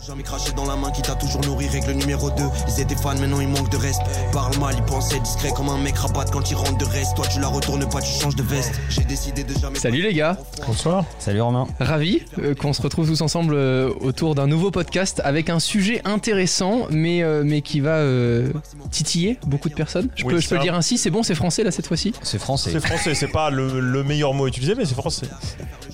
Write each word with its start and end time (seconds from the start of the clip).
Jamais 0.00 0.22
craché 0.22 0.50
dans 0.56 0.64
la 0.66 0.74
main 0.74 0.90
qui 0.90 1.02
t'a 1.02 1.14
toujours 1.14 1.42
nourri, 1.44 1.68
règle 1.68 1.92
numéro 1.92 2.30
2. 2.30 2.36
Ils 2.68 2.80
étaient 2.82 2.96
fans, 2.96 3.14
maintenant 3.20 3.40
il 3.40 3.48
manque 3.48 3.70
de 3.70 3.76
reste. 3.76 4.00
Parle 4.32 4.56
mal, 4.58 4.74
ils 4.76 4.84
pensaient 4.84 5.20
discret 5.20 5.50
comme 5.54 5.68
un 5.68 5.78
mec 5.78 5.96
rabat 5.96 6.24
quand 6.32 6.50
il 6.50 6.54
rentre 6.54 6.76
de 6.78 6.84
reste. 6.84 7.14
Toi 7.14 7.26
tu 7.32 7.38
la 7.40 7.46
retournes 7.48 7.88
pas, 7.88 8.00
tu 8.00 8.10
changes 8.20 8.34
de 8.34 8.42
veste. 8.42 8.72
J'ai 8.88 9.04
décidé 9.04 9.44
de 9.44 9.56
jamais. 9.58 9.78
Salut 9.78 10.02
les 10.02 10.12
gars, 10.14 10.38
Bonsoir. 10.66 11.04
Salut 11.18 11.40
Romain. 11.40 11.68
ravi 11.78 12.22
euh, 12.38 12.54
qu'on 12.54 12.72
se 12.72 12.82
retrouve 12.82 13.06
tous 13.06 13.20
ensemble 13.20 13.54
euh, 13.54 13.92
autour 14.00 14.34
d'un 14.34 14.46
nouveau 14.48 14.70
podcast 14.70 15.20
avec 15.24 15.50
un 15.50 15.60
sujet 15.60 16.00
intéressant 16.04 16.86
mais, 16.90 17.22
euh, 17.22 17.42
mais 17.44 17.60
qui 17.62 17.80
va 17.80 17.96
euh, 17.96 18.50
titiller 18.90 19.38
beaucoup 19.46 19.68
de 19.68 19.74
personnes. 19.74 20.08
Je 20.16 20.24
Oui, 20.24 20.34
peux, 20.34 20.40
je 20.40 20.48
peux 20.48 20.56
le 20.56 20.62
dire 20.62 20.74
ainsi, 20.74 20.98
c'est 20.98 21.10
bon, 21.10 21.22
c'est 21.22 21.34
français 21.36 21.62
là 21.62 21.70
cette 21.70 21.86
fois-ci? 21.86 22.12
C'est 22.22 22.38
français. 22.40 22.70
C'est 22.72 22.80
français, 22.84 23.14
c'est 23.14 23.28
pas 23.28 23.50
le, 23.50 23.78
le 23.78 24.02
meilleur 24.02 24.34
mot 24.34 24.46
utilisé, 24.48 24.74
mais 24.74 24.84
c'est 24.84 24.94
français. 24.96 25.26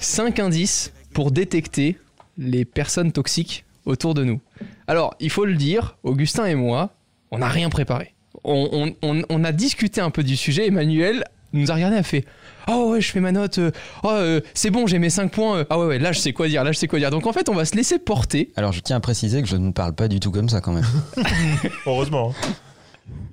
5 0.01 0.39
indices 0.39 0.93
pour 1.13 1.31
détecter 1.31 1.99
les 2.39 2.65
personnes 2.65 3.11
toxiques 3.13 3.65
autour 3.89 4.15
de 4.15 4.23
nous. 4.23 4.41
Alors, 4.87 5.15
il 5.19 5.31
faut 5.31 5.45
le 5.45 5.55
dire, 5.55 5.97
Augustin 6.05 6.45
et 6.47 6.55
moi, 6.55 6.91
on 7.33 7.39
n'a 7.39 7.49
rien 7.49 7.69
préparé. 7.71 8.15
On, 8.45 8.69
on- 9.03 9.09
on- 9.09 9.23
on 9.29 9.45
a 9.45 9.51
discuté 9.53 10.01
un 10.01 10.11
peu 10.11 10.23
du 10.23 10.37
sujet. 10.37 10.67
Emmanuel 10.69 11.25
nous 11.53 11.71
a 11.71 11.75
regardé 11.75 11.97
a 11.97 12.03
fait 12.03 12.25
Oh 12.69 12.91
ouais, 12.93 13.01
je 13.01 13.11
fais 13.11 13.21
ma 13.21 13.33
note. 13.33 13.59
euh, 13.59 13.71
oh, 14.05 14.11
euh, 14.11 14.41
c'est 14.55 14.71
bon, 14.71 14.87
j'ai 14.87 14.99
mes 14.99 15.09
5 15.11 15.33
points. 15.33 15.57
euh, 15.59 15.65
ah 15.71 15.79
ouais, 15.79 15.87
ouais, 15.87 15.99
là 15.99 16.13
je 16.13 16.19
sais 16.21 16.33
quoi 16.35 16.47
dire, 16.49 16.63
là 16.63 16.71
je 16.73 16.79
sais 16.79 16.87
quoi 16.87 16.99
dire. 16.99 17.11
Donc 17.11 17.27
en 17.27 17.33
fait, 17.33 17.49
on 17.49 17.55
va 17.55 17.65
se 17.65 17.75
laisser 17.75 17.99
porter. 17.99 18.53
Alors 18.57 18.73
je 18.73 18.81
tiens 18.81 18.97
à 18.97 19.01
préciser 19.01 19.41
que 19.43 19.49
je 19.49 19.57
ne 19.57 19.73
parle 19.73 19.95
pas 19.95 20.07
du 20.09 20.21
tout 20.21 20.31
comme 20.31 20.49
ça 20.51 20.61
quand 20.61 20.73
même. 20.73 20.85
Heureusement. 21.87 22.35
hein. 22.45 22.49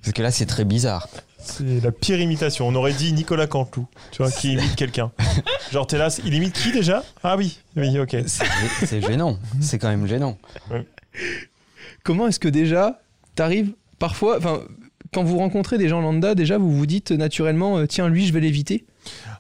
Parce 0.02 0.14
que 0.14 0.22
là 0.22 0.32
c'est 0.32 0.46
très 0.46 0.64
bizarre. 0.64 1.08
C'est 1.46 1.84
la 1.84 1.92
pire 1.92 2.20
imitation. 2.20 2.68
On 2.68 2.76
aurait 2.76 2.94
dit 2.94 3.14
Nicolas 3.14 3.48
Canteloup, 3.48 3.88
tu 4.12 4.22
vois, 4.22 4.32
qui 4.32 4.54
imite 4.54 4.76
quelqu'un. 4.76 5.12
Genre, 5.72 5.86
t'es 5.86 5.98
là, 5.98 6.08
il 6.26 6.34
imite 6.34 6.54
qui 6.54 6.72
déjà? 6.72 7.04
Ah 7.24 7.38
oui, 7.38 7.60
oui, 7.76 7.98
ok. 8.00 8.18
C'est 8.26 9.02
gênant. 9.02 9.38
C'est 9.62 9.78
quand 9.78 9.90
même 9.90 10.08
gênant. 10.08 10.38
Comment 12.04 12.28
est-ce 12.28 12.40
que 12.40 12.48
déjà, 12.48 13.00
t'arrives 13.36 13.72
parfois. 14.00 14.38
Enfin, 14.38 14.62
quand 15.14 15.24
vous 15.24 15.38
rencontrez 15.38 15.78
des 15.78 15.88
gens 15.88 16.02
lambda, 16.02 16.36
déjà 16.36 16.58
vous 16.58 16.76
vous 16.76 16.86
dites 16.86 17.12
naturellement 17.12 17.78
euh, 17.78 17.86
Tiens, 17.86 18.10
lui, 18.10 18.26
je 18.26 18.34
vais 18.34 18.42
l'éviter? 18.42 18.86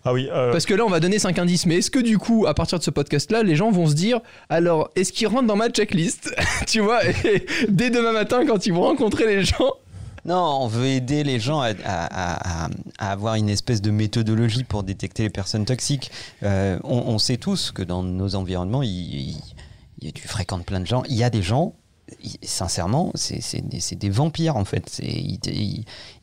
Ah 0.05 0.13
oui, 0.13 0.29
euh, 0.31 0.51
Parce 0.51 0.65
que 0.65 0.73
là, 0.73 0.85
on 0.85 0.89
va 0.89 0.99
donner 0.99 1.19
5 1.19 1.39
indices. 1.39 1.65
Mais 1.65 1.77
est-ce 1.77 1.91
que 1.91 1.99
du 1.99 2.17
coup, 2.17 2.45
à 2.47 2.53
partir 2.53 2.77
de 2.77 2.83
ce 2.83 2.91
podcast-là, 2.91 3.43
les 3.43 3.55
gens 3.55 3.71
vont 3.71 3.87
se 3.87 3.95
dire 3.95 4.19
alors, 4.49 4.89
est-ce 4.95 5.11
qu'ils 5.11 5.27
rentrent 5.27 5.47
dans 5.47 5.55
ma 5.55 5.69
checklist? 5.69 6.33
Tu 6.67 6.79
vois, 6.79 7.05
et 7.05 7.45
dès 7.69 7.89
demain 7.89 8.11
matin, 8.11 8.45
quand 8.45 8.65
ils 8.65 8.73
vont 8.73 8.81
rencontrer 8.81 9.25
les 9.27 9.43
gens. 9.43 9.73
Non, 10.25 10.57
on 10.61 10.67
veut 10.67 10.87
aider 10.87 11.23
les 11.23 11.39
gens 11.39 11.61
à, 11.61 12.67
avoir 12.97 13.35
une 13.35 13.47
espèce 13.49 13.81
de 13.81 13.91
méthodologie 13.91 14.63
pour 14.63 14.83
détecter 14.83 15.23
les 15.23 15.29
personnes 15.29 15.65
toxiques. 15.65 16.11
Euh, 16.43 16.79
on, 16.83 17.19
sait 17.19 17.37
tous 17.37 17.71
que 17.71 17.83
dans 17.83 18.01
nos 18.01 18.33
environnements, 18.35 18.81
il, 18.81 18.89
il- 18.89 19.41
il- 20.01 20.13
tu 20.13 20.27
fréquentes 20.27 20.65
plein 20.65 20.79
de 20.79 20.87
gens. 20.87 21.03
Il 21.09 21.15
y 21.15 21.23
a 21.23 21.29
des 21.29 21.43
gens, 21.43 21.73
sincèrement, 22.41 23.11
c'est 23.13 23.97
des, 23.97 24.09
vampires 24.09 24.57
en 24.57 24.65
fait. 24.65 24.99
Ils, 25.03 25.39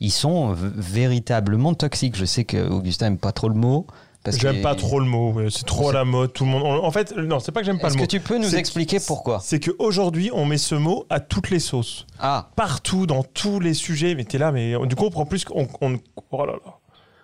ils- 0.01 0.11
sont 0.11 0.53
véritablement 0.53 1.75
toxiques. 1.75 2.17
Je 2.17 2.25
sais 2.25 2.45
que 2.45 2.57
Augustin 2.69 3.07
aime 3.07 3.19
pas 3.19 3.33
trop 3.33 3.49
le 3.49 3.55
mot. 3.55 3.87
Parce 4.25 4.39
j'aime 4.39 4.57
que- 4.59 4.63
pas 4.63 4.75
trop 4.75 5.01
le 5.01 5.07
mot. 5.07 5.35
C'est 5.51 5.65
trop 5.67 5.89
à 5.91 5.93
la 5.93 6.05
mode. 6.05 6.33
Tout 6.33 6.45
le 6.45 6.51
monde. 6.51 6.63
En 6.65 6.91
fait, 6.91 7.17
non, 7.17 7.41
c'est 7.41 7.53
pas 7.53 7.61
que 7.61 7.67
j'aime 7.67 7.79
pas 7.81 7.89
Est-ce 7.89 7.97
le 7.97 8.01
que 8.01 8.05
mot. 8.05 8.07
tu 8.07 8.21
peux 8.21 8.39
nous 8.39 8.49
C'est- 8.51 8.59
expliquer 8.59 8.99
pourquoi 9.07 9.41
C'est 9.43 9.59
qu'aujourd'hui, 9.61 10.31
on 10.33 10.45
met 10.47 10.59
ce 10.59 10.75
mot 10.75 11.07
à 11.11 11.21
toutes 11.21 11.51
les 11.51 11.59
sauces. 11.61 12.07
Ah, 12.19 12.51
Partout, 12.57 13.07
dans 13.07 13.23
tous 13.25 13.59
les 13.61 13.75
sujets. 13.75 14.15
Mais 14.15 14.25
t'es 14.25 14.39
là, 14.39 14.53
mais 14.53 14.77
on- 14.77 14.87
du 14.87 14.95
coup, 14.97 15.03
on 15.03 15.07
comprend 15.07 15.27
plus. 15.27 15.45
qu'on- 15.45 15.69
on, 15.81 15.99
oh 16.31 16.47
là 16.47 16.53
là. 16.53 16.79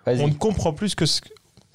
vas-y. 0.05 0.21
on 0.23 0.27
ne 0.27 0.33
comprend 0.33 0.73
plus 0.73 0.95
que 0.95 1.05
ce, 1.05 1.21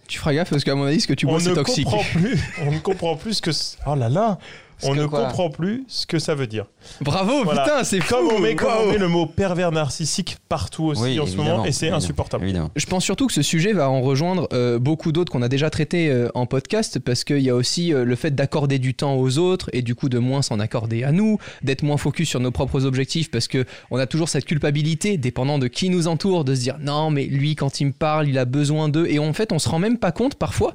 Tu 0.06 0.18
feras 0.18 0.34
gaffe 0.34 0.50
parce 0.50 0.64
qu'à 0.64 0.74
mon 0.74 0.84
avis, 0.84 1.00
ce 1.00 1.06
que 1.06 1.14
tu 1.14 1.24
bois, 1.26 1.40
c'est 1.40 1.54
toxique. 1.54 1.86
comprend 1.86 2.02
plus. 2.12 2.38
On 2.66 2.70
ne 2.72 2.78
comprend 2.78 3.16
plus 3.16 3.40
que. 3.40 3.52
ce- 3.52 3.76
Oh 3.86 3.94
là 3.94 4.10
là. 4.10 4.38
On 4.82 4.94
ne 4.94 5.06
quoi 5.06 5.20
comprend 5.26 5.50
plus 5.50 5.84
ce 5.88 6.06
que 6.06 6.18
ça 6.18 6.34
veut 6.34 6.46
dire. 6.46 6.66
Bravo, 7.00 7.44
Voilà. 7.44 7.62
putain, 7.62 7.84
c'est 7.84 8.00
fou. 8.00 8.14
Comme 8.14 8.28
on, 8.28 8.38
met, 8.40 8.54
comme 8.54 8.68
on 8.68 8.80
Waouh. 8.82 8.92
met 8.92 8.98
le 8.98 9.08
mot 9.08 9.26
pervers 9.26 9.72
narcissique 9.72 10.36
partout 10.48 10.84
aussi 10.84 11.02
Oui, 11.02 11.20
en 11.20 11.26
ce 11.26 11.36
moment, 11.36 11.64
et 11.64 11.72
c'est 11.72 11.90
insupportable. 11.90 12.44
Évidemment. 12.44 12.70
Je 12.76 12.86
pense 12.86 13.04
surtout 13.04 13.26
que 13.26 13.32
ce 13.32 13.42
sujet 13.42 13.72
va 13.72 13.88
en 13.88 14.02
rejoindre 14.02 14.48
euh, 14.52 14.78
beaucoup 14.78 15.12
d'autres 15.12 15.32
qu'on 15.32 15.42
a 15.42 15.48
déjà 15.48 15.70
traités 15.70 16.10
euh, 16.10 16.28
en 16.34 16.46
podcast 16.46 16.98
parce 16.98 17.24
qu'il 17.24 17.40
y 17.40 17.50
a 17.50 17.54
aussi 17.54 17.94
euh, 17.94 18.04
le 18.04 18.16
fait 18.16 18.32
d'accorder 18.34 18.78
du 18.78 18.94
temps 18.94 19.14
aux 19.16 19.38
autres 19.38 19.70
et 19.72 19.82
du 19.82 19.94
coup 19.94 20.08
de 20.08 20.18
moins 20.18 20.42
s'en 20.42 20.58
accorder 20.60 21.04
à 21.04 21.12
nous, 21.12 21.38
d'être 21.62 21.82
moins 21.82 21.96
focus 21.96 22.28
sur 22.28 22.40
nos 22.40 22.50
propres 22.50 22.84
objectifs 22.84 23.30
parce 23.30 23.48
que 23.48 23.64
on 23.90 23.98
a 23.98 24.06
toujours 24.06 24.28
cette 24.28 24.44
culpabilité 24.44 25.16
dépendant 25.16 25.58
de 25.58 25.68
qui 25.68 25.88
nous 25.88 26.08
entoure 26.08 26.44
de 26.44 26.54
se 26.54 26.60
dire 26.60 26.76
non 26.80 27.10
mais 27.10 27.24
lui 27.26 27.54
quand 27.54 27.80
il 27.80 27.86
me 27.86 27.92
parle 27.92 28.28
il 28.28 28.38
a 28.38 28.44
besoin 28.44 28.88
d'eux 28.88 29.06
et 29.08 29.18
en 29.18 29.32
fait 29.32 29.52
on 29.52 29.58
se 29.58 29.68
rend 29.68 29.78
même 29.78 29.98
pas 29.98 30.12
compte 30.12 30.34
parfois 30.34 30.74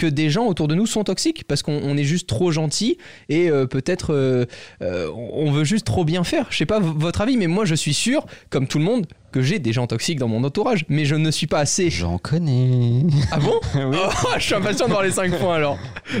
que 0.00 0.06
des 0.06 0.30
gens 0.30 0.46
autour 0.46 0.66
de 0.66 0.74
nous 0.74 0.86
sont 0.86 1.04
toxiques 1.04 1.44
parce 1.44 1.62
qu'on 1.62 1.78
on 1.84 1.94
est 1.98 2.04
juste 2.04 2.26
trop 2.26 2.50
gentil 2.50 2.96
et 3.28 3.50
euh, 3.50 3.66
peut-être 3.66 4.14
euh, 4.14 4.46
euh, 4.80 5.10
on 5.12 5.52
veut 5.52 5.64
juste 5.64 5.84
trop 5.84 6.06
bien 6.06 6.24
faire. 6.24 6.46
Je 6.48 6.56
sais 6.56 6.66
pas 6.66 6.80
votre 6.80 7.20
avis, 7.20 7.36
mais 7.36 7.48
moi 7.48 7.66
je 7.66 7.74
suis 7.74 7.92
sûr, 7.92 8.24
comme 8.48 8.66
tout 8.66 8.78
le 8.78 8.84
monde, 8.84 9.06
que 9.30 9.42
j'ai 9.42 9.58
des 9.58 9.74
gens 9.74 9.86
toxiques 9.86 10.18
dans 10.18 10.26
mon 10.26 10.42
entourage, 10.42 10.86
mais 10.88 11.04
je 11.04 11.16
ne 11.16 11.30
suis 11.30 11.46
pas 11.46 11.58
assez. 11.58 11.90
J'en 11.90 12.16
connais. 12.16 13.04
Ah 13.30 13.38
bon 13.38 13.60
Oui. 13.74 13.98
Oh, 14.24 14.28
Je 14.38 14.42
suis 14.42 14.54
impatient 14.54 14.86
de 14.86 14.92
voir 14.92 15.02
les 15.02 15.10
5 15.10 15.38
points 15.38 15.56
alors. 15.56 15.76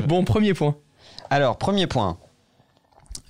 Bon, 0.06 0.24
premier 0.24 0.52
point. 0.52 0.76
Alors, 1.30 1.56
premier 1.56 1.86
point. 1.86 2.18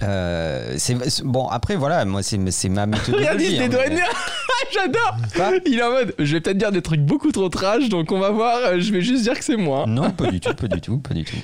Euh, 0.02 0.74
c'est 0.78 1.22
bon 1.24 1.46
après 1.48 1.76
voilà 1.76 2.04
moi 2.06 2.22
c'est 2.22 2.38
c'est 2.50 2.68
ma 2.70 2.86
méthodologie. 2.86 3.60
Regarde, 3.60 3.92
il 3.92 4.00
hein, 4.00 4.04
J'adore. 4.72 5.16
Il 5.66 5.78
est 5.78 5.82
en 5.82 5.90
mode, 5.90 6.14
je 6.18 6.32
vais 6.32 6.40
peut-être 6.40 6.56
dire 6.58 6.70
des 6.72 6.80
trucs 6.82 7.00
beaucoup 7.00 7.32
trop 7.32 7.48
trash, 7.48 7.88
donc 7.88 8.12
on 8.12 8.20
va 8.20 8.30
voir. 8.30 8.56
euh, 8.66 8.80
Je 8.80 8.92
vais 8.92 9.00
juste 9.00 9.24
dire 9.24 9.36
que 9.36 9.44
c'est 9.44 9.56
moi. 9.56 9.84
Non, 9.88 10.10
pas 10.10 10.30
du 10.30 10.38
tout, 10.38 10.54
pas 10.54 10.68
du 10.68 10.80
tout, 10.80 10.98
pas 10.98 11.12
du 11.14 11.24
tout. 11.24 11.36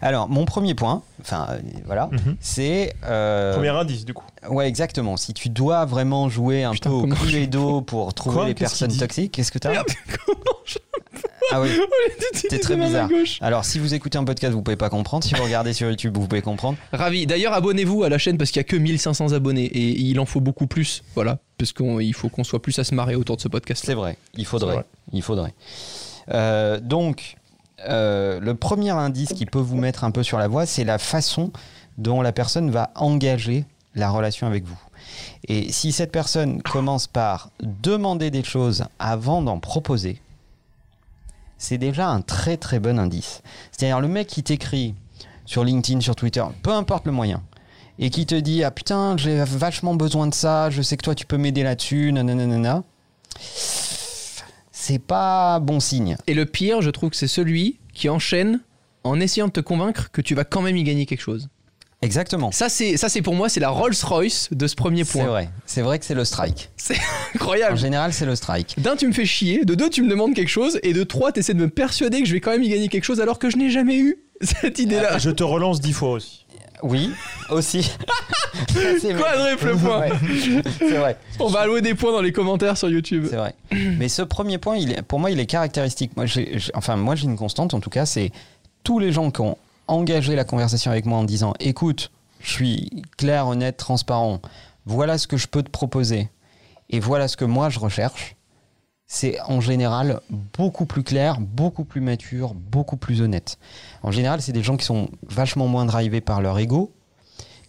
Alors, 0.00 0.28
mon 0.28 0.44
premier 0.46 0.74
point, 0.74 1.02
enfin 1.20 1.46
euh, 1.50 1.58
voilà, 1.86 2.08
Mhm. 2.12 2.36
c'est 2.40 2.94
euh, 3.04 3.54
Premier 3.54 3.68
indice, 3.70 4.04
du 4.04 4.14
coup. 4.14 4.24
ouais 4.48 4.66
exactement. 4.68 5.16
Si 5.16 5.32
tu 5.34 5.48
dois 5.48 5.84
vraiment 5.84 6.28
jouer 6.28 6.64
un 6.64 6.72
Putain, 6.72 6.90
peu 6.90 6.96
au 6.96 7.06
cluedo 7.06 7.80
pour 7.82 8.12
trouver 8.14 8.36
Quoi 8.36 8.46
les 8.48 8.54
personnes 8.54 8.96
toxiques, 8.96 9.32
qu'est-ce 9.32 9.52
que 9.52 9.58
t'as 9.58 9.70
Merde, 9.70 9.86
comment 10.26 10.56
je 10.64 10.78
Ah 11.52 11.60
oui. 11.60 11.70
T'es 12.48 12.58
très 12.60 12.76
bizarre. 12.76 13.08
Alors, 13.40 13.64
si 13.64 13.78
vous 13.78 13.92
écoutez 13.94 14.18
un 14.18 14.24
podcast, 14.24 14.52
vous 14.52 14.62
pouvez 14.62 14.76
pas 14.76 14.88
comprendre. 14.90 15.24
Si 15.24 15.34
vous 15.34 15.42
regardez 15.42 15.72
sur 15.72 15.88
YouTube, 15.88 16.16
vous 16.16 16.26
pouvez 16.28 16.42
comprendre. 16.42 16.78
Ravi. 16.92 17.26
D'ailleurs, 17.26 17.52
abonnez-vous 17.54 18.04
à 18.04 18.08
la 18.08 18.18
chaîne 18.18 18.38
parce 18.38 18.50
qu'il 18.50 18.60
y 18.60 18.64
a 18.64 18.64
que 18.64 18.76
1500 18.76 19.32
abonnés 19.32 19.64
et 19.64 19.98
il 20.00 20.20
en 20.20 20.26
faut 20.26 20.40
beaucoup 20.40 20.66
plus. 20.68 21.02
Voilà, 21.16 21.38
parce 21.58 21.72
qu'il 21.72 22.14
faut 22.14 22.28
qu'on 22.28 22.44
soit 22.44 22.62
plus 22.62 22.78
à 22.78 22.84
se 22.84 22.94
marrer 22.94 23.16
autour 23.16 23.36
de 23.36 23.42
ce 23.42 23.48
podcast. 23.48 23.82
C'est 23.84 23.94
vrai, 23.94 24.16
il 24.36 24.46
faudrait. 24.46 24.74
vrai. 24.74 24.84
Il 25.12 25.22
faudrait. 25.22 25.54
Euh, 26.32 26.78
donc, 26.80 27.36
euh, 27.88 28.40
le 28.40 28.54
premier 28.54 28.90
indice 28.90 29.32
qui 29.32 29.46
peut 29.46 29.58
vous 29.58 29.76
mettre 29.76 30.04
un 30.04 30.10
peu 30.10 30.22
sur 30.22 30.38
la 30.38 30.48
voie, 30.48 30.66
c'est 30.66 30.84
la 30.84 30.98
façon 30.98 31.50
dont 31.98 32.22
la 32.22 32.32
personne 32.32 32.70
va 32.70 32.90
engager 32.94 33.64
la 33.94 34.10
relation 34.10 34.46
avec 34.46 34.64
vous. 34.64 34.78
Et 35.48 35.72
si 35.72 35.92
cette 35.92 36.12
personne 36.12 36.62
commence 36.62 37.06
par 37.06 37.50
demander 37.60 38.30
des 38.30 38.44
choses 38.44 38.84
avant 38.98 39.42
d'en 39.42 39.58
proposer, 39.58 40.20
c'est 41.58 41.78
déjà 41.78 42.08
un 42.08 42.22
très 42.22 42.56
très 42.56 42.78
bon 42.78 42.98
indice. 42.98 43.42
C'est-à-dire 43.72 44.00
le 44.00 44.08
mec 44.08 44.26
qui 44.28 44.42
t'écrit 44.42 44.94
sur 45.44 45.64
LinkedIn, 45.64 46.00
sur 46.00 46.16
Twitter, 46.16 46.44
peu 46.62 46.72
importe 46.72 47.06
le 47.06 47.12
moyen, 47.12 47.42
et 47.98 48.10
qui 48.10 48.24
te 48.24 48.34
dit 48.34 48.64
ah 48.64 48.70
putain 48.70 49.16
j'ai 49.16 49.42
vachement 49.44 49.94
besoin 49.94 50.26
de 50.26 50.34
ça, 50.34 50.70
je 50.70 50.80
sais 50.80 50.96
que 50.96 51.02
toi 51.02 51.14
tu 51.14 51.26
peux 51.26 51.36
m'aider 51.36 51.62
là-dessus, 51.62 52.12
nanana, 52.12 52.82
c'est 54.80 54.98
pas 54.98 55.60
bon 55.60 55.78
signe. 55.80 56.16
Et 56.26 56.34
le 56.34 56.46
pire, 56.46 56.82
je 56.82 56.90
trouve 56.90 57.10
que 57.10 57.16
c'est 57.16 57.26
celui 57.28 57.78
qui 57.94 58.08
enchaîne 58.08 58.60
en 59.04 59.20
essayant 59.20 59.46
de 59.46 59.52
te 59.52 59.60
convaincre 59.60 60.10
que 60.10 60.20
tu 60.20 60.34
vas 60.34 60.44
quand 60.44 60.62
même 60.62 60.76
y 60.76 60.82
gagner 60.84 61.06
quelque 61.06 61.20
chose. 61.22 61.48
Exactement. 62.02 62.50
Ça, 62.50 62.70
c'est 62.70 62.96
ça, 62.96 63.10
c'est 63.10 63.20
pour 63.20 63.34
moi, 63.34 63.50
c'est 63.50 63.60
la 63.60 63.68
Rolls 63.68 63.92
Royce 64.04 64.48
de 64.52 64.66
ce 64.66 64.74
premier 64.74 65.04
C'est 65.04 65.18
point. 65.18 65.26
vrai. 65.28 65.50
C'est 65.66 65.82
vrai 65.82 65.98
que 65.98 66.04
c'est 66.06 66.14
le 66.14 66.24
strike. 66.24 66.70
En 66.90 66.94
Incroyable. 67.34 67.76
général, 67.76 68.12
c'est 68.14 68.24
le 68.24 68.34
strike. 68.36 68.74
D'un, 68.80 68.96
tu 68.96 69.06
me 69.06 69.12
fais 69.12 69.26
chier. 69.26 69.66
De 69.66 69.74
deux, 69.74 69.90
tu 69.90 70.02
me 70.02 70.08
demandes 70.08 70.34
quelque 70.34 70.48
chose. 70.48 70.80
Et 70.82 70.94
de 70.94 71.04
trois, 71.04 71.30
tu 71.30 71.40
essaies 71.40 71.52
de 71.52 71.58
me 71.60 71.68
persuader 71.68 72.20
que 72.22 72.26
je 72.26 72.32
vais 72.32 72.40
quand 72.40 72.52
même 72.52 72.62
y 72.62 72.70
gagner 72.70 72.88
quelque 72.88 73.04
chose 73.04 73.20
alors 73.20 73.38
que 73.38 73.50
je 73.50 73.58
n'ai 73.58 73.68
jamais 73.68 73.98
eu 73.98 74.16
cette 74.40 74.78
idée-là. 74.78 75.18
Je 75.18 75.30
te 75.30 75.42
relance 75.42 75.80
dix 75.80 75.92
fois 75.92 76.12
aussi. 76.12 76.46
Oui, 76.82 77.10
aussi. 77.50 77.90
C'est 79.00 79.12
vrai. 79.12 79.22
Quadruple 79.22 79.76
point. 79.78 80.06
C'est 80.78 80.96
vrai. 80.98 81.16
On 81.38 81.46
va 81.48 81.60
allouer 81.60 81.80
des 81.82 81.94
points 81.94 82.12
dans 82.12 82.20
les 82.22 82.32
commentaires 82.32 82.76
sur 82.76 82.88
YouTube. 82.88 83.26
C'est 83.30 83.36
vrai. 83.36 83.54
Mais 83.98 84.08
ce 84.08 84.22
premier 84.22 84.58
point, 84.58 84.76
il 84.76 84.92
est, 84.92 85.02
pour 85.02 85.18
moi, 85.20 85.30
il 85.30 85.38
est 85.40 85.46
caractéristique. 85.46 86.16
Moi, 86.16 86.26
j'ai- 86.26 86.58
enfin, 86.74 86.96
moi, 86.96 87.14
j'ai 87.14 87.24
une 87.24 87.36
constante, 87.36 87.74
en 87.74 87.80
tout 87.80 87.90
cas, 87.90 88.06
c'est 88.06 88.32
tous 88.84 88.98
les 88.98 89.12
gens 89.12 89.30
qui 89.30 89.40
ont 89.42 89.56
engagé 89.88 90.34
la 90.36 90.44
conversation 90.44 90.90
avec 90.90 91.04
moi 91.06 91.18
en 91.18 91.24
disant 91.24 91.52
écoute, 91.60 92.10
je 92.40 92.50
suis 92.50 92.90
clair, 93.18 93.46
honnête, 93.48 93.76
transparent, 93.76 94.40
voilà 94.86 95.18
ce 95.18 95.26
que 95.26 95.36
je 95.36 95.46
peux 95.46 95.62
te 95.62 95.70
proposer 95.70 96.28
et 96.90 97.00
voilà 97.00 97.28
ce 97.28 97.36
que 97.36 97.44
moi 97.44 97.68
je 97.70 97.78
recherche. 97.78 98.36
C'est 99.12 99.40
en 99.40 99.60
général 99.60 100.20
beaucoup 100.56 100.86
plus 100.86 101.02
clair, 101.02 101.40
beaucoup 101.40 101.82
plus 101.82 102.00
mature, 102.00 102.54
beaucoup 102.54 102.96
plus 102.96 103.22
honnête. 103.22 103.58
En 104.04 104.12
général, 104.12 104.40
c'est 104.40 104.52
des 104.52 104.62
gens 104.62 104.76
qui 104.76 104.84
sont 104.84 105.08
vachement 105.28 105.66
moins 105.66 105.84
drivés 105.84 106.20
par 106.20 106.40
leur 106.40 106.56
ego, 106.60 106.92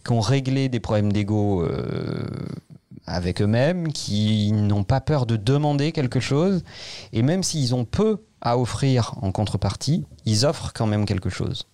qui 0.04 0.12
ont 0.12 0.20
réglé 0.20 0.68
des 0.68 0.78
problèmes 0.78 1.12
d'ego 1.12 1.64
euh, 1.64 2.28
avec 3.06 3.42
eux-mêmes, 3.42 3.92
qui 3.92 4.52
n'ont 4.52 4.84
pas 4.84 5.00
peur 5.00 5.26
de 5.26 5.34
demander 5.34 5.90
quelque 5.90 6.20
chose, 6.20 6.62
et 7.12 7.22
même 7.22 7.42
s'ils 7.42 7.74
ont 7.74 7.84
peu 7.84 8.22
à 8.40 8.56
offrir 8.56 9.14
en 9.20 9.32
contrepartie, 9.32 10.04
ils 10.24 10.46
offrent 10.46 10.72
quand 10.72 10.86
même 10.86 11.06
quelque 11.06 11.28
chose. 11.28 11.66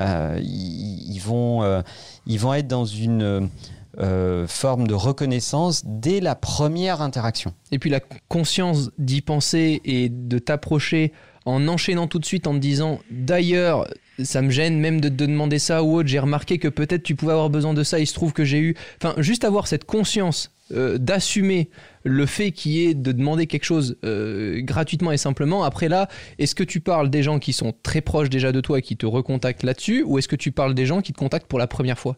Euh, 0.00 0.40
ils, 0.42 1.20
vont, 1.20 1.62
euh, 1.62 1.82
ils 2.26 2.40
vont 2.40 2.52
être 2.52 2.66
dans 2.66 2.84
une 2.84 3.48
euh, 3.98 4.46
forme 4.46 4.86
de 4.86 4.94
reconnaissance 4.94 5.82
dès 5.84 6.20
la 6.20 6.34
première 6.34 7.02
interaction. 7.02 7.54
Et 7.70 7.78
puis 7.78 7.90
la 7.90 8.00
conscience 8.28 8.90
d'y 8.98 9.20
penser 9.20 9.80
et 9.84 10.08
de 10.08 10.38
t'approcher 10.38 11.12
en 11.46 11.68
enchaînant 11.68 12.06
tout 12.06 12.18
de 12.18 12.24
suite 12.24 12.46
en 12.46 12.54
te 12.54 12.58
disant 12.58 13.00
d'ailleurs 13.10 13.86
ça 14.22 14.42
me 14.42 14.50
gêne 14.50 14.78
même 14.78 15.00
de 15.00 15.08
te 15.08 15.14
demander 15.24 15.58
ça 15.58 15.82
ou 15.82 15.96
autre 15.96 16.08
j'ai 16.08 16.18
remarqué 16.18 16.58
que 16.58 16.68
peut-être 16.68 17.02
tu 17.02 17.14
pouvais 17.14 17.32
avoir 17.32 17.50
besoin 17.50 17.74
de 17.74 17.82
ça 17.82 17.98
il 17.98 18.06
se 18.06 18.14
trouve 18.14 18.32
que 18.32 18.44
j'ai 18.44 18.60
eu 18.60 18.76
enfin 19.02 19.14
juste 19.20 19.44
avoir 19.44 19.66
cette 19.66 19.84
conscience 19.84 20.53
euh, 20.72 20.96
d'assumer 20.96 21.68
le 22.04 22.24
fait 22.24 22.50
qui 22.50 22.86
est 22.86 22.94
de 22.94 23.12
demander 23.12 23.46
quelque 23.46 23.64
chose 23.64 23.98
euh, 24.02 24.62
gratuitement 24.62 25.12
et 25.12 25.18
simplement 25.18 25.62
après 25.62 25.90
là 25.90 26.08
est-ce 26.38 26.54
que 26.54 26.64
tu 26.64 26.80
parles 26.80 27.10
des 27.10 27.22
gens 27.22 27.38
qui 27.38 27.52
sont 27.52 27.74
très 27.82 28.00
proches 28.00 28.30
déjà 28.30 28.50
de 28.50 28.62
toi 28.62 28.78
et 28.78 28.82
qui 28.82 28.96
te 28.96 29.04
recontactent 29.04 29.62
là-dessus 29.62 30.02
ou 30.06 30.16
est-ce 30.16 30.26
que 30.26 30.36
tu 30.36 30.52
parles 30.52 30.74
des 30.74 30.86
gens 30.86 31.02
qui 31.02 31.12
te 31.12 31.18
contactent 31.18 31.48
pour 31.48 31.58
la 31.58 31.66
première 31.66 31.98
fois? 31.98 32.16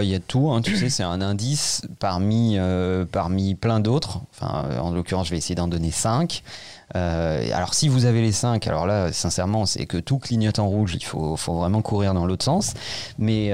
Il 0.00 0.08
y 0.08 0.14
a 0.14 0.20
tout, 0.20 0.50
hein, 0.50 0.60
tu 0.60 0.76
sais, 0.76 0.88
c'est 0.88 1.02
un 1.02 1.20
indice 1.20 1.82
parmi, 1.98 2.56
euh, 2.58 3.04
parmi 3.04 3.54
plein 3.54 3.78
d'autres. 3.78 4.20
En 4.40 4.90
l'occurrence, 4.90 5.26
je 5.26 5.32
vais 5.32 5.38
essayer 5.38 5.54
d'en 5.54 5.68
donner 5.68 5.92
5. 5.92 6.42
alors, 6.94 7.74
si 7.74 7.88
vous 7.88 8.04
avez 8.04 8.20
les 8.20 8.32
5, 8.32 8.66
alors 8.66 8.86
là, 8.86 9.12
sincèrement, 9.12 9.66
c'est 9.66 9.86
que 9.86 9.98
tout 9.98 10.18
clignote 10.18 10.58
en 10.58 10.66
rouge, 10.66 10.94
il 10.94 11.04
faut, 11.04 11.36
faut 11.36 11.54
vraiment 11.54 11.80
courir 11.80 12.12
dans 12.12 12.26
l'autre 12.26 12.44
sens. 12.44 12.74
Mais 13.18 13.52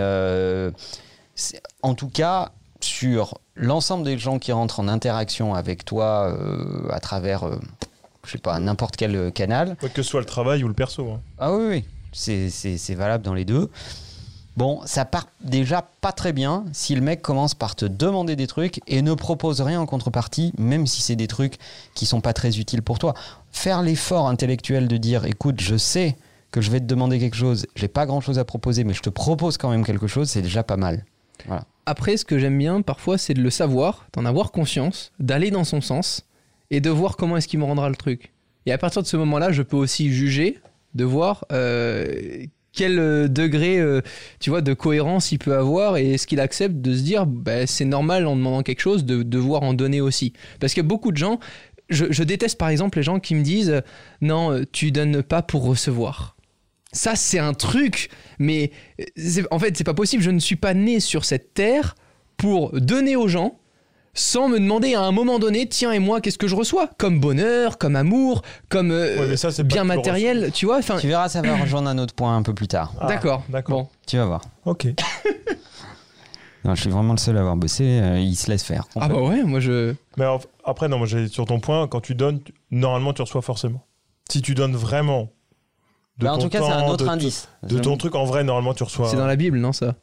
en 1.83 1.95
tout 1.95 2.09
cas, 2.09 2.53
sur 2.85 3.39
l'ensemble 3.55 4.05
des 4.05 4.19
gens 4.19 4.39
qui 4.39 4.53
rentrent 4.53 4.81
en 4.81 4.89
interaction 4.89 5.55
avec 5.55 5.85
toi 5.85 6.35
euh, 6.35 6.89
à 6.91 7.01
travers, 7.01 7.45
euh, 7.45 7.57
je 8.25 8.33
sais 8.33 8.39
pas, 8.39 8.59
n'importe 8.59 8.97
quel 8.97 9.15
euh, 9.17 9.31
canal, 9.31 9.77
Que 9.95 10.03
ce 10.03 10.11
soit 10.11 10.21
le 10.21 10.27
travail 10.27 10.65
ou 10.65 10.69
le 10.69 10.75
perso. 10.75 11.11
hein. 11.11 11.21
ah 11.39 11.53
oui, 11.53 11.67
oui. 11.69 11.85
C'est, 12.13 12.95
valable 12.95 13.25
dans 13.25 13.35
les 13.35 13.45
deux. 13.45 13.71
Bon, 14.57 14.81
ça 14.85 15.05
part 15.05 15.29
déjà 15.41 15.89
pas 16.01 16.13
très 16.13 16.33
bien 16.33 16.65
si 16.73 16.95
le 16.95 17.01
mec 17.01 17.23
commence 17.23 17.55
par 17.55 17.77
te 17.77 17.85
demander 17.85 18.35
des 18.35 18.49
trucs 18.49 18.81
et 18.89 19.01
ne 19.01 19.15
propose 19.15 19.61
rien 19.61 19.81
en 19.81 19.87
contrepartie, 19.87 20.53
même 20.59 20.87
si 20.87 21.03
c'est 21.03 21.17
des 21.17 21.29
trucs 21.29 21.57
qui 21.95 22.05
sont 22.05 22.21
pas 22.21 22.33
très 22.33 22.59
utiles 22.59 22.83
pour 22.83 22.99
toi. 22.99 23.15
Faire 23.53 23.81
l'effort 23.81 24.29
intellectuel 24.29 24.89
de 24.89 24.97
dire, 24.97 25.25
écoute, 25.25 25.61
je 25.61 25.77
sais 25.77 26.17
que 26.51 26.61
je 26.61 26.71
vais 26.71 26.81
te 26.81 26.85
demander 26.85 27.21
quelque 27.21 27.37
chose, 27.37 27.67
j'ai 27.77 27.89
pas 27.89 28.07
grand 28.07 28.21
chose 28.21 28.41
à 28.41 28.45
proposer, 28.45 28.83
mais 28.83 28.93
je 28.93 29.03
te 29.03 29.09
propose 29.09 29.57
quand 29.57 29.71
même 29.71 29.85
quelque 29.85 30.09
chose, 30.09 30.29
c'est 30.29 30.43
déjà 30.43 30.65
pas 30.65 30.77
mal. 30.77 31.05
Après, 31.91 32.17
ce 32.17 32.25
que 32.25 32.39
j'aime 32.39 32.57
bien 32.57 32.83
parfois, 32.83 33.19
c'est 33.19 33.35
de 33.35 33.43
le 33.43 33.51
savoir, 33.51 34.07
d'en 34.13 34.25
avoir 34.25 34.53
conscience, 34.53 35.11
d'aller 35.19 35.51
dans 35.51 35.65
son 35.65 35.81
sens 35.81 36.25
et 36.71 36.81
de 36.81 36.89
voir 36.89 37.17
comment 37.17 37.37
est-ce 37.37 37.49
qu'il 37.49 37.59
me 37.59 37.65
rendra 37.65 37.89
le 37.89 37.97
truc. 37.97 38.31
Et 38.65 38.71
à 38.71 38.79
partir 38.79 39.03
de 39.03 39.09
ce 39.09 39.17
moment-là, 39.17 39.51
je 39.51 39.63
peux 39.63 39.77
aussi 39.77 40.13
juger, 40.13 40.61
de 40.95 41.03
voir 41.03 41.47
euh, 41.51 42.45
quel 42.73 43.01
euh, 43.01 43.27
degré, 43.27 43.81
euh, 43.81 44.03
tu 44.39 44.51
vois, 44.51 44.61
de 44.61 44.73
cohérence 44.73 45.33
il 45.33 45.39
peut 45.39 45.57
avoir 45.57 45.97
et 45.97 46.13
est-ce 46.13 46.29
qu'il 46.29 46.39
accepte 46.39 46.77
de 46.77 46.95
se 46.95 47.03
dire, 47.03 47.27
bah, 47.27 47.67
c'est 47.67 47.87
normal 47.87 48.29
en 48.29 48.37
demandant 48.37 48.63
quelque 48.63 48.83
chose 48.83 49.05
de 49.05 49.25
devoir 49.25 49.65
en 49.65 49.75
donner 49.75 50.01
aussi. 50.01 50.33
Parce 50.61 50.75
que 50.75 50.83
beaucoup 50.83 51.11
de 51.11 51.17
gens, 51.17 51.41
je, 51.89 52.23
déteste 52.23 52.57
par 52.57 52.69
exemple 52.69 52.99
les 52.99 53.03
gens 53.03 53.19
qui 53.19 53.35
me 53.35 53.43
disent, 53.43 53.83
non, 54.21 54.63
tu 54.71 54.93
donnes 54.93 55.25
pas 55.25 55.43
pour 55.43 55.65
recevoir. 55.65 56.37
Ça, 56.93 57.15
c'est 57.17 57.39
un 57.39 57.55
truc, 57.55 58.11
mais 58.39 58.73
euh, 59.01 59.43
en 59.51 59.59
fait, 59.59 59.77
c'est 59.77 59.85
pas 59.85 59.95
possible. 59.95 60.23
Je 60.23 60.31
ne 60.31 60.41
suis 60.41 60.57
pas 60.57 60.75
né 60.75 60.99
sur 61.01 61.25
cette 61.25 61.55
terre 61.55 61.95
pour 62.37 62.73
donner 62.81 63.15
aux 63.17 63.29
gens 63.29 63.57
sans 64.13 64.49
me 64.49 64.59
demander 64.59 64.95
à 64.97 65.03
un 65.03 65.13
moment 65.13 65.39
donné, 65.39 65.69
tiens, 65.69 65.93
et 65.93 66.01
moi, 66.01 66.21
qu'est-ce 66.21 66.37
que 66.37 66.49
je 66.49 66.57
reçois? 66.57 66.89
Comme 66.99 67.21
bonheur, 67.21 67.79
comme 67.79 67.95
amour, 67.95 68.43
comme 68.69 68.91
euh, 68.91 69.29
Ouais, 69.29 69.37
ça, 69.37 69.51
bien 69.63 69.85
matériel, 69.85 70.51
tu 70.53 70.67
vois 70.67 70.79
enfin, 70.79 70.99
Tu 70.99 71.07
verras, 71.07 71.29
ça 71.29 71.43
va 71.43 71.57
rejoindre 71.57 71.89
un 71.89 71.99
autre 71.99 72.13
point 72.15 72.37
un 72.37 72.43
peu 72.43 72.53
plus 72.53 72.67
tard. 72.67 72.93
Ah, 73.01 73.07
D'accord. 73.07 73.45
Bon. 73.69 73.89
Tu 74.09 74.17
vas 74.17 74.27
voir. 74.27 74.43
Ok. 74.65 74.89
Non, 76.65 76.75
je 76.75 76.83
suis 76.83 76.91
vraiment 76.91 77.15
le 77.15 77.19
seul 77.19 77.39
à 77.39 77.41
avoir 77.41 77.57
bossé, 77.57 77.85
euh, 77.85 78.19
il 78.21 78.37
se 78.37 78.51
laisse 78.51 78.63
faire. 78.63 78.85
Ah 78.97 79.09
bah 79.09 79.21
ouais, 79.23 79.43
moi 79.45 79.61
je. 79.61 79.95
Mais 80.19 80.25
alors, 80.25 80.43
après, 80.63 80.89
non, 80.89 80.99
moi, 80.99 81.07
j'ai- 81.07 81.27
sur 81.29 81.47
ton 81.47 81.59
point, 81.59 81.89
quand 81.89 82.03
tu 82.03 82.15
donnes, 82.15 82.43
tu- 82.43 82.53
normalement, 82.71 83.15
tu 83.15 83.23
reçois 83.23 83.41
forcément. 83.41 83.87
Si 84.31 84.43
tu 84.43 84.55
donnes 84.55 84.77
vraiment. 84.77 85.31
De 86.21 86.25
Bah, 86.27 86.33
en 86.35 86.37
ton 86.39 86.45
tout 86.45 86.49
cas, 86.51 86.61
c'est 86.63 86.71
un 86.73 86.87
autre 86.87 87.05
de- 87.05 87.11
indice. 87.11 87.49
De 87.65 87.79
ton 87.81 87.97
truc, 87.97 88.15
en 88.15 88.25
vrai, 88.25 88.45
normalement, 88.45 88.75
tu 88.75 88.85
reçois. 88.85 89.09
C'est 89.09 89.17
dans 89.17 89.27
la 89.27 89.37
Bible, 89.37 89.59
non 89.59 89.73
ça? 89.73 89.95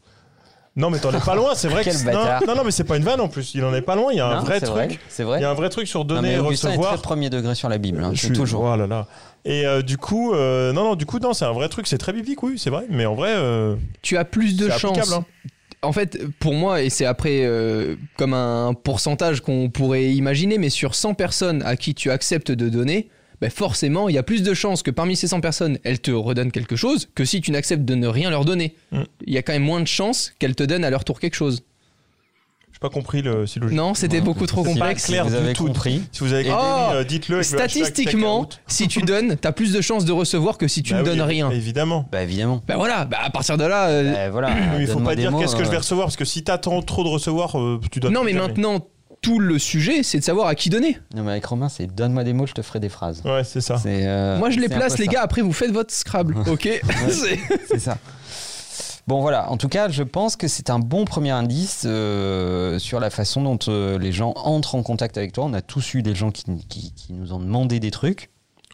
Non, 0.75 0.92
mais 0.92 1.00
t'en 1.00 1.12
es 1.12 1.19
pas 1.19 1.34
loin, 1.34 1.56
c'est 1.56 1.69
vrai 1.69 1.84
que. 1.84 1.90
Quel 1.90 1.98
non, 2.00 2.06
bâtard. 2.06 2.44
non, 2.46 2.56
non, 2.56 2.64
mais 2.64 2.69
c'est 2.69 2.84
pas 2.84 2.98
une 2.98 3.04
vanne 3.04 3.19
en 3.19 3.28
plus. 3.30 3.56
Il 3.56 3.64
en 3.66 3.74
est 3.74 3.81
pas 3.81 3.96
loin. 3.96 4.12
Il 4.12 4.18
y 4.18 4.19
a 4.19 4.28
un 4.28 4.36
Non, 4.36 4.42
vrai 4.44 4.60
c'est 4.60 4.68
truc. 4.68 5.00
C'est 5.10 5.24
vrai. 5.24 5.40
Il 5.40 5.42
y 5.42 5.46
a 5.46 5.50
un 5.50 5.56
vrai 5.56 5.69
truc 5.69 5.88
sur 5.88 6.02
Non, 6.02 6.06
donner 6.06 6.22
mais 6.30 6.34
et 6.36 6.40
Augustin 6.40 6.68
est 6.68 6.72
recevoir. 6.74 6.94
très 6.94 7.02
premier 7.02 7.31
degré 7.31 7.56
sur 7.56 7.68
la 7.68 7.80
Bible. 7.80 8.04
hein, 8.04 8.12
Je 8.14 8.19
c'est 8.22 8.28
suis- 8.28 8.36
toujours. 8.36 8.62
Oh 8.64 8.75
là 8.75 8.86
là. 8.86 9.08
Et 9.44 9.66
euh, 9.66 9.81
du 9.81 9.98
coup, 9.98 10.34
euh, 10.36 10.74
non, 10.74 10.84
non, 10.84 10.96
du 10.96 11.08
coup, 11.08 11.18
non, 11.18 11.34
c'est 11.34 11.46
un 11.46 11.52
vrai 11.52 11.68
truc. 11.69 11.88
C'est 11.88 11.98
très 11.98 12.14
biblique, 12.14 12.44
oui, 12.44 12.60
c'est 12.60 12.69
vrai. 12.69 12.86
Mais 12.92 13.08
en 13.08 13.16
vrai, 13.16 13.31
euh, 13.36 13.75
Tu 14.04 14.18
as 14.18 14.25
plus 14.25 14.56
de 14.56 14.69
applicable. 14.69 15.14
hein. 15.16 15.25
En 15.81 15.94
fait, 15.94 16.19
pour 16.40 16.54
moi, 16.54 16.81
et 16.84 16.90
c'est 16.92 17.06
après 17.06 17.40
euh, 17.44 17.96
comme 18.18 18.34
un 18.36 18.74
pourcentage 18.75 19.42
qu'on 19.42 19.69
pourrait 19.72 20.06
imaginer, 20.12 20.60
mais 20.60 20.69
sur 20.69 20.94
100 20.94 21.16
personnes 21.16 21.64
à 21.66 21.75
qui 21.75 21.96
tu 21.96 22.12
acceptes 22.12 22.52
de 22.52 22.69
donner, 22.69 23.10
ben 23.42 23.50
forcément, 23.50 24.10
il 24.10 24.16
y 24.16 24.18
a 24.18 24.24
plus 24.24 24.42
de 24.44 24.54
chances 24.54 24.81
que 24.84 24.92
parmi 24.92 25.16
ces 25.16 25.28
100 25.28 25.42
personnes, 25.42 25.78
elles 25.84 26.00
te 26.00 26.12
redonnent 26.12 26.51
quelque 26.51 26.75
chose 26.75 27.07
que 27.16 27.24
si 27.25 27.39
tu 27.42 27.51
n'acceptes 27.51 27.86
de 27.86 27.95
ne 27.95 28.07
rien 28.07 28.30
leur 28.30 28.45
donner. 28.45 28.75
Mm. 28.92 29.01
Il 29.25 29.34
y 29.34 29.38
a 29.38 29.42
quand 29.44 29.54
même 29.54 29.63
moins 29.63 29.80
de 29.81 29.88
chances 29.88 30.34
qu'elles 30.39 30.56
te 30.56 30.63
donnent 30.63 30.84
à 30.86 30.89
leur 30.89 31.04
tour 31.04 31.19
quelque 31.19 31.36
chose. 31.36 31.63
J'ai 32.74 32.80
pas 32.80 32.89
compris 32.89 33.24
le 33.24 33.48
syllogisme. 33.48 33.75
Non, 33.75 33.95
c'était 33.95 34.18
Ouais, 34.18 34.22
beaucoup 34.24 34.45
trop 34.45 34.63
complexe. 34.63 35.06
clair 35.07 35.24
vous 35.25 35.31
du 35.31 35.36
avez 35.36 35.54
tout. 35.54 35.66
compris. 35.66 36.04
Si 36.12 36.19
vous 36.24 36.31
avez 36.34 36.48
Oh, 36.51 36.54
compris, 36.56 36.95
euh, 36.98 37.04
dites-le. 37.04 37.42
Statistiquement, 37.42 38.48
si 38.68 38.88
tu 38.88 39.01
donnes, 39.01 39.36
t'as 39.36 39.51
plus 39.51 39.74
de 39.74 39.81
chances 39.81 40.06
de 40.06 40.12
recevoir 40.12 40.60
que 40.60 40.68
si 40.68 40.83
tu 40.83 40.94
Bah 40.94 41.00
ne 41.00 41.04
oui, 41.04 41.10
donnes 41.10 41.22
rien. 41.28 41.50
Évidemment. 41.50 42.07
Bah 42.12 42.22
évidemment. 42.22 42.62
Ben 42.68 42.75
voilà, 42.75 43.06
bah 43.06 43.18
à 43.24 43.30
partir 43.31 43.57
de 43.57 43.63
là. 43.63 43.88
euh, 43.90 44.13
Bah, 44.13 44.30
voilà. 44.30 44.50
Mais 44.78 44.81
il 44.83 44.88
faut 44.88 45.00
pas 45.00 45.16
dire 45.16 45.33
qu'est-ce 45.40 45.56
que 45.56 45.63
je 45.63 45.69
vais 45.69 45.75
euh, 45.75 45.80
recevoir 45.80 46.06
parce 46.07 46.18
que 46.18 46.25
si 46.25 46.44
t'attends 46.44 46.81
trop 46.83 47.04
de 47.04 47.10
recevoir, 47.10 47.60
euh, 47.60 47.80
tu 47.92 48.00
donnes. 48.00 48.13
non, 48.13 48.24
mais 48.24 48.33
maintenant, 48.33 48.86
tout 49.22 49.40
le 49.40 49.60
sujet, 49.60 50.04
c'est 50.04 50.19
de 50.19 50.24
savoir 50.24 50.48
à 50.48 50.56
qui 50.56 50.69
donner. 50.69 50.98
Non, 51.16 51.24
mais 51.24 51.31
avec 51.31 51.46
Romain, 51.46 51.69
c'est 51.69 51.88
donne-moi 51.88 52.24
des 52.24 52.34
mots, 52.34 52.46
je 52.48 52.54
te 52.54 52.62
ferai 52.62 52.80
des 52.80 52.90
phrases. 52.90 53.22
Ouais, 53.25 53.44
c'est 53.44 53.62
ça. 53.62 53.78
C'est, 53.78 54.06
euh, 54.08 54.38
Moi, 54.38 54.50
je 54.50 54.60
les 54.60 54.69
place, 54.69 54.98
les 54.98 55.06
ça. 55.06 55.12
gars. 55.12 55.22
Après, 55.22 55.42
vous 55.42 55.54
faites 55.54 55.72
votre 55.72 55.94
Scrabble, 55.94 56.36
ok 56.48 56.69
C'est- 57.10 57.40
C'est 57.68 57.80
ça. 57.80 57.98
Bon 59.08 59.22
voilà, 59.22 59.50
en 59.52 59.56
tout 59.56 59.69
cas, 59.69 59.88
je 59.88 60.04
pense 60.04 60.36
que 60.36 60.50
c'est 60.50 60.69
un 60.69 60.80
bon 60.80 61.06
premier 61.06 61.31
indice 61.31 61.84
euh, 61.86 62.78
sur 62.78 63.00
la 63.00 63.10
façon 63.10 63.42
dont 63.42 63.58
euh, 63.69 63.98
les 63.98 64.12
gens 64.12 64.34
entrent 64.36 64.75
en 64.75 64.84
contact 64.84 65.18
avec 65.18 65.31
toi. 65.31 65.46
On 65.46 65.54
a 65.54 65.62
tous 65.62 65.94
eu 65.94 66.02
des 66.02 66.14
gens 66.14 66.30
qui, 66.30 66.44
qui- 66.68 66.92
qui 66.94 67.14
nous 67.14 67.31
ont 67.31 67.40
demandé 67.40 67.80
des 67.80 67.90
trucs. 67.92 68.30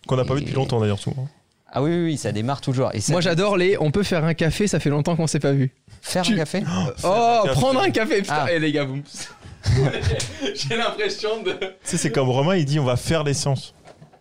Qu'on 0.08 0.16
n'a 0.18 0.26
pas 0.26 0.34
vu 0.34 0.42
depuis 0.42 0.56
longtemps 0.56 0.80
d'ailleurs, 0.80 0.98
souvent. 1.00 1.28
Ah 1.72 1.82
oui, 1.84 1.92
oui, 1.92 2.04
oui, 2.04 2.18
ça 2.18 2.32
démarre 2.32 2.62
toujours. 2.62 2.90
Et 2.94 3.00
ça- 3.00 3.12
Moi, 3.12 3.22
j'adore 3.22 3.58
les. 3.58 3.78
On 3.80 3.92
peut 3.92 4.02
faire 4.04 4.26
un 4.26 4.34
café, 4.34 4.68
ça 4.68 4.80
fait 4.80 4.90
longtemps 4.90 5.16
qu'on 5.16 5.28
s'est 5.28 5.40
pas 5.40 5.52
vu. 5.54 5.72
Faire 6.02 6.24
Tu- 6.24 6.34
un 6.34 6.38
café 6.38 6.64
Oh, 7.04 7.08
un 7.08 7.44
café. 7.48 7.60
prendre 7.60 7.80
un 7.82 7.90
café, 7.92 8.22
putain. 8.22 8.34
Ah. 8.36 8.48
Eh, 8.52 8.58
les 8.60 8.72
gars, 8.72 8.86
vous. 8.86 9.00
J'ai 10.56 10.76
l'impression 10.76 11.42
de. 11.44 11.52
Tu 11.54 11.66
sais, 11.84 11.98
c'est 11.98 12.12
comme 12.12 12.30
Romain, 12.30 12.56
il 12.56 12.66
dit 12.66 12.80
on 12.80 12.84
va 12.86 12.96
faire 12.98 13.24
l'essence. 13.24 13.74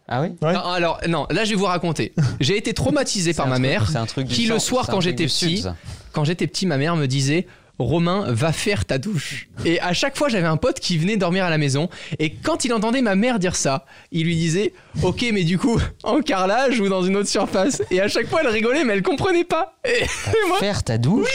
Ah 0.09 0.21
oui 0.23 0.28
Ouais. 0.43 0.52
Non, 0.52 0.61
alors, 0.61 1.00
non, 1.09 1.26
là, 1.31 1.45
je 1.45 1.50
vais 1.50 1.57
vous 1.57 1.64
raconter. 1.64 2.12
J'ai 2.40 2.57
été 2.57 2.75
traumatisé 2.75 3.33
par 3.35 3.47
ma 3.47 3.55
truc- 3.57 3.62
mère. 3.66 3.88
c'est 3.90 3.97
un 3.99 4.07
truc 4.07 4.28
qui, 4.28 4.47
le 4.47 4.59
soir, 4.59 4.87
quand 4.88 5.00
j'étais 5.00 5.28
sud, 5.28 5.62
petit. 5.62 5.64
Quand 6.12 6.25
j'étais 6.25 6.47
petit, 6.47 6.66
ma 6.66 6.76
mère 6.76 6.97
me 6.97 7.07
disait. 7.07 7.47
Romain, 7.78 8.26
va 8.28 8.52
faire 8.52 8.85
ta 8.85 8.99
douche. 8.99 9.49
Et 9.64 9.81
à 9.81 9.93
chaque 9.93 10.16
fois, 10.16 10.28
j'avais 10.28 10.47
un 10.47 10.59
pote 10.59 10.78
qui 10.78 10.99
venait 10.99 11.16
dormir 11.16 11.47
à 11.47 11.50
la 11.50 11.59
maison. 11.59 11.88
Et 12.21 12.31
quand 12.33 12.64
il 12.64 12.73
entendait 12.75 13.00
ma 13.00 13.16
mère 13.16 13.38
dire 13.40 13.57
ça, 13.57 13.87
il 14.12 14.25
lui 14.26 14.37
disait 14.37 14.73
Ok, 15.02 15.25
mais 15.33 15.43
du 15.43 15.59
coup, 15.59 15.81
en 16.05 16.21
carrelage 16.21 16.78
ou 16.81 16.88
dans 16.88 17.02
une 17.02 17.16
autre 17.16 17.31
surface? 17.31 17.83
Et 17.90 18.00
à 18.00 18.07
chaque 18.09 18.28
fois, 18.28 18.40
elle 18.43 18.49
rigolait, 18.49 18.85
mais 18.85 18.93
elle 18.93 19.02
comprenait 19.02 19.43
pas. 19.43 19.75
Et, 19.85 20.05
et 20.05 20.49
moi, 20.49 20.59
Faire 20.61 20.85
ta 20.85 20.99
douche? 20.99 21.26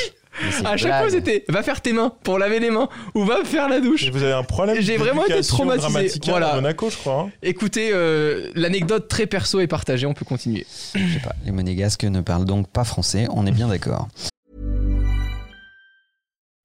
À 0.65 0.77
chaque 0.77 0.99
fois, 0.99 1.09
c'était 1.09 1.43
Va 1.49 1.63
faire 1.63 1.81
tes 1.81 1.93
mains 1.93 2.13
pour 2.23 2.37
laver 2.39 2.59
les 2.59 2.69
mains 2.69 2.89
ou 3.15 3.23
va 3.23 3.43
faire 3.43 3.69
la 3.69 3.79
douche. 3.79 4.03
Et 4.05 4.09
vous 4.11 4.23
avez 4.23 4.33
un 4.33 4.43
problème 4.43 4.77
J'ai 4.79 4.97
vraiment 4.97 5.25
été 5.25 5.41
traumatisé. 5.41 6.19
Voilà. 6.27 6.49
à 6.51 6.55
Monaco, 6.55 6.89
je 6.89 6.97
crois. 6.97 7.25
hein. 7.27 7.31
Écoutez, 7.43 7.89
euh, 7.93 8.49
l'anecdote 8.55 9.07
très 9.07 9.25
perso 9.27 9.59
est 9.59 9.67
partagée, 9.67 10.05
on 10.05 10.13
peut 10.13 10.25
continuer. 10.25 10.65
Je 10.95 11.13
sais 11.13 11.19
pas, 11.19 11.33
les 11.45 11.51
monégasques 11.51 12.03
ne 12.03 12.21
parlent 12.21 12.45
donc 12.45 12.67
pas 12.67 12.83
français, 12.83 13.27
on 13.31 13.45
est 13.45 13.51
bien 13.51 13.67
d'accord. 13.67 14.07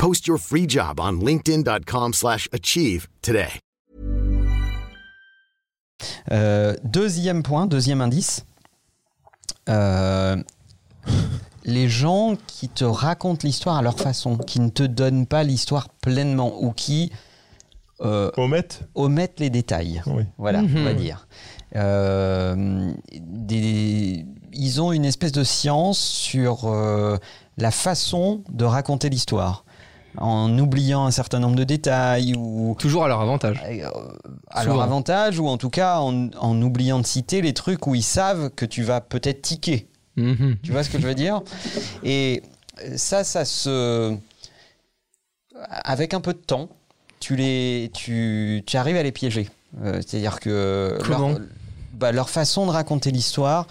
Post 0.00 0.26
your 0.26 0.38
free 0.38 0.66
job 0.66 0.98
on 0.98 1.20
linkedin.com/achieve 1.22 2.14
slash 2.14 2.48
achieve 2.52 3.06
today. 3.20 3.48
Euh, 6.30 6.74
deuxième 6.84 7.42
point, 7.42 7.66
deuxième 7.66 8.00
indice. 8.00 8.46
Euh, 9.68 10.42
les 11.64 11.88
gens 11.90 12.36
qui 12.46 12.70
te 12.70 12.84
racontent 12.84 13.40
l'histoire 13.46 13.76
à 13.76 13.82
leur 13.82 13.98
façon, 13.98 14.38
qui 14.38 14.60
ne 14.60 14.70
te 14.70 14.82
donnent 14.82 15.26
pas 15.26 15.42
l'histoire 15.44 15.90
pleinement 15.90 16.62
ou 16.62 16.72
qui 16.72 17.12
euh, 18.00 18.30
Omettent 18.38 18.84
omettent 18.94 19.38
les 19.40 19.50
détails. 19.50 20.02
Oui. 20.06 20.22
Voilà, 20.38 20.60
on 20.60 20.82
va 20.84 20.94
Mhm. 20.94 20.96
dire. 20.98 21.28
Euh, 21.76 22.90
des- 23.12 24.24
ils 24.54 24.80
ont 24.80 24.92
une 24.92 25.04
espèce 25.04 25.32
de 25.32 25.44
science 25.44 25.98
sur 25.98 26.64
euh, 26.64 27.18
la 27.58 27.70
façon 27.70 28.42
de 28.48 28.64
raconter 28.64 29.10
l'histoire, 29.10 29.66
en 30.18 30.58
oubliant 30.58 31.06
un 31.06 31.10
certain 31.10 31.38
nombre 31.38 31.56
de 31.56 31.64
détails 31.64 32.34
ou 32.36 32.76
Toujours 32.78 33.04
à 33.04 33.08
leur 33.08 33.20
avantage. 33.20 33.62
euh, 33.68 33.88
à 34.50 34.64
leur 34.64 34.80
avantage, 34.82 35.38
ou 35.38 35.48
en 35.48 35.56
tout 35.56 35.70
cas 35.70 35.98
en, 36.00 36.28
en 36.38 36.62
oubliant 36.62 36.98
de 37.00 37.06
citer 37.06 37.40
les 37.42 37.52
trucs 37.54 37.86
où 37.86 37.94
ils 37.94 38.02
savent 38.02 38.50
que 38.50 38.64
tu 38.66 38.82
vas 38.82 39.00
peut-être 39.00 39.42
tiquer. 39.42 39.86
Mhm. 40.16 40.56
Tu 40.62 40.72
vois 40.72 40.82
ce 40.84 40.90
que 40.90 41.00
je 41.00 41.06
veux 41.06 41.14
dire? 41.14 41.40
Et 42.02 42.42
ça, 42.96 43.24
ça 43.24 43.44
se. 43.44 44.16
Avec 45.68 46.14
un 46.14 46.20
peu 46.20 46.32
de 46.32 46.38
temps, 46.38 46.68
tu, 47.20 47.36
les, 47.36 47.90
tu, 47.92 48.62
tu 48.66 48.76
arrives 48.76 48.96
à 48.96 49.02
les 49.02 49.12
piéger. 49.12 49.48
Euh, 49.82 50.00
C'est-à-dire 50.06 50.40
que. 50.40 50.98
Comment? 51.04 51.30
leur, 51.30 51.40
bah, 51.94 52.12
leur 52.12 52.30
façon 52.30 52.66
de 52.66 52.70
raconter 52.70 53.10
l'histoire, 53.10 53.66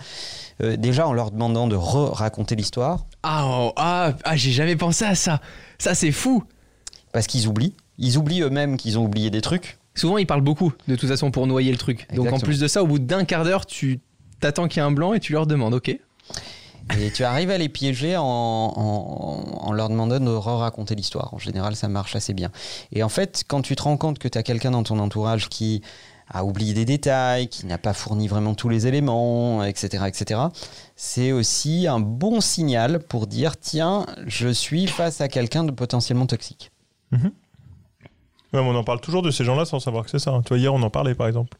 euh, 0.61 0.77
déjà 0.77 1.07
en 1.07 1.13
leur 1.13 1.31
demandant 1.31 1.67
de 1.67 1.75
re-raconter 1.75 2.55
l'histoire, 2.55 3.05
Ah, 3.23 3.45
oh, 3.47 3.73
ah, 3.75 4.13
ah, 4.23 4.35
j'ai 4.35 4.51
jamais 4.51 4.75
pensé 4.75 5.03
à 5.05 5.15
ça. 5.15 5.41
Ça, 5.79 5.95
c'est 5.95 6.11
fou. 6.11 6.43
parce 7.11 7.25
qu'ils 7.27 7.47
oublient. 7.47 7.73
Ils 7.97 8.17
oublient 8.17 8.41
eux-mêmes 8.43 8.77
qu'ils 8.77 8.97
ont 8.99 9.05
oublié 9.05 9.29
des 9.31 9.41
trucs. 9.41 9.77
Souvent, 9.95 10.17
ils 10.17 10.27
parlent 10.27 10.41
beaucoup, 10.41 10.71
de 10.87 10.95
toute 10.95 11.09
façon, 11.09 11.31
pour 11.31 11.47
noyer 11.47 11.71
le 11.71 11.77
truc. 11.77 12.07
Donc, 12.13 12.27
en 12.27 12.39
plus 12.45 12.59
de 12.59 12.67
ça, 12.67 12.83
au 12.83 12.87
bout 12.87 12.99
d'un 12.99 13.25
quart 13.25 13.43
d'heure, 13.43 13.65
tu 13.65 13.99
t'attends 14.39 14.67
qu'il 14.67 14.81
y 14.81 14.85
ait 14.85 14.87
un 14.87 14.91
blanc 14.91 15.13
et 15.13 15.19
tu 15.19 15.33
leur 15.33 15.47
demandes, 15.47 15.73
ok? 15.73 15.89
Et 16.97 17.11
tu 17.13 17.23
arrives 17.23 17.51
à 17.51 17.57
les 17.57 17.69
piéger 17.69 18.15
en, 18.17 18.23
en- 18.23 19.67
en 19.67 19.71
leur 19.73 19.89
demandant 19.89 20.19
de 20.19 20.29
re-raconter 20.31 20.95
l'histoire. 20.95 21.33
En 21.33 21.37
général, 21.37 21.75
ça 21.75 21.87
marche 21.87 22.15
assez 22.15 22.33
bien. 22.33 22.51
Et 22.91 23.03
en 23.03 23.09
fait, 23.09 23.43
quand 23.47 23.61
tu 23.61 23.75
te 23.75 23.83
rends 23.83 23.97
compte 23.97 24.17
que 24.19 24.27
tu 24.27 24.37
as 24.37 24.43
quelqu'un 24.43 24.71
dans 24.71 24.83
ton 24.83 24.97
entourage 24.99 25.49
qui 25.49 25.81
a 26.29 26.45
oublié 26.45 26.73
des 26.73 26.85
détails, 26.85 27.47
qui 27.47 27.65
n'a 27.65 27.77
pas 27.77 27.93
fourni 27.93 28.27
vraiment 28.27 28.53
tous 28.53 28.69
les 28.69 28.87
éléments, 28.87 29.63
etc., 29.63 30.03
etc., 30.07 30.41
c'est 30.95 31.31
aussi 31.31 31.87
un 31.87 31.99
bon 31.99 32.39
signal 32.41 32.99
pour 32.99 33.25
dire 33.27 33.57
tiens, 33.57 34.05
je 34.27 34.47
suis 34.49 34.87
face 34.87 35.21
à 35.21 35.27
quelqu'un 35.27 35.63
de 35.63 35.71
potentiellement 35.71 36.27
toxique. 36.27 36.71
Ouais, 37.11 37.19
mais 38.53 38.59
on 38.59 38.75
en 38.75 38.83
parle 38.83 39.01
toujours 39.01 39.21
de 39.21 39.31
ces 39.31 39.43
gens-là 39.43 39.65
sans 39.65 39.79
savoir 39.79 40.03
que 40.03 40.09
c'est 40.11 40.19
ça. 40.19 40.39
Tu 40.43 40.49
vois, 40.49 40.57
hier, 40.57 40.73
on 40.73 40.81
en 40.81 40.89
parlait, 40.89 41.15
par 41.15 41.27
exemple. 41.27 41.57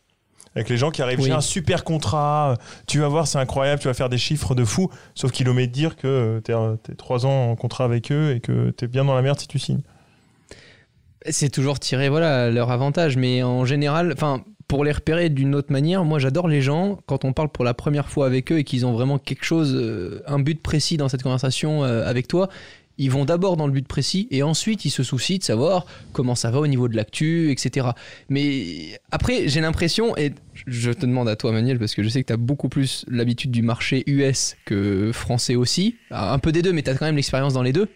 Avec 0.56 0.70
les 0.70 0.78
gens 0.78 0.90
qui 0.90 1.04
arrivent, 1.04 1.20
Oui. 1.20 1.28
j'ai 1.28 1.32
un 1.32 1.42
super 1.42 1.84
contrat, 1.84 2.58
tu 2.88 3.00
vas 3.00 3.08
voir, 3.08 3.28
c'est 3.28 3.38
incroyable, 3.38 3.80
tu 3.80 3.88
vas 3.88 3.94
faire 3.94 4.10
des 4.10 4.18
chiffres 4.18 4.56
de 4.56 4.66
fou, 4.66 4.90
sauf 5.14 5.32
qu'il 5.32 5.48
omet 5.48 5.68
de 5.68 5.72
dire 5.72 5.96
que 5.96 6.42
tu 6.44 6.52
es, 6.52 6.96
trois 6.96 7.28
ans 7.28 7.52
en 7.52 7.56
contrat 7.56 7.86
avec 7.86 8.12
eux 8.12 8.34
et 8.36 8.40
que 8.40 8.72
tu 8.72 8.86
es 8.86 8.88
bien 8.88 9.06
dans 9.06 9.14
la 9.14 9.22
merde 9.22 9.40
si 9.40 9.48
tu 9.48 9.60
signes. 9.60 9.82
C'est 11.30 11.50
toujours 11.50 11.80
tirer 11.80 12.10
voilà, 12.10 12.50
leur 12.50 12.72
avantage, 12.72 13.16
mais 13.16 13.44
en 13.44 13.64
général, 13.66 14.12
enfin, 14.14 14.44
pour 14.70 14.86
les 14.86 14.92
repérer 14.92 15.30
d'une 15.30 15.56
autre 15.56 15.74
manière, 15.74 16.06
moi 16.06 16.20
j'adore 16.20 16.48
les 16.48 16.62
gens 16.62 17.00
quand 17.08 17.26
on 17.26 17.34
parle 17.34 17.50
pour 17.50 17.66
la 17.66 17.74
première 17.74 18.08
fois 18.08 18.28
avec 18.28 18.52
eux 18.52 18.60
et 18.60 18.64
qu'ils 18.64 18.86
ont 18.86 18.94
vraiment 18.94 19.18
quelque 19.18 19.44
chose, 19.44 19.74
euh, 19.76 20.22
un 20.28 20.38
but 20.38 20.62
précis 20.62 20.96
dans 20.96 21.10
cette 21.10 21.24
conversation 21.24 21.84
euh, 21.84 22.08
avec 22.08 22.28
toi. 22.28 22.50
Ils 23.00 23.10
vont 23.10 23.26
d'abord 23.26 23.58
dans 23.58 23.66
le 23.66 23.74
but 23.74 23.88
précis 23.88 24.28
et 24.30 24.44
ensuite 24.44 24.86
ils 24.86 24.92
se 24.92 25.02
soucient 25.02 25.38
de 25.38 25.44
savoir 25.44 25.88
comment 26.14 26.36
ça 26.36 26.52
va 26.52 26.60
au 26.60 26.68
niveau 26.68 26.88
de 26.88 26.96
l'actu, 26.96 27.50
etc. 27.50 27.88
Mais 28.30 29.00
après, 29.10 29.48
j'ai 29.48 29.62
l'impression, 29.62 30.16
et 30.18 30.34
je 30.68 30.92
te 30.92 31.06
demande 31.06 31.30
à 31.30 31.36
toi 31.36 31.52
Manuel, 31.52 31.80
parce 31.80 31.96
que 31.96 32.04
je 32.04 32.10
sais 32.10 32.22
que 32.22 32.28
tu 32.28 32.34
as 32.34 32.38
beaucoup 32.38 32.70
plus 32.70 33.06
l'habitude 33.08 33.52
du 33.52 33.64
marché 33.64 34.04
US 34.06 34.56
que 34.66 35.12
français 35.14 35.56
aussi, 35.56 35.96
un 36.12 36.38
peu 36.40 36.52
des 36.52 36.62
deux, 36.62 36.74
mais 36.74 36.84
tu 36.84 36.92
as 36.92 36.96
quand 36.96 37.06
même 37.06 37.16
l'expérience 37.16 37.54
dans 37.54 37.64
les 37.64 37.74
deux. 37.74 37.88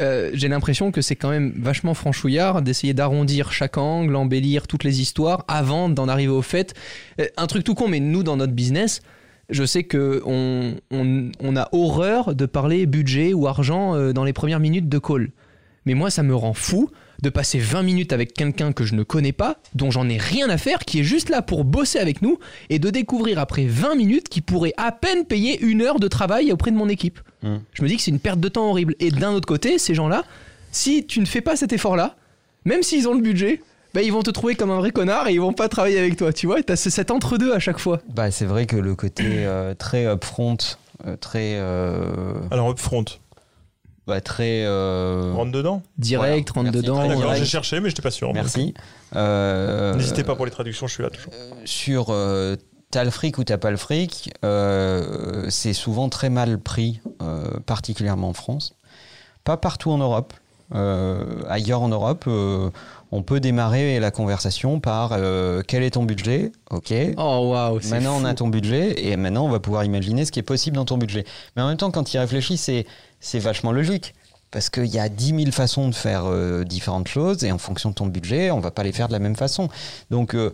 Euh, 0.00 0.30
j'ai 0.34 0.48
l'impression 0.48 0.90
que 0.92 1.00
c'est 1.00 1.16
quand 1.16 1.30
même 1.30 1.52
vachement 1.56 1.94
franchouillard 1.94 2.62
d'essayer 2.62 2.94
d'arrondir 2.94 3.52
chaque 3.52 3.78
angle, 3.78 4.14
embellir 4.16 4.66
toutes 4.66 4.84
les 4.84 5.00
histoires 5.00 5.44
avant 5.48 5.88
d'en 5.88 6.08
arriver 6.08 6.32
au 6.32 6.42
fait. 6.42 6.74
Euh, 7.20 7.26
Un 7.36 7.46
truc 7.46 7.64
tout 7.64 7.74
con, 7.74 7.88
mais 7.88 8.00
nous 8.00 8.22
dans 8.22 8.36
notre 8.36 8.52
business, 8.52 9.00
je 9.48 9.64
sais 9.64 9.84
que 9.84 10.22
on, 10.26 11.56
a 11.56 11.68
horreur 11.72 12.34
de 12.34 12.46
parler 12.46 12.86
budget 12.86 13.32
ou 13.32 13.46
argent 13.46 13.94
euh, 13.94 14.12
dans 14.12 14.24
les 14.24 14.32
premières 14.32 14.60
minutes 14.60 14.88
de 14.88 14.98
call. 14.98 15.30
Mais 15.84 15.94
moi, 15.94 16.10
ça 16.10 16.22
me 16.22 16.34
rend 16.34 16.54
fou 16.54 16.90
de 17.22 17.28
passer 17.30 17.58
20 17.58 17.82
minutes 17.82 18.12
avec 18.12 18.34
quelqu'un 18.34 18.72
que 18.72 18.84
je 18.84 18.94
ne 18.94 19.02
connais 19.02 19.32
pas, 19.32 19.56
dont 19.74 19.90
j'en 19.90 20.08
ai 20.08 20.18
rien 20.18 20.48
à 20.50 20.58
faire, 20.58 20.80
qui 20.80 21.00
est 21.00 21.04
juste 21.04 21.28
là 21.30 21.42
pour 21.42 21.64
bosser 21.64 21.98
avec 21.98 22.22
nous, 22.22 22.38
et 22.70 22.78
de 22.78 22.90
découvrir 22.90 23.38
après 23.38 23.66
20 23.66 23.94
minutes 23.94 24.28
qu'il 24.28 24.42
pourrait 24.42 24.74
à 24.76 24.92
peine 24.92 25.24
payer 25.24 25.60
une 25.62 25.82
heure 25.82 25.98
de 26.00 26.08
travail 26.08 26.52
auprès 26.52 26.70
de 26.70 26.76
mon 26.76 26.88
équipe. 26.88 27.18
Mm. 27.42 27.56
Je 27.72 27.82
me 27.82 27.88
dis 27.88 27.96
que 27.96 28.02
c'est 28.02 28.10
une 28.10 28.20
perte 28.20 28.40
de 28.40 28.48
temps 28.48 28.68
horrible. 28.70 28.94
Et 29.00 29.10
d'un 29.10 29.32
autre 29.32 29.46
côté, 29.48 29.78
ces 29.78 29.94
gens-là, 29.94 30.24
si 30.72 31.06
tu 31.06 31.20
ne 31.20 31.26
fais 31.26 31.40
pas 31.40 31.56
cet 31.56 31.72
effort-là, 31.72 32.16
même 32.64 32.82
s'ils 32.82 33.08
ont 33.08 33.14
le 33.14 33.20
budget, 33.22 33.62
bah, 33.94 34.02
ils 34.02 34.12
vont 34.12 34.22
te 34.22 34.30
trouver 34.30 34.54
comme 34.56 34.70
un 34.70 34.78
vrai 34.78 34.90
connard 34.90 35.28
et 35.28 35.32
ils 35.32 35.40
vont 35.40 35.54
pas 35.54 35.68
travailler 35.70 35.98
avec 35.98 36.16
toi. 36.16 36.32
Tu 36.32 36.46
vois, 36.46 36.62
t'as 36.62 36.76
ce- 36.76 36.90
cet 36.90 37.10
entre-deux 37.10 37.54
à 37.54 37.58
chaque 37.58 37.78
fois. 37.78 38.02
Bah, 38.14 38.30
c'est 38.30 38.44
vrai 38.44 38.66
que 38.66 38.76
le 38.76 38.94
côté 38.94 39.24
euh, 39.26 39.72
très 39.74 40.04
upfront, 40.06 40.58
euh, 41.06 41.16
très. 41.16 41.52
euh, 41.54 42.34
Alors, 42.50 42.68
upfront, 42.70 43.04
bah, 44.06 44.20
très. 44.20 44.64
euh, 44.64 45.32
rentre 45.34 45.52
dedans. 45.52 45.82
Direct, 45.98 46.50
Voilà. 46.52 46.68
rentre 46.68 46.72
Merci. 46.74 46.86
dedans. 46.86 47.00
Ah, 47.02 47.08
D'accord, 47.08 47.34
j'ai 47.34 47.44
cherché, 47.44 47.80
mais 47.80 47.90
je 47.90 47.96
pas 47.96 48.10
sûr. 48.10 48.32
Merci. 48.32 48.74
Euh, 49.14 49.94
N'hésitez 49.94 50.24
pas 50.24 50.36
pour 50.36 50.44
les 50.44 50.50
traductions, 50.52 50.86
je 50.86 50.94
suis 50.94 51.02
là 51.02 51.10
toujours. 51.10 51.32
sur 51.64 52.06
euh, 52.10 52.56
t'as 52.90 53.04
le 53.04 53.10
fric 53.10 53.38
ou 53.38 53.44
t'as 53.44 53.58
pas 53.58 53.70
le 53.70 53.76
fric, 53.76 54.32
euh, 54.44 55.46
c'est 55.48 55.72
souvent 55.72 56.08
très 56.08 56.30
mal 56.30 56.58
pris, 56.58 57.00
euh, 57.22 57.58
particulièrement 57.66 58.28
en 58.28 58.32
France. 58.32 58.74
Pas 59.44 59.56
partout 59.56 59.90
en 59.90 59.98
Europe. 59.98 60.32
Euh, 60.74 61.42
ailleurs 61.48 61.82
en 61.82 61.88
Europe, 61.88 62.24
euh, 62.26 62.70
on 63.12 63.22
peut 63.22 63.40
démarrer 63.40 64.00
la 64.00 64.10
conversation 64.10 64.80
par 64.80 65.10
euh, 65.12 65.62
quel 65.66 65.82
est 65.82 65.90
ton 65.92 66.02
budget? 66.04 66.52
Ok. 66.70 66.92
Oh 67.16 67.50
waouh, 67.52 67.80
Maintenant, 67.88 68.16
on 68.20 68.24
a 68.24 68.34
ton 68.34 68.48
budget 68.48 69.06
et 69.06 69.16
maintenant, 69.16 69.44
on 69.44 69.50
va 69.50 69.60
pouvoir 69.60 69.84
imaginer 69.84 70.24
ce 70.24 70.32
qui 70.32 70.40
est 70.40 70.42
possible 70.42 70.76
dans 70.76 70.84
ton 70.84 70.98
budget. 70.98 71.24
Mais 71.54 71.62
en 71.62 71.68
même 71.68 71.76
temps, 71.76 71.90
quand 71.90 72.12
il 72.12 72.18
réfléchit, 72.18 72.56
c'est, 72.56 72.86
c'est 73.20 73.38
vachement 73.38 73.72
logique. 73.72 74.14
Parce 74.52 74.70
qu'il 74.70 74.86
y 74.86 74.98
a 74.98 75.08
10 75.08 75.38
000 75.40 75.50
façons 75.50 75.88
de 75.88 75.94
faire 75.94 76.22
euh, 76.26 76.62
différentes 76.64 77.08
choses 77.08 77.42
et 77.44 77.50
en 77.50 77.58
fonction 77.58 77.90
de 77.90 77.94
ton 77.94 78.06
budget, 78.06 78.50
on 78.52 78.60
va 78.60 78.70
pas 78.70 78.84
les 78.84 78.92
faire 78.92 79.08
de 79.08 79.12
la 79.12 79.18
même 79.18 79.34
façon. 79.34 79.68
Donc, 80.10 80.34
euh, 80.34 80.52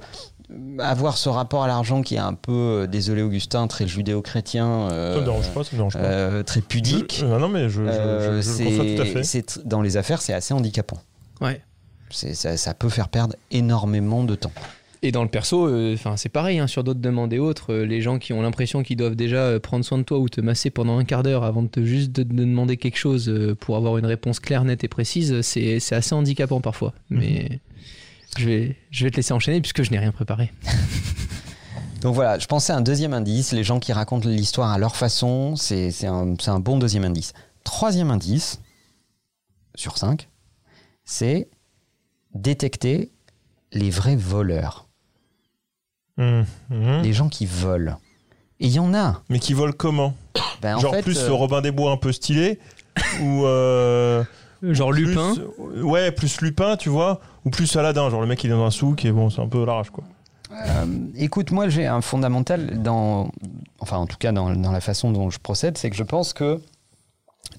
avoir 0.79 1.17
ce 1.19 1.29
rapport 1.29 1.63
à 1.65 1.67
l'argent 1.67 2.03
qui 2.03 2.15
est 2.17 2.19
un 2.19 2.35
peu, 2.35 2.53
euh, 2.53 2.87
désolé 2.87 3.23
Augustin, 3.23 3.67
très 3.67 3.87
judéo-chrétien, 3.89 4.67
euh, 4.91 5.15
ça 5.15 5.21
me 5.21 5.25
dérange 5.25 5.49
pas, 5.51 5.65
ça 5.65 5.71
me 5.73 5.77
dérange 5.79 5.93
pas. 5.95 5.99
euh, 6.01 6.43
très 6.43 6.61
pudique, 6.61 7.17
Je- 7.21 7.27
non, 7.27 7.39
non, 7.39 7.49
mais 7.49 7.65
je, 7.69 7.81
je- 7.81 7.85
je- 7.85 7.91
euh, 7.91 8.43
je 8.43 8.49
le 8.63 8.65
conçois 8.65 8.85
tout 8.97 9.03
à 9.03 9.05
fait. 9.07 9.23
c'est, 9.25 9.67
dans 9.67 9.83
les 9.83 9.97
affaires, 9.97 10.21
c'est 10.23 10.33
assez 10.35 10.55
handicapant. 10.55 10.99
Ouais. 11.41 11.61
C'est- 12.11 12.35
ça, 12.35 12.57
ça 12.57 12.75
peut 12.75 12.89
faire 12.91 13.09
perdre 13.09 13.37
énormément 13.51 14.25
de 14.25 14.35
temps. 14.35 14.53
Et 15.05 15.11
dans 15.11 15.25
le 15.25 15.29
perso, 15.29 15.67
euh, 15.67 15.95
enfin 15.95 16.17
c'est 16.17 16.29
pareil, 16.29 16.61
hein, 16.61 16.69
sur 16.69 16.85
d'autres 16.85 17.01
demandes 17.01 17.33
et 17.33 17.41
autres, 17.41 17.73
euh, 17.73 17.85
les 17.85 18.01
gens 18.01 18.21
qui 18.21 18.33
ont 18.33 18.41
l'impression 18.41 18.85
qu'ils 18.85 18.97
doivent 18.97 19.17
déjà 19.17 19.39
euh, 19.39 19.59
prendre 19.59 19.85
soin 19.85 19.99
de 19.99 20.05
toi 20.05 20.19
ou 20.21 20.29
te 20.29 20.41
masser 20.41 20.71
pendant 20.71 20.97
un 20.97 21.05
quart 21.05 21.25
d'heure 21.25 21.43
avant 21.43 21.63
de 21.65 21.67
te 21.69 21.83
juste 21.83 22.13
de, 22.13 22.23
de 22.23 22.45
demander 22.45 22.77
quelque 22.77 22.99
chose 22.99 23.29
euh, 23.29 23.57
pour 23.57 23.77
avoir 23.77 23.99
une 23.99 24.07
réponse 24.07 24.39
claire, 24.39 24.63
nette 24.65 24.85
et 24.85 24.89
précise, 24.89 25.41
c'est 25.41 25.81
c'est 25.81 25.97
assez 25.97 26.15
handicapant 26.15 26.61
parfois. 26.61 26.93
Mais 27.11 27.59
je, 28.39 28.47
vais, 28.47 28.77
je 28.91 29.05
vais 29.05 29.11
te 29.11 29.17
laisser 29.17 29.33
enchaîner 29.33 29.61
puisque 29.61 29.83
je 29.83 29.91
n'ai 29.91 29.99
rien 29.99 30.13
préparé. 30.13 30.53
Donc 32.03 32.15
voilà, 32.15 32.39
je 32.39 32.47
pensais 32.47 32.73
à 32.73 32.77
un 32.77 32.81
deuxième 32.81 33.15
indice. 33.15 33.53
Les 33.53 33.63
gens 33.63 33.79
qui 33.79 33.93
racontent 33.93 34.29
l'histoire 34.29 34.71
à 34.73 34.79
leur 34.79 34.97
façon, 34.97 35.55
c'est 35.57 36.07
un, 36.07 36.35
bon 36.59 36.79
deuxième 36.79 37.05
indice. 37.05 37.33
Troisième 37.63 38.11
indice, 38.11 38.61
sur 39.77 39.97
cinq, 39.99 40.29
c'est 41.05 41.49
détecter 42.35 43.13
les 43.73 43.91
vrais 43.91 44.17
voleurs, 44.17 44.89
Hum, 46.19 46.45
hum. 46.71 47.03
les 47.03 47.13
gens 47.15 47.29
qui 47.31 47.47
volent. 47.47 47.97
Et 48.61 48.67
il 48.67 48.73
y 48.73 48.79
en 48.79 48.93
a. 48.95 49.23
Mais 49.31 49.39
qui 49.39 49.55
volent 49.55 49.73
comment 49.77 50.15
Ben, 50.61 50.77
en 50.77 50.81
Genre 50.81 50.95
fait, 50.95 51.03
plus 51.03 51.19
euh, 51.19 51.29
le 51.29 51.33
Robin 51.33 51.63
des 51.63 51.71
Bois 51.71 51.91
un 51.91 51.97
peu 51.97 52.13
stylé 52.13 52.59
ou 53.23 53.47
euh, 53.47 54.23
Genre 54.63 54.91
plus- 54.91 55.07
Lupin. 55.07 55.35
Ouais, 55.83 56.13
plus 56.13 56.41
Lupin, 56.41 56.77
tu 56.77 56.89
vois, 56.89 57.21
ou 57.45 57.51
plus 57.51 57.75
Aladdin, 57.77 58.09
genre 58.11 58.21
le 58.21 58.27
mec 58.27 58.43
il 58.45 58.49
est 58.51 58.55
dans 58.55 58.65
un 58.65 58.71
souk 58.71 59.05
et 59.05 59.11
bon, 59.13 59.29
c'est 59.31 59.41
un 59.41 59.49
peu 59.49 59.65
l'arrache 59.65 59.91
quoi. 59.91 60.05
Euh, 60.53 60.85
écoute, 61.17 61.51
moi 61.51 61.69
j'ai 61.71 61.87
un 61.87 62.03
fondamental 62.03 62.83
dans, 62.83 63.31
enfin 63.81 63.97
en 63.97 64.07
tout 64.07 64.19
cas 64.19 64.33
dans, 64.33 64.55
dans 64.55 64.71
la 64.71 64.81
façon 64.83 65.11
dont 65.11 65.31
je 65.31 65.39
procède, 65.39 65.79
c'est 65.79 65.89
que 65.91 65.97
je 65.97 66.03
pense 66.03 66.33
que 66.35 66.61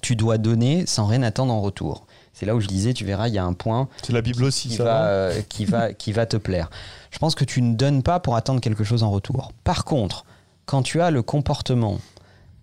tu 0.00 0.14
dois 0.16 0.38
donner 0.38 0.86
sans 0.86 1.06
rien 1.06 1.22
attendre 1.22 1.52
en 1.52 1.60
retour. 1.60 2.06
C'est 2.32 2.46
là 2.46 2.54
où 2.56 2.60
je 2.60 2.66
disais, 2.66 2.94
tu 2.94 3.04
verras, 3.04 3.28
il 3.28 3.34
y 3.34 3.38
a 3.38 3.44
un 3.44 3.52
point 3.52 3.88
C'est 4.02 4.12
la 4.12 4.22
Bible 4.22 4.42
aussi, 4.44 4.68
qui 4.68 4.74
ça. 4.76 4.84
va, 4.84 5.04
euh, 5.06 5.40
qui, 5.48 5.64
va, 5.66 5.92
qui 5.92 6.12
va 6.12 6.26
te 6.26 6.36
plaire. 6.36 6.68
Je 7.10 7.18
pense 7.18 7.34
que 7.34 7.44
tu 7.44 7.62
ne 7.62 7.74
donnes 7.74 8.02
pas 8.02 8.18
pour 8.20 8.34
attendre 8.36 8.60
quelque 8.60 8.82
chose 8.84 9.02
en 9.04 9.10
retour. 9.10 9.52
Par 9.62 9.84
contre, 9.84 10.24
quand 10.66 10.82
tu 10.82 11.00
as 11.00 11.10
le 11.10 11.22
comportement 11.22 11.98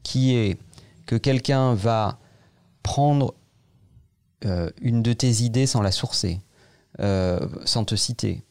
qui 0.04 0.36
est 0.36 0.58
que 1.06 1.16
quelqu'un 1.16 1.74
va 1.74 2.18
prendre 2.84 3.28
euh, 3.28 3.36
une 4.82 5.02
de 5.04 5.14
tes 5.14 5.44
idées 5.44 5.68
sans 5.68 5.82
la 5.82 5.92
sourcer, 5.92 6.42
euh, 7.00 7.40
sans 7.66 7.86
te 7.86 7.96
citer, 7.96 8.44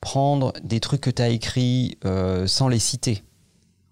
prendre 0.00 0.52
des 0.62 0.80
trucs 0.80 1.00
que 1.00 1.10
tu 1.10 1.22
as 1.22 1.28
écrits 1.28 1.98
euh, 2.04 2.46
sans 2.46 2.68
les 2.68 2.78
citer, 2.78 3.22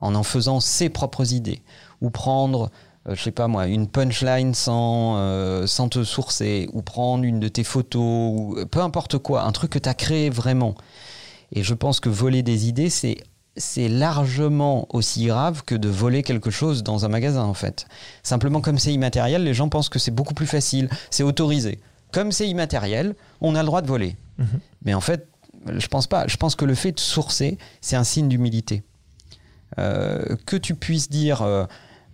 en 0.00 0.14
en 0.14 0.23
faisant 0.23 0.61
ses 0.61 0.88
propres 0.88 1.32
idées, 1.32 1.62
ou 2.00 2.11
prendre 2.11 2.70
euh, 3.08 3.14
je 3.14 3.23
sais 3.23 3.30
pas 3.32 3.49
moi, 3.49 3.66
une 3.66 3.87
punchline 3.87 4.54
sans, 4.54 5.16
euh, 5.18 5.66
sans 5.66 5.88
te 5.88 6.04
sourcer, 6.04 6.68
ou 6.73 6.82
prendre 6.82 7.25
une 7.25 7.40
de 7.40 7.49
tes 7.49 7.64
photos, 7.64 8.64
peu 8.70 8.80
importe 8.80 9.18
quoi, 9.18 9.42
un 9.42 9.52
truc 9.52 9.73
que 9.73 9.78
tu 9.78 9.88
as 9.88 9.94
créé 9.94 10.30
vraiment. 10.30 10.75
Et 11.52 11.62
je 11.62 11.75
pense 11.75 12.00
que 12.00 12.08
voler 12.08 12.42
des 12.42 12.68
idées, 12.68 12.90
c'est 12.90 13.16
c'est 13.56 13.88
largement 13.88 14.87
aussi 14.94 15.26
grave 15.26 15.62
que 15.64 15.75
de 15.75 15.88
voler 15.88 16.23
quelque 16.23 16.50
chose 16.50 16.82
dans 16.82 17.04
un 17.04 17.08
magasin 17.08 17.44
en 17.44 17.54
fait. 17.54 17.87
Simplement 18.23 18.61
comme 18.61 18.78
c'est 18.78 18.92
immatériel, 18.92 19.44
les 19.44 19.54
gens 19.54 19.68
pensent 19.68 19.88
que 19.88 19.99
c'est 19.99 20.11
beaucoup 20.11 20.34
plus 20.34 20.46
facile, 20.46 20.88
c'est 21.11 21.23
autorisé. 21.23 21.78
Comme 22.12 22.32
c'est 22.32 22.49
immatériel, 22.49 23.14
on 23.40 23.54
a 23.54 23.61
le 23.61 23.66
droit 23.66 23.82
de 23.82 23.87
voler. 23.87 24.16
Mhm. 24.38 24.61
Mais 24.84 24.94
en 24.94 25.00
fait, 25.00 25.26
je 25.66 25.87
pense 25.87 26.06
pas. 26.06 26.26
Je 26.26 26.37
pense 26.37 26.54
que 26.54 26.64
le 26.64 26.75
fait 26.75 26.92
de 26.92 27.00
sourcer, 27.00 27.58
c'est 27.80 27.96
un 27.96 28.04
signe 28.04 28.28
d'humilité. 28.28 28.82
Euh, 29.78 30.37
que 30.46 30.56
tu 30.56 30.75
puisses 30.75 31.08
dire, 31.08 31.42
euh, 31.42 31.64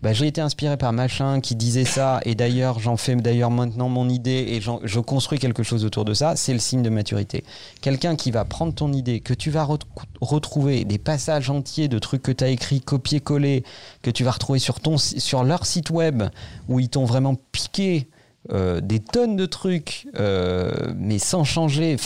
bah, 0.02 0.12
j'ai 0.12 0.26
été 0.26 0.40
inspiré 0.40 0.76
par 0.76 0.92
machin 0.92 1.40
qui 1.40 1.54
disait 1.54 1.84
ça, 1.84 2.20
et 2.24 2.34
d'ailleurs 2.34 2.80
j'en 2.80 2.96
fais 2.96 3.14
d'ailleurs 3.16 3.50
maintenant 3.50 3.88
mon 3.88 4.08
idée 4.08 4.46
et 4.48 4.60
je 4.60 5.00
construis 5.00 5.38
quelque 5.38 5.62
chose 5.62 5.84
autour 5.84 6.04
de 6.04 6.14
ça, 6.14 6.36
c'est 6.36 6.52
le 6.52 6.58
signe 6.58 6.82
de 6.82 6.88
maturité. 6.88 7.44
Quelqu'un 7.82 8.16
qui 8.16 8.30
va 8.30 8.44
prendre 8.44 8.74
ton 8.74 8.92
idée, 8.92 9.20
que 9.20 9.34
tu 9.34 9.50
vas 9.50 9.64
ret- 9.64 9.78
retrouver 10.20 10.84
des 10.84 10.98
passages 10.98 11.50
entiers 11.50 11.88
de 11.88 11.98
trucs 11.98 12.22
que 12.22 12.32
tu 12.32 12.44
as 12.44 12.48
écrits, 12.48 12.80
copier-coller, 12.80 13.64
que 14.02 14.10
tu 14.10 14.24
vas 14.24 14.30
retrouver 14.30 14.58
sur, 14.58 14.80
ton, 14.80 14.96
sur 14.96 15.44
leur 15.44 15.66
site 15.66 15.90
web, 15.90 16.22
où 16.68 16.80
ils 16.80 16.88
t'ont 16.88 17.04
vraiment 17.04 17.34
piqué 17.52 18.08
euh, 18.52 18.80
des 18.80 19.00
tonnes 19.00 19.36
de 19.36 19.44
trucs, 19.44 20.08
euh, 20.18 20.94
mais 20.96 21.18
sans 21.18 21.44
changer 21.44 21.96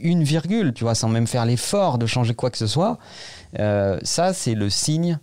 une 0.00 0.22
virgule, 0.22 0.72
tu 0.72 0.84
vois, 0.84 0.94
sans 0.94 1.08
même 1.08 1.26
faire 1.26 1.44
l'effort 1.44 1.98
de 1.98 2.06
changer 2.06 2.34
quoi 2.34 2.50
que 2.50 2.58
ce 2.58 2.68
soit, 2.68 2.98
euh, 3.58 3.98
ça 4.04 4.32
c'est 4.32 4.54
le 4.54 4.70
signe 4.70 5.18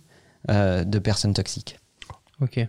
euh, 0.50 0.84
de 0.84 0.98
personnes 0.98 1.32
toxiques. 1.32 1.77
Ok. 2.40 2.60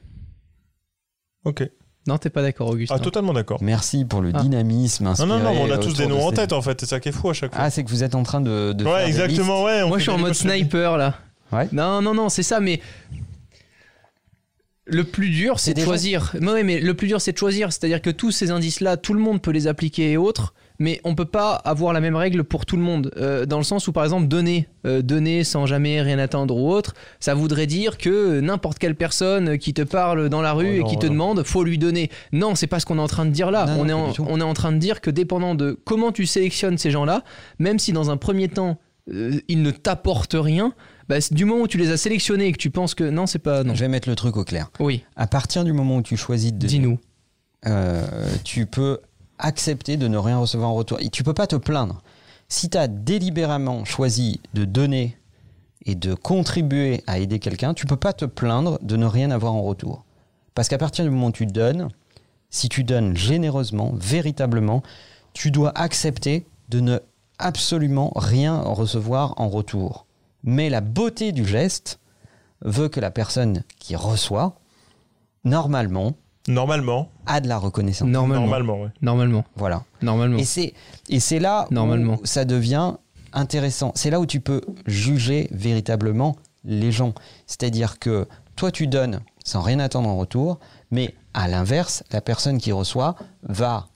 Ok. 1.45 1.69
Non, 2.07 2.17
t'es 2.17 2.29
pas 2.29 2.41
d'accord, 2.41 2.69
Augustin. 2.69 2.95
Ah, 2.97 2.99
totalement 2.99 3.33
d'accord. 3.33 3.61
Merci 3.61 4.03
pour 4.05 4.21
le 4.21 4.31
Ah. 4.33 4.41
dynamisme. 4.41 5.03
Non, 5.03 5.11
Inspiré 5.11 5.29
non, 5.29 5.39
non, 5.39 5.61
on 5.61 5.71
a 5.71 5.77
tous 5.77 5.93
des 5.95 6.05
de 6.05 6.09
noms 6.09 6.25
en 6.25 6.31
tête 6.31 6.53
en 6.53 6.61
fait, 6.61 6.79
c'est 6.79 6.87
ça 6.87 6.99
qui 6.99 7.09
est 7.09 7.11
fou 7.11 7.29
à 7.29 7.33
chaque 7.33 7.53
fois. 7.53 7.63
Ah, 7.63 7.69
c'est 7.69 7.83
que 7.83 7.89
vous 7.89 8.03
êtes 8.03 8.15
en 8.15 8.23
train 8.23 8.41
de. 8.41 8.73
de 8.73 8.83
faire 8.83 8.93
ouais, 8.93 9.03
des 9.05 9.09
exactement, 9.09 9.63
ouais. 9.63 9.83
on 9.83 9.89
Moi, 9.89 9.97
je 9.99 10.03
suis 10.03 10.11
en 10.11 10.15
des 10.15 10.21
mode 10.23 10.33
sniper 10.33 10.97
là. 10.97 11.17
Ouais. 11.51 11.67
Non, 11.71 12.01
non, 12.01 12.13
non, 12.13 12.29
c'est 12.29 12.43
ça, 12.43 12.59
mais. 12.59 12.81
Le 14.85 15.03
plus 15.03 15.29
dur, 15.29 15.59
C'est 15.59 15.65
c'est 15.71 15.73
de 15.75 15.81
choisir. 15.85 16.35
Mais 16.39 16.51
ouais, 16.51 16.63
mais 16.63 16.79
le 16.79 16.93
plus 16.95 17.07
dur, 17.07 17.21
c'est 17.21 17.31
de 17.33 17.37
choisir. 17.37 17.71
C'est-à-dire 17.71 18.01
que 18.01 18.09
tous 18.09 18.31
ces 18.31 18.49
indices-là, 18.49 18.97
tout 18.97 19.13
le 19.13 19.19
monde 19.19 19.39
peut 19.39 19.51
les 19.51 19.67
appliquer 19.67 20.11
et 20.13 20.17
autres, 20.17 20.55
mais 20.79 21.01
on 21.03 21.13
peut 21.13 21.25
pas 21.25 21.55
avoir 21.55 21.91
la 21.93 21.99
même 21.99 22.15
règle 22.15 22.43
pour 22.43 22.65
tout 22.65 22.77
le 22.77 22.81
monde. 22.81 23.11
Euh, 23.17 23.45
dans 23.45 23.57
le 23.57 23.63
sens 23.63 23.87
où, 23.87 23.91
par 23.91 24.03
exemple, 24.05 24.27
donner, 24.27 24.67
euh, 24.85 25.01
donner 25.01 25.43
sans 25.43 25.65
jamais 25.65 26.01
rien 26.01 26.17
attendre 26.19 26.55
ou 26.55 26.71
autre, 26.71 26.93
ça 27.19 27.33
voudrait 27.33 27.67
dire 27.67 27.97
que 27.97 28.39
n'importe 28.39 28.79
quelle 28.79 28.95
personne 28.95 29.57
qui 29.57 29.73
te 29.73 29.81
parle 29.81 30.29
dans 30.29 30.41
la 30.41 30.53
rue 30.53 30.79
Oh 30.81 30.85
et 30.85 30.89
qui 30.89 30.97
te 30.97 31.05
non. 31.07 31.11
demande, 31.11 31.43
faut 31.43 31.63
lui 31.63 31.77
donner. 31.77 32.09
Non, 32.31 32.55
c'est 32.55 32.67
pas 32.67 32.79
ce 32.79 32.85
qu'on 32.85 32.97
est 32.97 33.01
en 33.01 33.07
train 33.07 33.25
de 33.25 33.31
dire 33.31 33.51
là. 33.51 33.65
Non, 33.65 33.81
on, 33.81 33.89
est 33.89 33.93
en, 33.93 34.13
on 34.19 34.39
est 34.39 34.43
en 34.43 34.53
train 34.53 34.71
de 34.71 34.77
dire 34.77 35.01
que 35.01 35.09
dépendant 35.11 35.53
de 35.53 35.77
comment 35.85 36.11
tu 36.11 36.25
sélectionnes 36.25 36.77
ces 36.77 36.91
gens-là, 36.91 37.23
même 37.59 37.77
si 37.77 37.91
dans 37.91 38.09
un 38.09 38.17
premier 38.17 38.47
temps, 38.47 38.77
euh, 39.11 39.39
ils 39.47 39.61
ne 39.61 39.71
t'apportent 39.71 40.37
rien, 40.39 40.73
bah, 41.09 41.15
du 41.31 41.43
moment 41.45 41.63
où 41.63 41.67
tu 41.67 41.77
les 41.79 41.91
as 41.91 41.97
sélectionnés 41.97 42.45
et 42.47 42.51
que 42.51 42.57
tu 42.57 42.69
penses 42.69 42.93
que 42.95 43.03
non, 43.09 43.25
c'est 43.25 43.39
pas. 43.39 43.63
Non. 43.63 43.73
Je 43.75 43.79
vais 43.79 43.87
mettre 43.87 44.07
le 44.07 44.15
truc 44.15 44.37
au 44.37 44.43
clair. 44.43 44.69
Oui, 44.79 45.03
À 45.15 45.27
partir 45.27 45.63
du 45.63 45.73
moment 45.73 45.97
où 45.97 46.01
tu 46.03 46.15
choisis 46.15 46.53
de. 46.53 46.67
dis-nous. 46.67 46.99
euh, 47.65 48.05
tu 48.43 48.65
peux 48.65 48.99
accepter 49.39 49.97
de 49.97 50.07
ne 50.07 50.17
rien 50.17 50.37
recevoir 50.37 50.69
en 50.69 50.75
retour. 50.75 50.99
Et 51.01 51.09
tu 51.09 51.23
peux 51.23 51.33
pas 51.33 51.47
te 51.47 51.55
plaindre. 51.55 52.01
Si 52.47 52.69
tu 52.69 52.77
as 52.77 52.87
délibérément 52.87 53.85
choisi 53.85 54.41
de 54.53 54.65
donner 54.65 55.17
et 55.85 55.95
de 55.95 56.13
contribuer 56.13 57.03
à 57.07 57.19
aider 57.19 57.39
quelqu'un, 57.39 57.73
tu 57.73 57.85
peux 57.85 57.95
pas 57.95 58.13
te 58.13 58.25
plaindre 58.25 58.79
de 58.81 58.97
ne 58.97 59.05
rien 59.05 59.31
avoir 59.31 59.53
en 59.53 59.63
retour. 59.63 60.05
Parce 60.55 60.67
qu'à 60.67 60.77
partir 60.77 61.05
du 61.05 61.11
moment 61.11 61.27
où 61.27 61.31
tu 61.31 61.45
donnes, 61.45 61.89
si 62.49 62.69
tu 62.69 62.83
donnes 62.83 63.15
généreusement, 63.15 63.91
véritablement, 63.95 64.83
tu 65.33 65.51
dois 65.51 65.71
accepter 65.77 66.45
de 66.69 66.79
ne 66.79 66.99
absolument 67.37 68.11
rien 68.15 68.59
recevoir 68.59 69.35
en 69.37 69.47
retour. 69.47 70.05
Mais 70.43 70.69
la 70.69 70.81
beauté 70.81 71.31
du 71.31 71.45
geste 71.45 71.99
veut 72.61 72.89
que 72.89 72.99
la 72.99 73.11
personne 73.11 73.63
qui 73.77 73.95
reçoit, 73.95 74.59
normalement, 75.43 76.13
Normalement. 76.49 77.09
a 77.27 77.39
de 77.39 77.47
la 77.47 77.57
reconnaissance. 77.57 78.07
Normalement. 78.07 78.41
Normalement, 78.47 78.81
ouais. 78.81 78.89
Normalement. 79.01 79.45
Voilà. 79.55 79.83
Normalement. 80.01 80.37
Et 80.39 80.43
c'est 80.45 80.73
et 81.07 81.19
c'est 81.19 81.39
là 81.39 81.67
Normalement. 81.71 82.17
où 82.21 82.25
ça 82.25 82.43
devient 82.43 82.95
intéressant. 83.33 83.91
C'est 83.95 84.09
là 84.09 84.19
où 84.19 84.25
tu 84.25 84.39
peux 84.41 84.61
juger 84.87 85.47
véritablement 85.51 86.35
les 86.63 86.91
gens. 86.91 87.13
C'est-à-dire 87.45 87.99
que 87.99 88.27
toi 88.55 88.71
tu 88.71 88.87
donnes 88.87 89.21
sans 89.45 89.61
rien 89.61 89.79
attendre 89.79 90.09
en 90.09 90.17
retour, 90.17 90.59
mais 90.91 91.15
à 91.33 91.47
l'inverse, 91.47 92.03
la 92.11 92.21
personne 92.21 92.57
qui 92.57 92.71
reçoit 92.71 93.15
va 93.43 93.87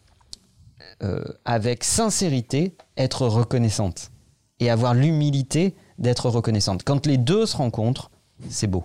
euh, 1.02 1.24
avec 1.46 1.84
sincérité 1.84 2.76
être 2.98 3.26
reconnaissante 3.28 4.12
et 4.60 4.70
avoir 4.70 4.94
l'humilité 4.94 5.76
d'être 5.98 6.30
reconnaissante. 6.30 6.84
Quand 6.86 7.06
les 7.08 7.18
deux 7.18 7.46
se 7.48 7.58
rencontrent, 7.58 8.12
c'est 8.50 8.68
beau. 8.68 8.84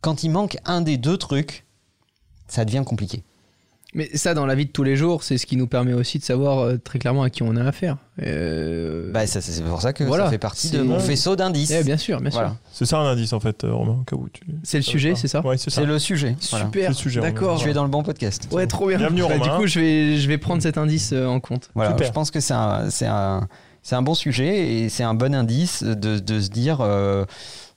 Quand 0.00 0.22
il 0.22 0.30
manque 0.30 0.56
un 0.64 0.80
des 0.80 0.96
deux 0.96 1.16
trucs, 1.18 1.65
ça 2.48 2.64
devient 2.64 2.82
compliqué. 2.86 3.22
Mais 3.94 4.10
ça, 4.14 4.34
dans 4.34 4.44
la 4.44 4.54
vie 4.54 4.66
de 4.66 4.70
tous 4.72 4.82
les 4.82 4.94
jours, 4.94 5.22
c'est 5.22 5.38
ce 5.38 5.46
qui 5.46 5.56
nous 5.56 5.68
permet 5.68 5.94
aussi 5.94 6.18
de 6.18 6.24
savoir 6.24 6.58
euh, 6.58 6.76
très 6.76 6.98
clairement 6.98 7.22
à 7.22 7.30
qui 7.30 7.42
on 7.42 7.56
a 7.56 7.64
affaire. 7.64 7.96
Euh, 8.20 9.10
Bah, 9.10 9.26
ça, 9.26 9.40
c'est 9.40 9.62
pour 9.64 9.80
ça 9.80 9.92
que 9.94 10.04
Voilà. 10.04 10.24
ça 10.24 10.30
fait 10.30 10.38
partie 10.38 10.70
de 10.70 10.82
mon 10.82 10.98
faisceau 10.98 11.34
d'indices. 11.34 11.70
eh, 11.70 11.82
bien 11.82 11.96
sûr, 11.96 12.20
bien 12.20 12.30
sûr. 12.30 12.40
Voilà. 12.40 12.56
C'est 12.72 12.84
ça 12.84 12.98
un 12.98 13.06
indice 13.12 13.32
en 13.32 13.40
fait, 13.40 13.64
euh, 13.64 13.72
Romain, 13.72 13.98
au 14.00 14.04
cas 14.04 14.16
où 14.16 14.28
tu. 14.28 14.42
C'est 14.64 14.78
le 14.78 14.82
sujet, 14.82 15.14
c'est 15.14 15.28
ça 15.28 15.40
Ouais, 15.46 15.56
c'est 15.56 15.70
ça. 15.70 15.80
C'est 15.80 15.86
le 15.86 15.98
sujet. 15.98 16.36
Voilà. 16.50 16.66
Super. 16.66 16.92
D'accord. 17.22 17.58
Tu 17.58 17.70
es 17.70 17.72
dans 17.72 17.84
le 17.84 17.88
bon 17.90 18.02
podcast. 18.02 18.48
Ouais, 18.52 18.66
trop 18.66 18.88
bien. 18.88 18.98
Bienvenue, 18.98 19.22
Bah, 19.22 19.28
Romain. 19.28 19.44
Du 19.44 19.50
coup, 19.62 19.66
je 19.66 19.80
vais, 19.80 20.16
je 20.18 20.28
vais 20.28 20.36
prendre 20.38 20.60
cet 20.62 20.76
indice 20.76 21.12
euh, 21.14 21.26
en 21.26 21.40
compte. 21.40 21.70
Voilà, 21.74 21.92
Super. 21.92 22.06
je 22.06 22.12
pense 22.12 22.30
que 22.30 22.40
c'est 22.40 22.54
un, 22.54 22.90
c'est 22.90 23.06
un, 23.06 23.48
c'est 23.82 23.94
un 23.94 24.02
bon 24.02 24.14
sujet 24.14 24.72
et 24.82 24.88
c'est 24.90 25.04
un 25.04 25.14
bon 25.14 25.34
indice 25.34 25.82
de, 25.84 26.18
de 26.18 26.40
se 26.40 26.50
dire, 26.50 26.78
euh, 26.82 27.24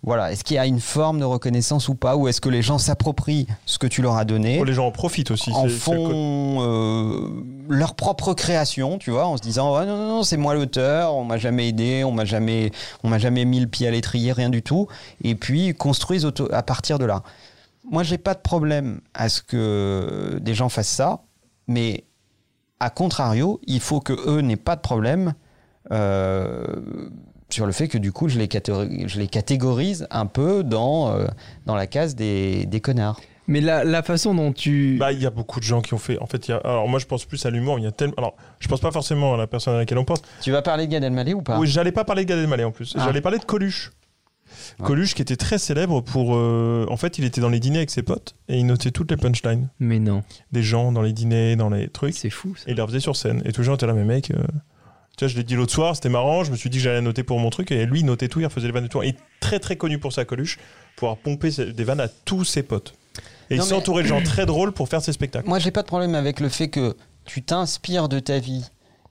voilà, 0.01 0.31
est-ce 0.31 0.43
qu'il 0.45 0.55
y 0.55 0.59
a 0.59 0.65
une 0.65 0.79
forme 0.79 1.19
de 1.19 1.25
reconnaissance 1.25 1.89
ou 1.89 1.95
pas, 1.95 2.15
ou 2.15 2.27
est-ce 2.29 2.39
que 2.39 2.47
les 2.49 2.61
gens 2.61 2.77
s'approprient 2.77 3.47
ce 3.65 3.77
que 3.77 3.85
tu 3.87 4.01
leur 4.01 4.15
as 4.15 4.23
donné, 4.23 4.57
Oh, 4.61 4.63
les 4.63 4.73
gens 4.73 4.87
en 4.87 4.91
profitent 4.91 5.31
aussi. 5.31 5.51
en 5.51 5.67
font 5.67 6.57
euh, 6.61 7.27
leur 7.67 7.95
propre 7.95 8.33
création, 8.33 8.97
tu 8.97 9.11
vois, 9.11 9.25
en 9.27 9.35
se 9.35 9.41
disant, 9.41 9.75
Ah, 9.75 9.85
non, 9.85 9.97
non, 9.97 10.07
non, 10.07 10.23
c'est 10.23 10.37
moi 10.37 10.53
l'auteur, 10.53 11.13
on 11.15 11.25
m'a 11.25 11.37
jamais 11.37 11.67
aidé, 11.67 12.03
on 12.05 12.11
m'a 12.13 12.23
jamais, 12.25 12.71
on 13.03 13.09
m'a 13.09 13.19
jamais 13.19 13.43
mis 13.43 13.59
le 13.59 13.67
pied 13.67 13.87
à 13.87 13.91
l'étrier, 13.91 14.31
rien 14.31 14.49
du 14.49 14.61
tout, 14.63 14.87
et 15.23 15.35
puis 15.35 15.73
construisent 15.73 16.25
auto- 16.25 16.47
à 16.53 16.63
partir 16.63 16.97
de 16.97 17.05
là. 17.05 17.23
Moi, 17.91 18.03
j'ai 18.03 18.17
pas 18.17 18.35
de 18.35 18.39
problème 18.41 19.01
à 19.13 19.27
ce 19.29 19.41
que 19.41 20.37
des 20.41 20.53
gens 20.53 20.69
fassent 20.69 20.87
ça, 20.87 21.21
mais 21.67 22.05
à 22.79 22.89
contrario, 22.89 23.59
il 23.67 23.81
faut 23.81 23.99
que 23.99 24.13
eux 24.29 24.39
n'aient 24.39 24.55
pas 24.55 24.77
de 24.77 24.81
problème 24.81 25.33
euh, 25.91 26.65
sur 27.49 27.65
le 27.65 27.71
fait 27.71 27.87
que 27.87 27.97
du 27.97 28.11
coup, 28.11 28.29
je 28.29 28.37
les, 28.37 28.47
catégorise, 28.47 29.07
je 29.07 29.19
les 29.19 29.27
catégorise 29.27 30.07
un 30.11 30.25
peu 30.25 30.63
dans, 30.63 31.13
euh, 31.15 31.27
dans 31.65 31.75
la 31.75 31.87
case 31.87 32.15
des, 32.15 32.65
des 32.65 32.79
connards. 32.81 33.19
Mais 33.47 33.61
la, 33.61 33.83
la 33.83 34.03
façon 34.03 34.35
dont 34.35 34.53
tu. 34.53 34.97
Bah, 34.99 35.11
il 35.11 35.19
y 35.19 35.25
a 35.25 35.31
beaucoup 35.31 35.59
de 35.59 35.65
gens 35.65 35.81
qui 35.81 35.95
ont 35.95 35.97
fait. 35.97 36.19
En 36.19 36.27
fait, 36.27 36.47
il 36.47 36.51
y 36.51 36.53
a... 36.53 36.57
alors 36.57 36.87
moi, 36.87 36.99
je 36.99 37.07
pense 37.07 37.25
plus 37.25 37.43
à 37.47 37.49
l'humour. 37.49 37.79
Il 37.79 37.83
y 37.83 37.87
a 37.87 37.91
tellement. 37.91 38.13
Alors, 38.17 38.35
je 38.59 38.67
pense 38.67 38.79
pas 38.79 38.91
forcément 38.91 39.33
à 39.33 39.37
la 39.37 39.47
personne 39.47 39.73
à 39.73 39.77
laquelle 39.79 39.97
on 39.97 40.05
pense. 40.05 40.21
Tu 40.41 40.51
vas 40.51 40.61
parler 40.61 40.85
de 40.85 40.91
Gad 40.91 41.03
Elmaleh 41.03 41.33
ou 41.33 41.41
pas? 41.41 41.57
Oui, 41.57 41.67
j'allais 41.67 41.91
pas 41.91 42.03
parler 42.03 42.25
de 42.25 42.29
Gad 42.29 42.37
Elmaleh 42.37 42.63
en 42.63 42.71
plus. 42.71 42.93
Ah. 42.95 43.01
J'allais 43.05 43.21
parler 43.21 43.39
de 43.39 43.45
Coluche. 43.45 43.91
Ouais. 44.79 44.85
Coluche 44.85 45.15
qui 45.15 45.23
était 45.23 45.35
très 45.35 45.57
célèbre 45.57 46.01
pour. 46.01 46.35
euh, 46.35 46.85
En 46.89 46.97
fait, 46.97 47.17
il 47.17 47.23
était 47.25 47.41
dans 47.41 47.49
les 47.49 47.59
dîners 47.59 47.79
avec 47.79 47.89
ses 47.89 48.03
potes 48.03 48.35
et 48.49 48.57
il 48.59 48.65
notait 48.67 48.91
toutes 48.91 49.09
les 49.09 49.17
punchlines 49.17 49.69
Mais 49.79 49.97
non, 49.99 50.23
des 50.51 50.61
gens 50.63 50.91
dans 50.91 51.01
les 51.01 51.13
dîners, 51.13 51.55
dans 51.55 51.69
les 51.69 51.87
trucs. 51.87 52.13
c'est 52.15 52.29
fou. 52.29 52.55
Ça. 52.55 52.65
Et 52.67 52.71
il 52.71 52.75
les 52.75 52.81
refaisait 52.83 52.99
sur 52.99 53.15
scène. 53.15 53.41
Et 53.45 53.51
tous 53.51 53.61
les 53.61 53.65
gens 53.65 53.73
étaient 53.75 53.87
là, 53.87 53.93
mais 53.93 54.05
mec. 54.05 54.29
euh, 54.31 54.43
Tu 55.19 55.25
vois, 55.25 55.33
je 55.33 55.35
l'ai 55.35 55.43
dit 55.43 55.55
l'autre 55.55 55.73
soir, 55.73 55.97
c'était 55.97 56.07
marrant. 56.07 56.45
Je 56.45 56.51
me 56.51 56.55
suis 56.55 56.69
dit 56.69 56.77
que 56.77 56.83
j'allais 56.85 57.01
noter 57.01 57.23
pour 57.23 57.39
mon 57.39 57.49
truc. 57.49 57.73
Et 57.73 57.85
lui, 57.85 57.99
il 57.99 58.05
notait 58.05 58.29
tout, 58.29 58.39
il 58.39 58.45
refaisait 58.45 58.67
les 58.67 58.71
vannes 58.71 58.85
de 58.85 58.87
tout. 58.87 59.03
Et 59.03 59.15
très 59.41 59.59
très 59.59 59.75
connu 59.75 59.99
pour 59.99 60.13
ça, 60.13 60.23
Coluche, 60.23 60.57
pour 60.95 61.09
avoir 61.09 61.21
pompé 61.21 61.49
des 61.51 61.83
vannes 61.83 61.99
à 61.99 62.07
tous 62.07 62.45
ses 62.45 62.63
potes. 62.63 62.93
Et 63.49 63.57
Non, 63.57 63.63
il 63.63 63.67
mais- 63.67 63.69
s'entourait 63.75 64.03
de 64.03 64.07
gens 64.07 64.21
très 64.23 64.45
drôles 64.45 64.71
pour 64.71 64.87
faire 64.87 65.01
ses 65.01 65.11
spectacles. 65.11 65.49
Moi, 65.49 65.59
j'ai 65.59 65.71
pas 65.71 65.81
de 65.81 65.87
problème 65.87 66.15
avec 66.15 66.39
le 66.39 66.47
fait 66.47 66.69
que 66.69 66.95
tu 67.25 67.43
t'inspires 67.43 68.07
de 68.07 68.19
ta 68.19 68.39
vie 68.39 68.63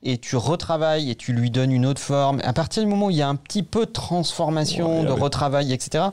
et 0.03 0.17
tu 0.17 0.37
retravailles 0.37 1.11
et 1.11 1.15
tu 1.15 1.35
lui 1.35 1.51
donnes 1.51 1.73
une 1.73 1.85
autre 1.85 2.01
forme. 2.01 2.41
À 2.43 2.55
partir 2.55 2.83
du 2.83 2.89
moment 2.89 3.09
où 3.09 3.11
il 3.11 3.17
y 3.17 3.23
a 3.23 3.29
un 3.29 3.37
petit 3.37 3.63
peu 3.63 3.85
de 3.85 3.91
transformation, 3.93 5.01
Ouais, 5.01 5.05
de 5.05 5.11
avec- 5.11 5.23
retravail, 5.23 5.75
etc. 5.75 6.05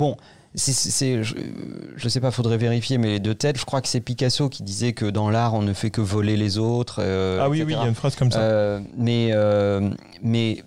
Bon, 0.00 0.16
c'est, 0.56 1.22
je, 1.22 1.34
je 1.96 2.08
sais 2.08 2.20
pas, 2.20 2.30
faudrait 2.30 2.56
vérifier, 2.56 2.98
mais 2.98 3.20
de 3.20 3.32
tête, 3.32 3.58
je 3.58 3.64
crois 3.64 3.82
que 3.82 3.88
c'est 3.88 4.00
Picasso 4.00 4.48
qui 4.48 4.62
disait 4.62 4.92
que 4.94 5.04
dans 5.04 5.28
l'art, 5.30 5.54
on 5.54 5.62
ne 5.62 5.72
fait 5.74 5.90
que 5.90 6.00
voler 6.00 6.36
les 6.36 6.58
autres. 6.58 7.00
euh, 7.00 7.40
ah 7.42 7.48
oui, 7.48 7.62
oui, 7.62 7.74
il 7.74 7.78
y 7.78 7.82
a 7.82 7.86
une 7.86 7.94
phrase 7.94 8.16
comme 8.16 8.32
ça. 8.32 8.40
Euh, 8.40 8.80
mais, 8.96 9.28
euh, 9.32 9.90
mais 10.22 10.62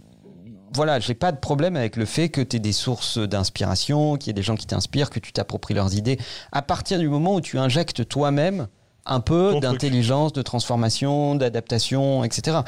voilà, 0.73 0.99
j'ai 0.99 1.15
pas 1.15 1.31
de 1.31 1.37
problème 1.37 1.75
avec 1.75 1.95
le 1.95 2.05
fait 2.05 2.29
que 2.29 2.41
tu 2.41 2.57
aies 2.57 2.59
des 2.59 2.71
sources 2.71 3.17
d'inspiration, 3.17 4.17
qu'il 4.17 4.27
y 4.27 4.29
ait 4.31 4.33
des 4.33 4.43
gens 4.43 4.55
qui 4.55 4.67
t'inspirent, 4.67 5.09
que 5.09 5.19
tu 5.19 5.33
t'appropries 5.33 5.73
leurs 5.73 5.95
idées. 5.95 6.19
À 6.51 6.61
partir 6.61 6.99
du 6.99 7.09
moment 7.09 7.33
où 7.35 7.41
tu 7.41 7.57
injectes 7.57 8.07
toi-même 8.07 8.67
un 9.05 9.21
peu 9.21 9.59
d'intelligence, 9.59 10.33
de 10.33 10.43
transformation, 10.43 11.33
d'adaptation, 11.33 12.23
etc. 12.23 12.59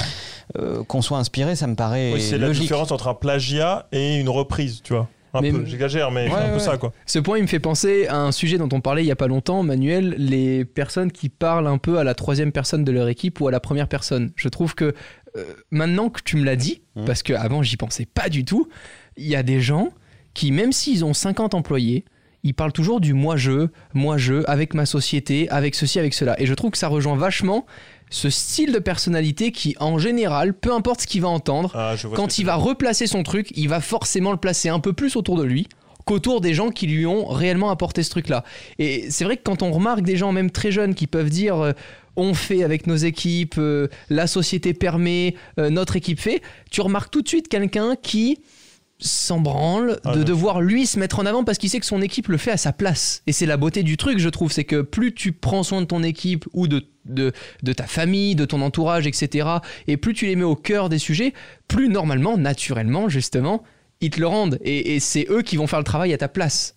Euh, 0.57 0.83
Qu'on 0.83 1.03
soit 1.03 1.19
inspiré, 1.19 1.55
ça 1.55 1.67
me 1.67 1.75
paraît 1.75 2.13
Oui, 2.13 2.21
c'est 2.21 2.39
la 2.39 2.49
différence 2.49 2.91
entre 2.91 3.09
un 3.09 3.13
plagiat 3.13 3.87
et 3.91 4.15
une 4.17 4.29
reprise, 4.29 4.81
tu 4.83 4.93
vois. 4.93 5.07
Un 5.33 5.41
Mais- 5.41 5.51
peu, 5.51 5.63
j'exagère, 5.65 6.11
mais 6.11 6.25
Ouais, 6.25 6.29
c'est 6.31 6.35
un 6.43 6.47
peu 6.49 6.53
ouais. 6.55 6.59
ça, 6.59 6.77
quoi. 6.77 6.91
Ce 7.05 7.19
point, 7.19 7.37
il 7.37 7.43
me 7.43 7.47
fait 7.47 7.59
penser 7.59 8.07
à 8.07 8.17
un 8.17 8.31
sujet 8.31 8.57
dont 8.57 8.67
on 8.73 8.81
parlait 8.81 9.03
il 9.03 9.07
y 9.07 9.11
a 9.11 9.15
pas 9.15 9.27
longtemps, 9.27 9.63
Manuel, 9.63 10.15
les 10.17 10.65
personnes 10.65 11.11
qui 11.11 11.29
parlent 11.29 11.67
un 11.67 11.77
peu 11.77 11.99
à 11.99 12.03
la 12.03 12.13
troisième 12.15 12.51
personne 12.51 12.83
de 12.83 12.91
leur 12.91 13.07
équipe 13.07 13.39
ou 13.39 13.47
à 13.47 13.51
la 13.51 13.59
première 13.61 13.87
personne. 13.87 14.31
Je 14.35 14.49
trouve 14.49 14.75
que 14.75 14.93
euh, 15.37 15.43
maintenant 15.71 16.09
que 16.09 16.19
tu 16.21 16.35
me 16.35 16.43
l'as 16.43 16.57
dit, 16.57 16.81
Mhm. 16.97 17.05
parce 17.05 17.23
qu'avant 17.23 17.63
j'y 17.63 17.77
pensais 17.77 18.05
pas 18.05 18.27
du 18.27 18.43
tout, 18.43 18.67
il 19.15 19.27
y 19.27 19.35
a 19.37 19.43
des 19.43 19.61
gens 19.61 19.93
qui, 20.33 20.51
même 20.51 20.73
s'ils 20.73 21.05
ont 21.05 21.13
50 21.13 21.53
employés, 21.53 22.03
ils 22.43 22.53
parlent 22.53 22.73
toujours 22.73 22.99
du 22.99 23.13
moi-je, 23.13 23.67
moi-je, 23.93 24.43
avec 24.47 24.73
ma 24.73 24.85
société, 24.85 25.47
avec 25.49 25.75
ceci, 25.75 25.99
avec 25.99 26.13
cela. 26.13 26.37
Et 26.41 26.45
je 26.45 26.53
trouve 26.53 26.71
que 26.71 26.77
ça 26.77 26.87
rejoint 26.89 27.15
vachement 27.15 27.65
ce 28.11 28.29
style 28.29 28.71
de 28.73 28.79
personnalité 28.79 29.51
qui, 29.51 29.75
en 29.79 29.97
général, 29.97 30.53
peu 30.53 30.71
importe 30.73 31.01
ce 31.01 31.07
qu'il 31.07 31.21
va 31.21 31.29
entendre, 31.29 31.71
Ah, 31.73 31.95
quand 32.13 32.37
il 32.37 32.45
va 32.45 32.55
replacer 32.55 33.07
son 33.07 33.23
truc, 33.23 33.51
il 33.55 33.69
va 33.69 33.81
forcément 33.81 34.31
le 34.31 34.37
placer 34.37 34.69
un 34.69 34.79
peu 34.79 34.93
plus 34.93 35.15
autour 35.15 35.37
de 35.37 35.43
lui 35.43 35.67
qu'autour 36.05 36.41
des 36.41 36.53
gens 36.53 36.71
qui 36.71 36.87
lui 36.87 37.05
ont 37.05 37.25
réellement 37.27 37.69
apporté 37.69 38.03
ce 38.03 38.09
truc-là. 38.09 38.43
Et 38.79 39.09
c'est 39.09 39.23
vrai 39.23 39.37
que 39.37 39.43
quand 39.43 39.61
on 39.61 39.71
remarque 39.71 40.01
des 40.01 40.17
gens, 40.17 40.31
même 40.31 40.51
très 40.51 40.71
jeunes, 40.71 40.95
qui 40.95 41.07
peuvent 41.07 41.29
dire 41.29 41.59
euh, 41.59 41.71
on 42.15 42.33
fait 42.33 42.63
avec 42.63 42.87
nos 42.87 42.95
équipes, 42.95 43.55
euh, 43.57 43.87
la 44.09 44.27
société 44.27 44.73
permet, 44.73 45.35
euh, 45.59 45.69
notre 45.69 45.95
équipe 45.95 46.19
fait, 46.19 46.41
tu 46.69 46.81
remarques 46.81 47.11
tout 47.11 47.21
de 47.21 47.27
suite 47.27 47.47
quelqu'un 47.47 47.95
qui 47.95 48.39
s'en 49.01 49.39
branle 49.39 49.99
Ah, 50.05 50.13
de 50.13 50.19
non. 50.19 50.23
devoir 50.25 50.61
lui 50.61 50.85
se 50.85 50.97
mettre 50.99 51.19
en 51.19 51.25
avant 51.25 51.43
parce 51.43 51.57
qu'il 51.57 51.69
sait 51.69 51.79
que 51.79 51.85
son 51.85 52.01
équipe 52.01 52.27
le 52.27 52.37
fait 52.37 52.51
à 52.51 52.57
sa 52.57 52.71
place. 52.71 53.23
Et 53.27 53.31
c'est 53.31 53.45
la 53.45 53.57
beauté 53.57 53.83
du 53.83 53.97
truc, 53.97 54.19
je 54.19 54.29
trouve, 54.29 54.51
c'est 54.51 54.63
que 54.63 54.81
plus 54.81 55.13
tu 55.13 55.31
prends 55.31 55.63
soin 55.63 55.81
de 55.81 55.85
ton 55.87 56.03
équipe 56.03 56.45
ou 56.53 56.67
de, 56.67 56.85
de, 57.05 57.31
de 57.63 57.73
ta 57.73 57.87
famille, 57.87 58.35
de 58.35 58.45
ton 58.45 58.61
entourage, 58.61 59.07
etc., 59.07 59.47
et 59.87 59.97
plus 59.97 60.13
tu 60.13 60.25
les 60.27 60.35
mets 60.35 60.43
au 60.43 60.55
cœur 60.55 60.87
des 60.89 60.99
sujets, 60.99 61.33
plus 61.67 61.89
normalement, 61.89 62.37
naturellement, 62.37 63.09
justement, 63.09 63.63
ils 64.01 64.09
te 64.11 64.19
le 64.19 64.27
rendent. 64.27 64.59
Et, 64.63 64.95
et 64.95 64.99
c'est 64.99 65.25
eux 65.29 65.41
qui 65.41 65.57
vont 65.57 65.67
faire 65.67 65.79
le 65.79 65.85
travail 65.85 66.13
à 66.13 66.17
ta 66.17 66.27
place. 66.27 66.75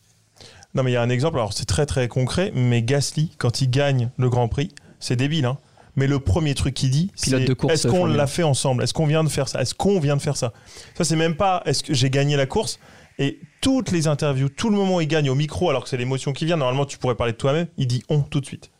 Non, 0.75 0.83
mais 0.83 0.91
il 0.91 0.95
y 0.95 0.97
a 0.97 1.03
un 1.03 1.11
exemple, 1.11 1.37
alors 1.39 1.53
c'est 1.53 1.67
très 1.67 1.87
très 1.87 2.09
concret, 2.09 2.51
mais 2.55 2.83
Gasly, 2.83 3.33
quand 3.39 3.61
il 3.61 3.71
gagne 3.71 4.11
le 4.19 4.29
Grand 4.29 4.49
Prix, 4.49 4.71
c'est 4.99 5.17
débile, 5.17 5.45
hein. 5.45 5.59
Mais 5.97 6.07
le 6.07 6.19
premier 6.19 6.55
truc 6.55 6.75
qu'il 6.75 6.91
dit, 6.91 7.11
c'est 7.15 7.31
est-ce 7.71 7.87
qu'on 7.89 8.07
l'a 8.07 8.25
1. 8.25 8.27
fait 8.27 8.43
ensemble? 8.43 8.83
Est-ce 8.83 8.93
qu'on 8.95 9.07
vient 9.07 9.23
de 9.25 9.29
faire 9.29 9.49
ça? 9.49 9.61
Est-ce 9.63 9.75
qu'on 9.75 10.01
vient 10.01 10.17
de 10.17 10.23
faire 10.23 10.37
ça? 10.37 10.53
Ça, 10.97 11.05
c'est 11.05 11.17
même 11.17 11.37
pas 11.37 11.63
est-ce 11.67 11.83
que 11.85 11.95
j'ai 11.95 12.11
gagné 12.11 12.37
la 12.37 12.47
course? 12.47 12.79
Et 13.21 13.39
toutes 13.61 13.93
les 13.93 14.09
interviews, 14.09 14.49
tout 14.49 14.71
le 14.71 14.77
moment 14.77 14.97
où 14.97 15.01
il 15.01 15.07
gagne 15.07 15.31
au 15.31 15.37
micro, 15.37 15.71
alors 15.71 15.85
que 15.85 15.89
c'est 15.89 15.97
l'émotion 15.97 16.33
qui 16.33 16.47
vient, 16.47 16.57
normalement 16.57 16.85
tu 16.85 16.99
pourrais 16.99 17.15
parler 17.15 17.33
de 17.33 17.39
toi-même, 17.39 17.69
il 17.79 17.87
dit 17.87 18.03
on 18.09 18.21
tout 18.23 18.41
de 18.41 18.47
suite. 18.47 18.71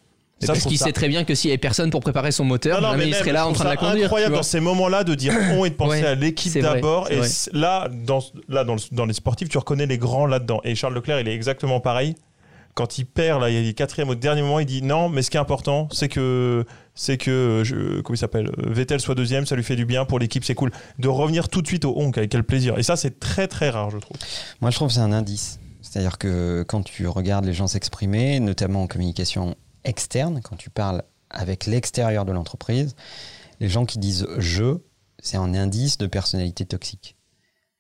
Ça, 0.41 0.49
parce 0.49 0.65
qu'il 0.67 0.77
ça- 0.77 0.87
sait 0.87 0.93
très 0.93 1.07
bien 1.09 1.23
que 1.23 1.37
s'il 1.37 1.51
y 1.51 1.53
avait 1.53 1.59
personne 1.59 1.91
pour 1.91 2.01
préparer 2.01 2.33
son 2.33 2.45
moteur, 2.45 2.81
Non, 2.81 2.89
non, 2.89 2.93
jamais 2.95 3.05
mais 3.05 3.11
il 3.11 3.15
serait 3.15 3.33
là 3.33 3.47
en 3.47 3.53
train 3.53 3.65
de 3.65 3.69
la 3.71 3.77
conduire. 3.77 3.97
tu 4.01 4.05
incroyable 4.07 4.35
dans 4.35 4.43
ces 4.43 4.59
moments-là 4.59 5.05
de 5.05 5.15
dire 5.15 5.33
on 5.57 5.65
et 5.65 5.71
de 5.71 5.75
penser 5.77 6.01
Ouais, 6.03 6.07
à 6.07 6.15
l'équipe 6.17 6.53
c'est 6.53 6.61
d'abord. 6.61 7.07
c'est 7.07 7.15
Et 7.15 7.19
vrai. 7.19 7.29
là, 7.53 7.89
dans, 7.89 8.19
là 8.49 8.65
dans, 8.65 8.75
le- 8.75 8.81
dans 8.91 9.07
les 9.07 9.15
sportifs, 9.15 9.49
tu 9.49 9.57
reconnais 9.57 9.87
les 9.87 9.97
grands 9.99 10.27
là-dedans. 10.27 10.61
Et 10.65 10.75
Charles 10.75 10.95
Leclerc, 10.95 11.21
il 11.21 11.29
est 11.29 11.35
exactement 11.35 11.79
pareil. 11.79 12.17
Quand 12.75 12.99
il 12.99 13.07
perd, 13.07 13.41
là, 13.41 13.51
il 13.51 13.69
est 13.69 13.75
quatrième 13.75 14.09
au 14.09 14.15
dernier 14.17 14.43
moment, 14.43 14.59
il 14.59 14.67
dit 14.67 14.83
non, 14.83 15.09
mais 15.09 15.23
ce 15.23 15.31
qui 15.31 15.37
est 15.37 15.41
important, 15.41 15.89
c'est 15.93 16.09
que, 16.09 16.65
c'est 16.95 17.17
que, 17.17 17.63
je, 17.65 18.01
comment 18.01 18.15
il 18.15 18.19
s'appelle, 18.19 18.51
Vettel 18.59 19.01
soit 19.01 19.15
deuxième, 19.15 19.47
ça 19.47 19.55
lui 19.55 19.63
fait 19.63 19.77
du 19.77 19.87
bien 19.87 20.05
pour 20.05 20.19
l'équipe, 20.19 20.45
c'est 20.45 20.57
cool. 20.57 20.73
De 20.99 21.07
revenir 21.07 21.49
tout 21.49 21.63
de 21.63 21.67
suite 21.69 21.85
au 21.85 21.97
honk, 21.97 22.19
avec 22.19 22.31
quel 22.31 22.43
plaisir. 22.43 22.77
Et 22.79 22.83
ça, 22.83 22.97
c'est 22.97 23.21
très 23.21 23.47
très 23.47 23.71
rare, 23.71 23.91
je 23.91 23.99
trouve. 23.99 24.17
Moi, 24.61 24.71
je 24.71 24.77
trouve 24.77 24.89
que 24.89 24.95
c'est 24.95 25.01
un 25.01 25.13
indice. 25.13 25.61
C'est-à-dire 25.83 26.19
que 26.19 26.65
quand 26.67 26.83
tu 26.83 27.07
regardes 27.07 27.45
les 27.45 27.53
gens 27.53 27.69
s'exprimer, 27.69 28.41
notamment 28.41 28.83
en 28.83 28.87
communication 28.89 29.55
externe, 29.85 30.41
quand 30.43 30.57
tu 30.57 30.71
parles 30.71 31.03
avec 31.31 31.67
l'extérieur 31.67 32.25
de 32.25 32.33
l'entreprise, 32.33 32.97
les 33.61 33.69
gens 33.69 33.85
qui 33.85 33.99
disent 33.99 34.27
je, 34.39 34.79
c'est 35.21 35.37
un 35.37 35.55
indice 35.55 35.99
de 35.99 36.07
personnalité 36.07 36.65
toxique. 36.65 37.17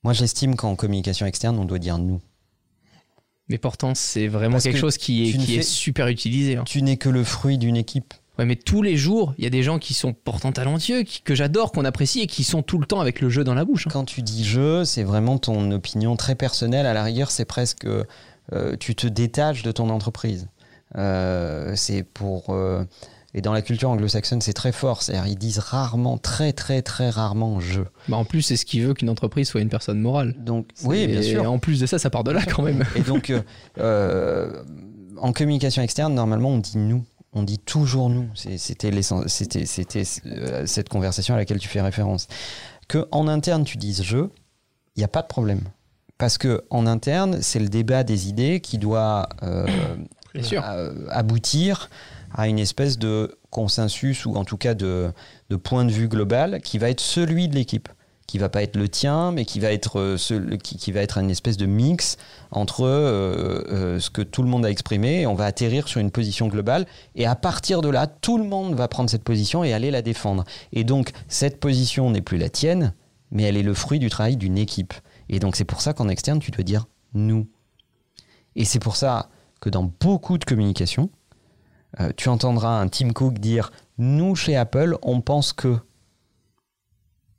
Moi, 0.05 0.13
j'estime 0.13 0.55
qu'en 0.55 0.77
communication 0.77 1.27
externe, 1.27 1.59
on 1.59 1.65
doit 1.65 1.79
dire 1.79 1.99
nous. 1.99 2.21
Mais 3.49 3.59
pourtant, 3.59 3.95
c'est 3.95 4.27
vraiment 4.27 4.53
Parce 4.53 4.65
quelque 4.65 4.75
que 4.77 4.81
chose 4.81 4.97
qui, 4.97 5.29
est, 5.29 5.33
qui 5.37 5.57
est 5.57 5.63
super 5.63 6.09
utilisé. 6.09 6.57
hein. 6.57 6.65
Tu 6.67 6.81
n'es 6.83 6.97
que 6.97 7.09
le 7.11 7.25
fruit 7.25 7.59
d'une 7.59 7.77
équipe. 7.77 8.15
Ouais, 8.39 8.47
mais 8.47 8.57
tous 8.57 8.83
les 8.83 8.97
jours, 8.97 9.33
il 9.39 9.45
y 9.45 9.47
a 9.47 9.51
des 9.51 9.63
gens 9.63 9.79
qui 9.79 9.95
sont 9.95 10.13
pourtant 10.13 10.51
talentueux, 10.51 11.03
qui- 11.03 11.21
que 11.23 11.35
j'adore, 11.35 11.71
qu'on 11.71 11.85
apprécie 11.85 12.21
et 12.21 12.27
qui 12.27 12.43
sont 12.43 12.63
tout 12.63 12.79
le 12.79 12.87
temps 12.87 13.01
avec 13.01 13.21
le 13.21 13.29
jeu 13.29 13.45
dans 13.45 13.55
la 13.55 13.65
bouche. 13.65 13.87
hein. 13.87 13.91
Quand 13.93 14.05
tu 14.05 14.23
dis 14.23 14.45
je, 14.45 14.83
c'est 14.85 15.05
vraiment 15.05 15.39
ton 15.39 15.71
opinion 15.71 16.17
très 16.17 16.35
personnelle. 16.35 16.87
À 16.87 16.95
la 16.95 17.03
rigueur, 17.05 17.31
c'est 17.31 17.45
presque. 17.45 17.85
euh, 18.53 18.77
tu 18.81 18.95
te 18.95 19.07
détaches 19.07 19.63
de 19.63 19.73
ton 19.73 19.89
entreprise. 19.91 20.49
Euh, 20.97 21.73
c'est 21.77 22.03
pour. 22.03 22.51
euh, 22.51 22.85
et 23.37 23.41
dans 23.41 23.53
la 23.53 23.63
culture 23.63 23.91
anglo-saxonne, 23.91 24.41
c'est 24.41 24.53
très 24.53 24.71
fort. 24.71 25.03
C'est-à-dire, 25.03 25.27
ils 25.27 25.37
disent 25.37 25.59
rarement, 25.59 26.19
très, 26.19 26.53
très, 26.53 26.83
très 26.83 27.11
rarement 27.11 27.59
je. 27.59 27.81
Bah, 28.09 28.17
en 28.17 28.25
plus, 28.25 28.43
c'est 28.43 28.57
ce 28.57 28.65
qui 28.65 28.81
veut 28.81 28.95
qu'une 28.95 29.11
entreprise 29.11 29.49
soit 29.49 29.61
une 29.61 29.69
personne 29.69 30.01
morale. 30.01 30.37
Donc, 30.39 30.69
oui, 30.85 31.09
bien 31.09 31.21
Et 31.21 31.23
sûr. 31.25 31.51
en 31.51 31.59
plus 31.59 31.81
de 31.81 31.87
ça, 31.87 31.99
ça 31.99 32.11
part 32.11 32.23
de 32.23 32.31
là 32.31 32.43
quand 32.47 32.63
même. 32.63 32.85
Et 32.95 33.01
donc, 33.01 33.31
euh, 33.31 33.43
euh, 33.79 34.63
en 35.17 35.33
communication 35.33 35.83
externe, 35.83 36.15
normalement, 36.15 36.51
on 36.51 36.59
dit 36.59 36.79
nous. 36.79 37.05
On 37.33 37.43
dit 37.43 37.59
toujours 37.59 38.09
nous. 38.09 38.29
C'était 38.37 38.93
euh, 38.95 40.67
cette 40.67 40.89
conversation 40.89 41.35
à 41.35 41.39
laquelle 41.39 41.59
tu 41.59 41.69
fais 41.69 41.81
référence. 41.81 42.29
Que 42.87 43.09
en 43.11 43.27
interne, 43.27 43.65
tu 43.65 43.79
dises 43.79 44.05
je, 44.05 44.19
il 44.95 44.99
n'y 44.99 45.05
a 45.05 45.09
pas 45.09 45.23
de 45.23 45.27
problème. 45.27 45.63
Parce 46.19 46.39
que 46.39 46.63
en 46.71 46.87
interne, 46.87 47.39
c'est 47.43 47.59
le 47.59 47.69
débat 47.69 48.05
des 48.05 48.29
idées 48.29 48.61
qui 48.61 48.79
doit 48.79 49.29
Bien 50.33 50.45
sûr. 50.45 50.63
aboutir 51.11 51.91
à 52.35 52.49
une 52.49 52.59
espèce 52.59 52.99
de 52.99 53.39
consensus 53.51 54.27
ou 54.27 54.35
en 54.35 54.45
tout 54.45 54.57
cas 54.57 54.75
de, 54.75 55.13
point 55.63 55.85
de 55.85 55.93
vue 55.93 56.09
global 56.09 56.61
qui 56.63 56.79
va 56.79 56.91
être 56.91 57.01
celui 57.01 57.49
de 57.49 57.55
l'équipe 57.55 57.89
qui 58.27 58.39
va 58.39 58.49
pas 58.49 58.63
être 58.63 58.77
le 58.77 58.89
tien 58.89 59.33
mais 59.33 59.45
qui 59.45 59.61
va 59.61 59.71
être 59.71 60.01
euh, 60.01 60.57
qui 60.59 60.93
va 60.93 61.01
être 61.01 61.19
une 61.19 61.31
espèce 61.31 61.57
de 61.57 61.67
mix 61.67 62.17
entre 62.51 62.85
euh, 62.85 63.63
euh, 63.71 64.01
ce 64.01 64.11
que 64.11 64.23
tout 64.23 64.43
le 64.43 64.49
monde 64.49 64.65
a 64.65 64.71
exprimé 64.71 65.21
et 65.21 65.27
on 65.27 65.35
va 65.35 65.45
atterrir 65.45 65.89
sur 65.89 66.01
une 66.01 66.11
position 66.11 66.49
globale. 66.49 66.87
Et 67.15 67.27
à 67.27 67.37
partir 67.37 67.83
de 67.83 67.89
là 67.89 68.07
tout 68.07 68.39
le 68.39 68.45
monde 68.45 68.75
va 68.75 68.89
prendre 68.89 69.11
cette 69.11 69.25
position 69.25 69.63
et 69.63 69.73
aller 69.73 69.91
la 69.91 70.03
défendre. 70.03 70.45
Et 70.73 70.85
donc 70.85 71.13
cette 71.29 71.61
position 71.61 72.11
n'est 72.11 72.23
plus 72.23 72.39
la 72.39 72.49
tienne 72.49 72.95
mais 73.31 73.45
elle 73.45 73.57
est 73.57 73.63
le 73.63 73.75
fruit 73.75 73.99
du 73.99 74.09
travail 74.09 74.37
d'une 74.37 74.59
équipe. 74.59 74.95
Et 75.29 75.39
donc 75.39 75.55
c'est 75.55 75.65
pour 75.65 75.83
ça 75.83 75.93
qu'en 75.93 76.09
externe 76.09 76.41
tu 76.41 76.51
dois 76.51 76.65
dire 76.65 76.87
nous 77.13 77.47
et 78.57 78.65
c'est 78.65 78.79
pour 78.79 78.97
ça 78.97 79.29
que 79.61 79.71
dans 79.71 79.91
beaucoup 80.01 80.39
de 80.39 80.45
communications, 80.45 81.11
euh, 82.01 82.11
tu 82.17 82.29
entendras 82.29 82.81
un 82.81 82.89
Tim 82.89 83.11
Cook 83.13 83.39
dire 83.39 83.71
Nous, 83.99 84.35
chez 84.35 84.57
Apple, 84.57 84.97
on 85.03 85.21
pense 85.21 85.53
que. 85.53 85.77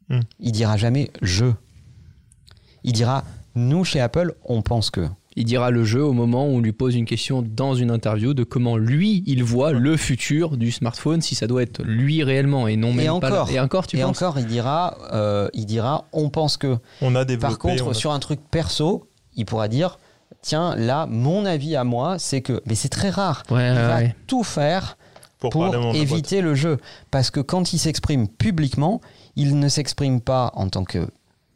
Hmm. 0.09 0.19
Il 0.39 0.51
dira 0.51 0.77
jamais 0.77 1.11
je. 1.21 1.45
Il 2.83 2.93
dira 2.93 3.23
Nous, 3.55 3.83
chez 3.83 3.99
Apple, 3.99 4.35
on 4.45 4.61
pense 4.61 4.89
que. 4.91 5.07
Il 5.37 5.43
dira 5.43 5.69
le 5.69 5.83
jeu 5.83 6.01
au 6.01 6.13
moment 6.13 6.45
où 6.47 6.51
on 6.51 6.59
lui 6.61 6.71
pose 6.71 6.95
une 6.95 7.03
question 7.05 7.41
dans 7.41 7.75
une 7.75 7.91
interview 7.91 8.33
de 8.33 8.45
comment 8.45 8.77
lui, 8.77 9.21
il 9.25 9.43
voit 9.43 9.73
le 9.73 9.97
futur 9.97 10.55
du 10.55 10.71
smartphone, 10.71 11.21
si 11.21 11.35
ça 11.35 11.45
doit 11.45 11.61
être 11.61 11.83
lui 11.83 12.23
réellement 12.23 12.69
et 12.69 12.77
non 12.77 12.91
Et 12.91 13.07
même 13.07 13.19
pas... 13.19 13.27
encore. 13.31 13.49
Et 13.49 13.59
encore, 13.59 13.85
tu 13.87 13.97
Et 13.97 14.01
penses 14.01 14.21
encore, 14.21 14.39
il 14.39 14.45
dira, 14.45 14.95
euh, 15.11 15.49
il 15.53 15.65
dira 15.65 16.07
On 16.13 16.29
pense 16.29 16.55
que. 16.55 16.77
On 17.01 17.15
a 17.15 17.25
développé. 17.25 17.47
Par 17.53 17.59
contre, 17.59 17.89
a- 17.89 17.93
sur 17.93 18.11
un 18.13 18.19
truc 18.19 18.39
perso, 18.49 19.09
il 19.35 19.45
pourra 19.45 19.67
dire 19.67 19.99
Tiens, 20.41 20.75
là, 20.75 21.07
mon 21.07 21.45
avis 21.45 21.75
à 21.75 21.83
moi, 21.83 22.19
c'est 22.19 22.41
que. 22.41 22.61
Mais 22.65 22.75
c'est 22.75 22.89
très 22.89 23.09
rare. 23.09 23.43
Ouais, 23.49 23.69
il 23.69 23.75
ouais, 23.75 23.87
va 23.87 23.95
ouais. 23.97 24.15
tout 24.27 24.43
faire 24.43 24.97
pour, 25.39 25.95
éviter 25.95 26.41
le 26.41 26.55
jeu. 26.55 26.77
Parce 27.11 27.31
que 27.31 27.39
quand 27.39 27.73
il 27.73 27.79
s'exprime 27.79 28.27
publiquement, 28.27 29.01
il 29.35 29.59
ne 29.59 29.67
s'exprime 29.67 30.21
pas 30.21 30.51
en 30.55 30.69
tant 30.69 30.83
que 30.83 31.07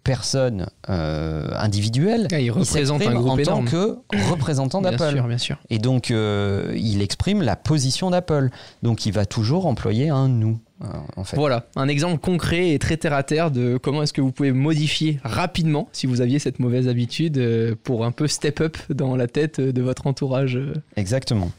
personne 0.09 0.65
euh, 0.89 1.47
individuelle. 1.53 2.27
Ah, 2.31 2.39
il 2.39 2.49
représente 2.49 3.03
un 3.03 3.13
groupe 3.13 3.29
en 3.29 3.37
énorme. 3.37 3.65
tant 3.65 3.71
que 3.71 3.99
représentant 4.31 4.81
Bien 4.81 4.89
d'Apple. 4.89 5.13
sûr, 5.13 5.27
bien 5.27 5.37
sûr. 5.37 5.57
Et 5.69 5.77
donc, 5.77 6.09
euh, 6.09 6.73
il 6.75 7.03
exprime 7.03 7.43
la 7.43 7.55
position 7.55 8.09
d'Apple. 8.09 8.49
Donc, 8.81 9.05
il 9.05 9.13
va 9.13 9.27
toujours 9.27 9.67
employer 9.67 10.09
un 10.09 10.27
nous, 10.27 10.57
euh, 10.83 10.87
en 11.15 11.23
fait. 11.23 11.37
Voilà, 11.37 11.67
un 11.75 11.87
exemple 11.87 12.17
concret 12.17 12.71
et 12.71 12.79
très 12.79 12.97
terre 12.97 13.13
à 13.13 13.21
terre 13.21 13.51
de 13.51 13.77
comment 13.77 14.01
est-ce 14.01 14.13
que 14.13 14.21
vous 14.21 14.31
pouvez 14.31 14.51
modifier 14.51 15.19
rapidement, 15.23 15.87
si 15.91 16.07
vous 16.07 16.21
aviez 16.21 16.39
cette 16.39 16.57
mauvaise 16.57 16.87
habitude, 16.87 17.75
pour 17.83 18.03
un 18.03 18.11
peu 18.11 18.27
step 18.27 18.61
up 18.61 18.77
dans 18.89 19.15
la 19.15 19.27
tête 19.27 19.61
de 19.61 19.81
votre 19.83 20.07
entourage. 20.07 20.57
Exactement. 20.95 21.51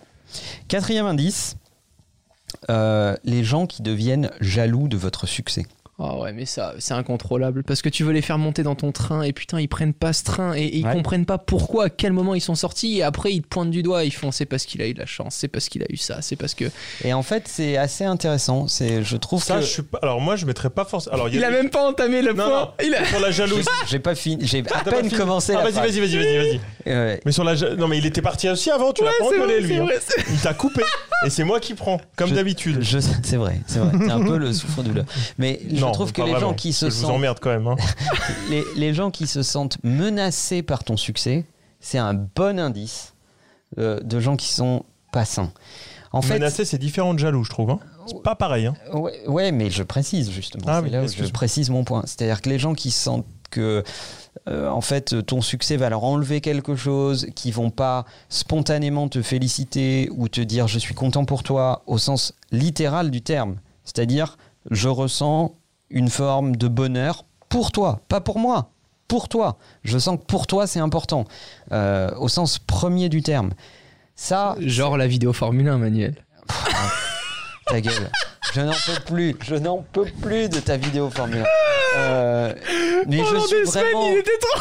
Quatrième 0.67 1.07
indice, 1.07 1.55
euh, 2.69 3.17
les 3.23 3.45
gens 3.45 3.67
qui 3.67 3.83
deviennent 3.83 4.31
jaloux 4.41 4.89
de 4.89 4.97
votre 4.97 5.27
succès. 5.29 5.67
Ah 6.03 6.17
ouais, 6.19 6.33
mais 6.33 6.47
ça, 6.47 6.73
c'est 6.79 6.95
incontrôlable. 6.95 7.63
Parce 7.63 7.83
que 7.83 7.91
tu 7.91 8.05
veux 8.05 8.13
les 8.13 8.23
faire 8.23 8.39
monter 8.39 8.63
dans 8.63 8.75
ton 8.75 8.91
train 8.91 9.23
et 9.23 9.33
putain, 9.35 9.61
ils 9.61 9.69
prennent 9.69 9.93
pas 9.93 10.13
ce 10.15 10.25
train 10.25 10.55
et, 10.55 10.61
et 10.63 10.77
ils 10.79 10.87
Ouais. 10.87 10.93
comprennent 10.95 11.27
pas 11.27 11.37
pourquoi, 11.37 11.85
à 11.85 11.91
quel 11.91 12.13
moment 12.15 12.35
ils 12.35 12.41
sont 12.41 12.55
sortis 12.55 12.99
et 12.99 13.03
après 13.03 13.33
ils 13.35 13.43
te 13.43 13.49
pointent 13.49 13.71
du 13.71 13.83
doigt. 13.83 14.05
Ils 14.05 14.11
font 14.11 14.31
c'est 14.33 14.47
parce 14.47 14.65
qu'il 14.65 14.81
a 14.81 14.87
eu 14.87 14.95
de 14.95 14.99
la 14.99 15.05
chance, 15.07 15.35
c'est 15.35 15.49
parce 15.49 15.69
qu'il 15.69 15.83
a 15.83 15.87
eu 15.91 15.99
ça, 15.99 16.23
c'est 16.23 16.37
parce 16.37 16.55
que. 16.55 16.65
Et 17.05 17.13
en 17.13 17.23
fait, 17.23 17.45
c'est 17.49 17.77
assez 17.77 18.05
intéressant. 18.05 18.67
C'est, 18.67 19.03
je 19.05 19.17
trouve 19.19 19.43
Ça, 19.43 19.57
que 19.57 19.61
je 19.61 19.67
suis 19.67 19.83
pas. 19.83 19.99
Alors, 20.03 20.21
moi, 20.23 20.37
je 20.37 20.47
mettrais 20.47 20.71
pas 20.71 20.85
forcément. 20.87 21.15
Alors, 21.15 21.29
il 21.29 21.45
a 21.45 21.51
des- 21.51 21.57
même 21.57 21.69
pas 21.71 21.87
entamé 21.87 22.23
le 22.23 22.33
Non, 22.33 22.45
point. 22.49 22.61
non. 22.61 22.69
Il 22.83 22.95
a- 22.95 23.05
Sur 23.05 23.21
la 23.21 23.31
jalousie. 23.31 23.69
j'ai 23.89 23.99
pas 23.99 24.15
fini, 24.15 24.47
j'ai 24.47 24.61
à 24.61 24.63
T'as 24.63 24.79
pas 24.85 24.91
peine 24.93 25.05
fini 25.09 25.19
commencé. 25.21 25.53
Ah, 25.55 25.63
vas-y, 25.63 25.75
vas-y, 25.75 26.01
vas-y, 26.01 26.17
vas-y, 26.17 26.37
vas-y. 26.39 26.61
Ouais. 26.87 27.21
Mais 27.27 27.33
sur 27.33 27.45
la. 27.45 27.55
Non, 27.77 27.89
mais 27.89 27.99
il 27.99 28.07
était 28.07 28.23
parti 28.23 28.49
aussi 28.49 28.71
avant, 28.71 28.93
tu 28.95 29.05
l'as 29.05 29.11
pas 29.19 29.59
lui. 29.61 29.77
hein. 29.77 29.85
vrai, 29.85 29.99
Il 30.33 30.41
t'a 30.41 30.55
coupé. 30.55 30.83
Et 31.27 31.29
c'est 31.31 31.45
moi 31.45 31.61
qui 31.61 31.75
prends, 31.75 32.01
comme 32.17 32.31
d'habitude. 32.31 32.79
Je- 32.81 32.99
c'est 33.01 33.37
vrai, 33.37 33.61
c'est 33.67 33.79
vrai. 33.81 33.93
C'est 34.01 34.11
un 34.11 34.21
peu 34.25 34.39
le 34.39 34.53
souffre-douleur. 34.55 35.05
Mais 35.37 35.61
Non, 35.73 35.90
Non, 35.91 35.95
trouve 35.95 36.13
que 36.13 36.23
les 36.23 36.31
vraiment, 36.33 36.49
gens 36.51 36.55
qui 36.55 36.73
se 36.73 36.87
Je 36.87 36.91
sentent 36.91 37.11
emmerde 37.11 37.39
quand 37.41 37.51
même. 37.51 37.67
hein. 37.67 37.77
les, 38.51 38.65
les 38.77 38.95
gens 38.95 39.11
qui 39.11 39.27
se 39.27 39.43
sentent 39.43 39.79
menacés 39.83 40.63
par 40.63 40.85
ton 40.85 40.97
succès, 40.97 41.45
c'est 41.81 41.99
un 41.99 42.15
bon 42.15 42.59
indice 42.59 43.15
euh, 43.79 44.01
de 44.01 44.19
gens 44.21 44.37
qui 44.37 44.49
sont 44.53 44.85
pas 45.13 45.25
sains. 45.25 45.53
En 46.13 46.23
fait, 46.23 46.35
Menacé, 46.41 46.65
c'est 46.65 46.79
différent 46.79 47.15
de 47.15 47.21
jaloux, 47.21 47.45
je 47.45 47.51
trouve. 47.51 47.71
hein. 47.71 47.79
C'est 48.07 48.21
pas 48.23 48.35
pareil. 48.35 48.67
hein. 48.67 48.75
Ouais, 48.93 49.27
ouais, 49.29 49.53
mais 49.53 49.71
je 49.71 49.83
précise 49.85 50.31
justement. 50.31 50.65
Ah 50.67 50.81
oui, 50.83 50.91
là 50.91 51.03
où 51.03 51.07
je 51.09 51.31
précise 51.31 51.71
mon 51.71 51.85
point. 51.85 52.03
C'est-à-dire 52.07 52.41
que 52.43 52.49
les 52.49 52.59
gens 52.59 52.75
qui 52.75 52.91
sentent 52.91 53.27
que 53.51 53.85
euh, 54.49 54.69
en 54.69 54.81
fait 54.81 55.25
ton 55.27 55.41
succès 55.41 55.77
va 55.77 55.89
leur 55.91 56.03
enlever 56.05 56.41
quelque 56.41 56.75
chose, 56.77 57.27
qui 57.37 57.51
vont 57.53 57.71
pas 57.71 58.05
spontanément 58.29 59.09
te 59.09 59.23
féliciter 59.23 60.09
ou 60.17 60.29
te 60.29 60.41
dire 60.41 60.67
je 60.69 60.79
suis 60.79 60.95
content 60.95 61.25
pour 61.25 61.43
toi 61.43 61.83
au 61.87 61.99
sens 61.99 62.35
littéral 62.53 63.11
du 63.11 63.23
terme. 63.23 63.57
C'est-à-dire 63.85 64.37
je 64.71 64.89
ressens 64.89 65.55
une 65.91 66.09
forme 66.09 66.57
de 66.57 66.69
bonheur 66.69 67.25
pour 67.49 67.73
toi, 67.73 68.01
pas 68.09 68.21
pour 68.21 68.39
moi. 68.39 68.71
Pour 69.09 69.29
toi. 69.29 69.59
Je 69.83 69.99
sens 69.99 70.19
que 70.19 70.25
pour 70.25 70.47
toi 70.47 70.67
c'est 70.67 70.81
important. 70.81 71.25
Euh, 71.73 72.11
au 72.17 72.29
sens 72.29 72.59
premier 72.59 73.09
du 73.09 73.23
terme. 73.23 73.51
Ça, 74.15 74.55
Genre 74.61 74.97
la 74.97 75.07
vidéo 75.07 75.33
Formule 75.33 75.69
1, 75.69 75.79
Manuel. 75.79 76.15
Ta 77.71 77.81
gueule. 77.81 78.11
Je 78.55 78.61
n'en 78.61 78.73
peux 78.73 79.01
plus. 79.15 79.37
Je 79.47 79.55
n'en 79.57 79.85
peux 79.93 80.07
plus 80.21 80.49
de 80.49 80.59
ta 80.61 80.77
vidéo 80.77 81.09
Formule 81.11 81.45
1. 81.97 81.99
Euh, 81.99 82.55
mais 83.09 83.19
je 83.19 83.25
suis 83.47 83.61
des 83.61 83.67
semaines, 83.67 83.85
vraiment. 83.87 84.09
il 84.13 84.19
était 84.19 84.39
trop. 84.41 84.61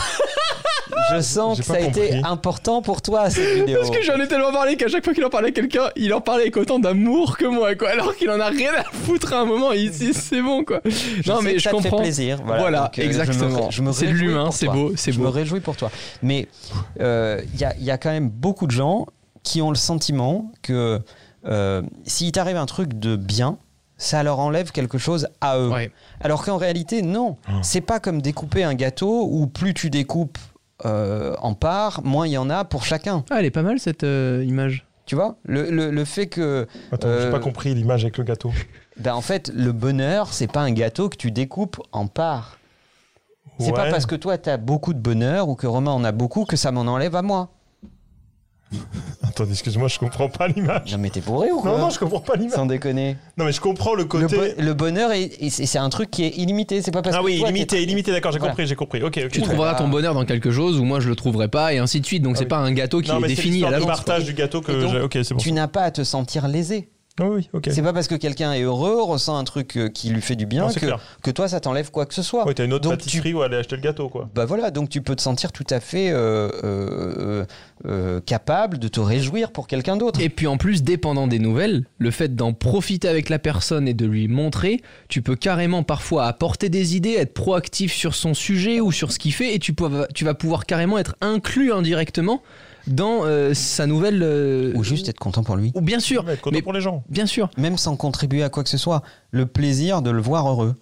Je 1.16 1.22
sens 1.22 1.58
que 1.60 1.64
ça 1.64 1.74
a 1.76 1.80
été 1.80 2.22
important 2.24 2.82
pour 2.82 3.02
toi 3.02 3.30
cette 3.30 3.56
vidéo. 3.56 3.78
Parce 3.80 3.90
que 3.92 4.02
j'en 4.04 4.20
ai 4.20 4.28
tellement 4.28 4.52
parlé 4.52 4.76
qu'à 4.76 4.88
chaque 4.88 5.04
fois 5.04 5.14
qu'il 5.14 5.24
en 5.26 5.30
parlait 5.30 5.50
à 5.50 5.52
quelqu'un, 5.52 5.90
il 5.96 6.14
en 6.14 6.22
parlait 6.22 6.44
avec 6.44 6.58
autant 6.58 6.78
d'amour 6.80 7.38
que 7.38 7.46
moi, 7.46 7.74
quoi. 7.76 7.90
Alors 7.90 8.16
qu'il 8.16 8.30
en 8.30 8.40
a 8.40 8.48
rien 8.50 8.72
à 8.78 8.84
foutre 8.84 9.34
à 9.34 9.42
un 9.42 9.46
moment. 9.46 9.72
Il 9.72 9.90
dit 9.92 10.14
c'est 10.14 10.42
bon, 10.42 10.64
quoi. 10.64 10.82
Je 10.86 11.32
non, 11.32 11.38
sais 11.38 11.44
mais 11.44 11.54
que 11.54 11.60
je 11.60 11.64
ça 11.64 11.70
fait 11.72 11.76
comprends. 11.78 11.98
plaisir. 12.02 12.40
Voilà, 12.44 12.62
Voilà, 12.62 12.80
Donc, 12.82 13.00
euh, 13.00 13.02
je 13.02 13.08
me 13.08 13.08
exactement. 13.08 13.72
je 13.72 13.82
me 13.82 13.92
C'est 13.92 14.06
l'humain, 14.08 14.46
pour 14.46 14.54
c'est 14.54 14.66
toi. 14.66 14.74
beau, 14.76 14.92
c'est 14.96 15.12
Je 15.12 15.20
me 15.20 15.28
réjouis 15.30 15.62
pour 15.62 15.76
toi. 15.76 15.90
Mais 16.22 16.48
euh, 17.00 17.42
il 17.54 17.60
y, 17.60 17.66
a, 17.66 17.74
il 17.78 17.84
y 17.84 17.92
a 17.92 17.98
quand 17.98 18.12
même 18.12 18.30
beaucoup 18.30 18.66
de 18.68 18.72
gens 18.72 19.06
qui 19.44 19.62
ont 19.62 19.70
le 19.70 19.78
sentiment 19.78 20.52
que 20.62 21.00
euh, 21.46 21.82
s'il 22.06 22.32
t'arrive 22.32 22.58
un 22.58 22.66
truc 22.66 22.98
de 23.00 23.16
bien, 23.16 23.58
ça 23.98 24.24
leur 24.24 24.40
enlève 24.40 24.72
quelque 24.72 24.98
chose 24.98 25.28
à 25.42 25.58
eux. 25.60 25.70
Ouais. 25.70 25.92
Alors 26.22 26.44
qu'en 26.44 26.58
réalité, 26.58 27.02
non. 27.02 27.38
C'est 27.62 27.82
pas 27.82 28.00
comme 28.00 28.22
découper 28.22 28.64
un 28.64 28.74
gâteau 28.76 29.28
où 29.30 29.48
plus 29.48 29.74
tu 29.74 29.90
découpes 29.90 30.38
euh, 30.86 31.36
en 31.42 31.54
parts, 31.54 32.02
moins 32.06 32.26
il 32.28 32.32
y 32.32 32.38
en 32.38 32.50
a 32.50 32.64
pour 32.64 32.84
chacun. 32.86 33.26
Ah, 33.30 33.36
elle 33.40 33.46
est 33.46 33.52
pas 33.52 33.62
mal 33.64 33.80
cette 33.80 34.04
euh, 34.06 34.44
image. 34.48 34.86
Tu 35.06 35.16
vois 35.16 35.38
le, 35.44 35.70
le- 35.72 35.90
le 35.92 36.06
fait 36.06 36.28
que. 36.28 36.68
Attends, 36.92 37.08
j'ai 37.10 37.26
Euh, 37.26 37.32
pas 37.32 37.40
compris 37.40 37.74
l'image 37.74 38.04
avec 38.04 38.18
le 38.18 38.24
gâteau. 38.24 38.52
Ben 38.98 39.14
en 39.14 39.22
fait, 39.22 39.50
le 39.56 39.72
bonheur, 39.72 40.34
c'est 40.34 40.52
pas 40.52 40.60
un 40.60 40.72
gâteau 40.72 41.08
que 41.08 41.16
tu 41.16 41.32
découpes 41.32 41.82
en 41.94 42.08
parts. 42.08 42.58
C'est 43.58 43.72
pas 43.74 43.90
parce 43.90 44.06
que 44.06 44.16
toi, 44.16 44.38
tu 44.38 44.50
as 44.50 44.58
beaucoup 44.58 44.94
de 44.94 45.00
bonheur 45.00 45.48
ou 45.50 45.56
que 45.56 45.68
Romain 45.68 45.92
en 45.92 46.04
a 46.04 46.12
beaucoup 46.12 46.44
que 46.46 46.56
ça 46.58 46.72
m'en 46.74 46.82
enlève 46.82 47.16
à 47.16 47.22
moi. 47.22 47.50
Attends, 49.24 49.46
excuse-moi, 49.50 49.88
je 49.88 49.98
comprends 50.00 50.30
pas 50.30 50.48
l'image. 50.48 50.92
Non, 50.92 50.98
mais 51.00 51.10
t'es 51.10 51.22
bourré 51.22 51.52
ou 51.52 51.60
quoi 51.60 51.72
Non, 51.72 51.78
non, 51.80 51.90
je 51.90 52.00
comprends 52.00 52.20
pas 52.20 52.36
l'image. 52.36 52.54
Sans 52.56 52.66
déconner. 52.66 53.16
Non, 53.38 53.46
mais 53.46 53.52
je 53.52 53.60
comprends 53.62 53.94
le 53.94 54.04
Le, 54.04 54.08
côté. 54.08 54.36
bo- 54.36 54.44
le 54.62 54.74
bonheur, 54.74 55.12
est- 55.12 55.42
est- 55.42 55.50
c'est 55.66 55.78
un 55.80 55.90
truc 55.90 56.12
qui 56.12 56.24
est 56.24 56.38
illimité. 56.38 56.82
C'est 56.82 56.92
pas 56.92 57.02
parce 57.02 57.16
Ah 57.16 57.20
que. 57.20 57.26
oui, 57.26 57.40
toi, 57.40 57.50
illimité, 57.50 57.78
t'es- 57.78 57.84
illimité, 57.84 58.12
d'accord, 58.12 58.32
j'ai 58.32 58.40
Voilà. 58.40 58.52
compris, 58.54 58.68
j'ai 58.68 58.76
compris. 58.76 59.02
Ok, 59.04 59.20
ok. 59.26 59.30
Tu 59.32 59.42
trouveras 59.42 59.76
ton 59.76 59.88
bonheur 59.88 60.14
dans 60.14 60.26
quelque 60.26 60.52
chose 60.52 60.80
ou 60.80 60.84
moi 60.84 61.00
je 61.00 61.10
le 61.10 61.16
trouverai 61.16 61.48
pas 61.48 61.74
et 61.74 61.78
ainsi 61.80 62.00
de 62.02 62.06
suite. 62.06 62.22
Donc 62.24 62.34
Ah 62.36 62.40
c'est 62.40 62.46
oui. 62.46 62.50
pas 62.50 62.58
un 62.58 62.72
gâteau 62.72 63.02
qui 63.02 63.10
Non, 63.10 63.18
est 63.18 63.22
mais 63.22 63.28
c'est 63.30 63.36
défini 63.36 63.64
à 63.64 63.70
l'histoire 63.72 63.72
du 63.74 63.80
l'avance. 63.88 63.98
partage 64.06 64.26
du 64.26 64.34
gâteau 64.34 64.62
que 64.62 64.72
Et 64.72 64.82
donc, 64.82 64.92
j'ai. 64.92 65.00
Ok, 65.02 65.14
c'est 65.24 65.34
bon. 65.34 65.38
Tu 65.40 65.52
n'as 65.52 65.68
pas 65.68 65.82
à 65.84 65.92
te 65.92 66.04
sentir 66.04 66.48
lésé. 66.48 66.90
Ah 67.20 67.26
oui, 67.30 67.50
ok. 67.54 67.68
C'est 67.72 67.82
pas 67.82 67.94
parce 67.94 68.08
que 68.08 68.16
quelqu'un 68.16 68.54
est 68.54 68.62
heureux, 68.62 69.02
ressent 69.02 69.38
un 69.38 69.44
truc 69.44 69.78
euh, 69.78 69.90
qui 69.90 70.10
lui 70.10 70.22
fait 70.22 70.36
du 70.36 70.46
bien 70.46 70.68
Non, 70.68 70.74
que, 70.74 70.86
que 71.22 71.32
toi, 71.32 71.48
ça 71.48 71.60
t'enlève 71.60 71.92
quoi 71.92 72.06
que 72.06 72.14
ce 72.14 72.22
soit. 72.24 72.46
Ouais, 72.46 72.54
t'as 72.54 72.66
une 72.66 72.74
autre 72.74 72.84
Donc, 72.90 72.94
pâtisserie 73.00 73.34
où 73.34 73.42
aller 73.42 73.58
acheter 73.58 73.76
le 73.76 73.82
gâteau, 73.82 74.10
quoi. 74.10 74.30
Bah 74.34 74.46
voilà, 74.46 74.72
donc 74.72 74.90
tu 74.90 75.02
peux 75.02 75.16
te 75.16 75.22
sentir 75.22 75.52
tout 75.52 75.66
à 75.70 75.80
fait 75.80 76.12
euh, 76.12 76.50
euh, 76.64 77.46
euh, 77.86 78.20
capable 78.22 78.78
de 78.80 78.88
te 78.88 79.00
réjouir 79.00 79.52
pour 79.52 79.68
quelqu'un 79.68 79.98
d'autre. 79.98 80.20
Et 80.22 80.30
puis 80.30 80.48
en 80.48 80.58
plus, 80.58 80.84
dépendant 80.84 81.28
des 81.28 81.40
nouvelles, 81.40 81.86
le 81.98 82.12
fait 82.12 82.36
d'en 82.36 82.54
profiter 82.54 83.08
avec 83.08 83.30
la 83.30 83.40
personne 83.40 83.88
et 83.88 83.94
de 83.94 84.06
lui 84.06 84.28
montrer, 84.28 84.82
tu 85.08 85.22
peux 85.22 85.36
carrément 85.36 85.84
parfois 85.84 86.26
apporter 86.26 86.70
des 86.70 86.96
idées, 86.96 87.14
être 87.14 87.34
proactif 87.34 87.94
sur 87.94 88.16
son 88.16 88.34
sujet 88.34 88.80
ou 88.80 88.92
sur 88.92 89.12
ce 89.12 89.20
qu'il 89.20 89.34
fait, 89.34 89.56
et 89.56 89.60
tu, 89.60 89.74
peux- 89.74 90.08
tu 90.14 90.26
vas 90.26 90.34
pouvoir 90.34 90.66
carrément 90.66 90.98
être 90.98 91.16
inclus 91.22 91.72
indirectement 91.74 92.42
dans 92.88 93.26
euh, 93.26 93.54
sa 93.54 93.86
nouvelle. 93.88 94.22
euh, 94.24 94.72
Ou 94.76 94.84
juste 94.84 95.10
être 95.10 95.20
content 95.20 95.44
pour 95.44 95.56
lui. 95.56 95.72
ou 95.76 95.82
bien 95.82 96.00
sûr, 96.00 96.26
Ouais, 96.26 96.34
être 96.34 96.42
content 96.42 96.56
mais 96.56 96.62
pour 96.62 96.74
les 96.74 96.82
gens. 96.82 97.04
bien 97.10 97.26
sûr. 97.26 97.50
Même 97.58 97.78
sans 97.78 97.96
contribuer 97.96 98.44
à 98.44 98.50
quoi 98.50 98.64
que 98.64 98.70
ce 98.70 98.78
soit. 98.78 99.02
Le 99.32 99.46
plaisir 99.46 100.02
de 100.02 100.10
le 100.10 100.22
voir 100.22 100.48
heureux. 100.50 100.76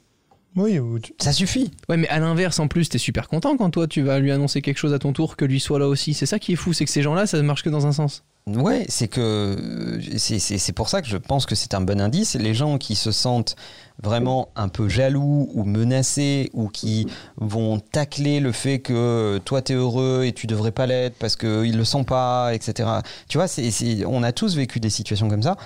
Oui, 0.55 0.79
ou 0.79 0.97
tu- 0.99 1.13
Ça 1.19 1.31
suffit. 1.33 1.69
Ouais, 1.87 1.97
mais 1.97 2.07
à 2.09 2.19
l'inverse, 2.19 2.59
en 2.59 2.67
plus, 2.67 2.89
t'es 2.89 2.97
super 2.97 3.27
content 3.27 3.55
quand 3.57 3.69
toi 3.69 3.85
tu 3.87 4.01
vas 4.01 4.19
lui 4.19 4.31
annoncer 4.31 4.61
quelque 4.63 4.77
chose 4.77 4.93
à 4.93 4.99
ton 4.99 5.13
tour, 5.13 5.35
que 5.37 5.45
lui 5.45 5.59
soit 5.59 5.77
là 5.77 5.87
aussi. 5.87 6.13
C'est 6.15 6.25
ça 6.25 6.39
qui 6.39 6.53
est 6.53 6.55
fou, 6.55 6.73
c'est 6.73 6.85
que 6.85 6.89
ces 6.91 7.03
gens-là, 7.03 7.27
ça 7.27 7.39
marche 7.43 7.61
que 7.63 7.69
dans 7.69 7.85
un 7.85 7.91
sens. 7.91 8.23
Ouais, 8.47 8.85
c'est 8.87 9.09
que 9.09 9.19
euh, 9.19 10.17
c'est- 10.17 10.71
pour 10.71 10.87
ça 10.87 11.01
que 11.01 11.07
je 11.09 11.17
pense 11.17 11.45
que 11.45 11.53
c'est 11.53 11.73
un 11.73 11.81
bon 11.81 11.99
indice. 11.99 12.35
Les 12.35 12.53
gens 12.53 12.77
qui 12.77 12.95
se 12.95 13.11
sentent 13.11 13.57
vraiment 14.01 14.47
un 14.55 14.69
peu 14.69 14.87
jaloux 14.87 15.49
ou 15.53 15.65
menacés 15.65 16.49
ou 16.53 16.69
qui 16.69 17.07
vont 17.35 17.79
tacler 17.79 18.39
le 18.39 18.53
fait 18.53 18.79
que 18.79 18.93
euh, 18.93 19.39
toi 19.39 19.61
t'es 19.61 19.73
heureux 19.73 20.23
et 20.25 20.31
tu 20.31 20.47
devrais 20.47 20.71
pas 20.71 20.85
l'être 20.85 21.15
parce 21.19 21.35
qu'ils 21.35 21.75
le 21.75 21.83
sont 21.83 22.05
pas, 22.05 22.53
etc. 22.53 22.89
Tu 23.27 23.37
vois, 23.37 23.49
c'est 23.49 23.69
c'est- 23.69 24.05
on 24.05 24.23
a 24.23 24.31
tous 24.31 24.55
vécu 24.55 24.79
des 24.79 24.89
situations 24.89 25.27
comme 25.27 25.43
ça. 25.43 25.57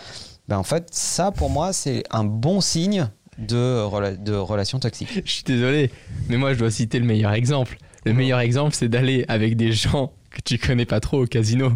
Ben 0.48 0.58
en 0.58 0.64
fait, 0.64 0.88
ça 0.92 1.30
pour 1.32 1.52
moi 1.52 1.74
c'est 1.74 2.02
un 2.10 2.24
bon 2.24 2.62
signe 2.62 3.10
de, 3.38 3.80
rela- 3.84 4.16
de 4.22 4.34
relation 4.34 4.80
toxique. 4.80 5.22
Je 5.24 5.32
suis 5.32 5.44
désolé, 5.44 5.92
mais 6.30 6.38
moi 6.38 6.54
je 6.56 6.60
dois 6.60 6.72
citer 6.72 6.98
le 6.98 7.06
meilleur 7.06 7.34
exemple. 7.34 7.78
Le 8.06 8.14
meilleur 8.14 8.40
exemple, 8.40 8.74
c'est 8.76 8.90
d'aller 8.90 9.24
avec 9.28 9.56
des 9.56 9.72
gens 9.72 10.12
que 10.32 10.40
tu 10.44 10.58
connais 10.58 10.86
pas 10.88 11.00
trop 11.00 11.22
au 11.24 11.28
casino. 11.28 11.74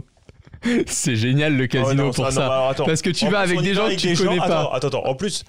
C'est 0.87 1.15
génial 1.15 1.55
le 1.55 1.63
Ah 1.65 1.67
casino 1.67 2.03
non, 2.05 2.11
pour 2.11 2.29
ça. 2.31 2.39
bah, 2.39 2.45
alors, 2.55 2.69
attends. 2.69 2.85
Parce 2.85 3.01
que 3.01 3.09
tu 3.09 3.25
En 3.25 3.29
vas 3.29 3.43
plus, 3.43 3.51
avec 3.53 3.63
des 3.63 3.73
gens 3.73 3.87
que 3.87 3.95
tu 3.95 4.15
connais 4.15 4.37
pas. 4.37 4.71
Attends, 4.73 4.87
attends. 4.87 5.05
En 5.05 5.15
plus, 5.15 5.43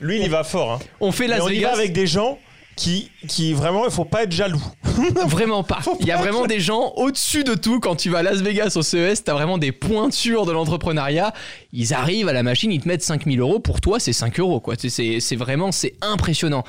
lui, 0.00 0.18
il 0.18 0.24
y 0.24 0.28
va 0.28 0.44
fort. 0.44 0.72
Hein. 0.72 0.78
On 1.00 1.12
fait 1.12 1.26
Las 1.26 1.42
on 1.42 1.48
y 1.48 1.54
Vegas. 1.56 1.68
va 1.68 1.74
avec 1.74 1.92
des 1.92 2.06
gens 2.06 2.38
qui, 2.76 3.10
qui 3.28 3.52
vraiment, 3.52 3.84
il 3.84 3.90
faut 3.92 4.04
pas 4.04 4.24
être 4.24 4.32
jaloux. 4.32 4.62
Vraiment 5.28 5.62
pas. 5.62 5.78
Il 6.00 6.06
y 6.06 6.10
a 6.12 6.16
vraiment 6.16 6.46
des 6.46 6.58
gens 6.60 6.92
au-dessus 6.96 7.44
de 7.44 7.54
tout. 7.54 7.78
Quand 7.80 7.94
tu 7.96 8.10
vas 8.10 8.18
à 8.18 8.22
Las 8.22 8.40
Vegas 8.42 8.72
au 8.76 8.82
CES, 8.82 9.22
t'as 9.24 9.32
vraiment 9.32 9.58
des 9.58 9.70
pointures 9.72 10.44
de 10.46 10.52
l'entrepreneuriat. 10.52 11.32
Ils 11.72 11.94
arrivent 11.94 12.28
à 12.28 12.32
la 12.32 12.42
machine, 12.42 12.70
ils 12.72 12.80
te 12.80 12.86
mettent 12.88 13.02
5000 13.02 13.38
euros. 13.40 13.58
Pour 13.60 13.80
toi, 13.80 13.98
c'est 14.00 14.12
5 14.12 14.38
euros. 14.40 14.58
quoi. 14.60 14.74
C'est 14.78 15.36
vraiment, 15.36 15.70
c'est 15.72 15.94
impressionnant. 16.00 16.64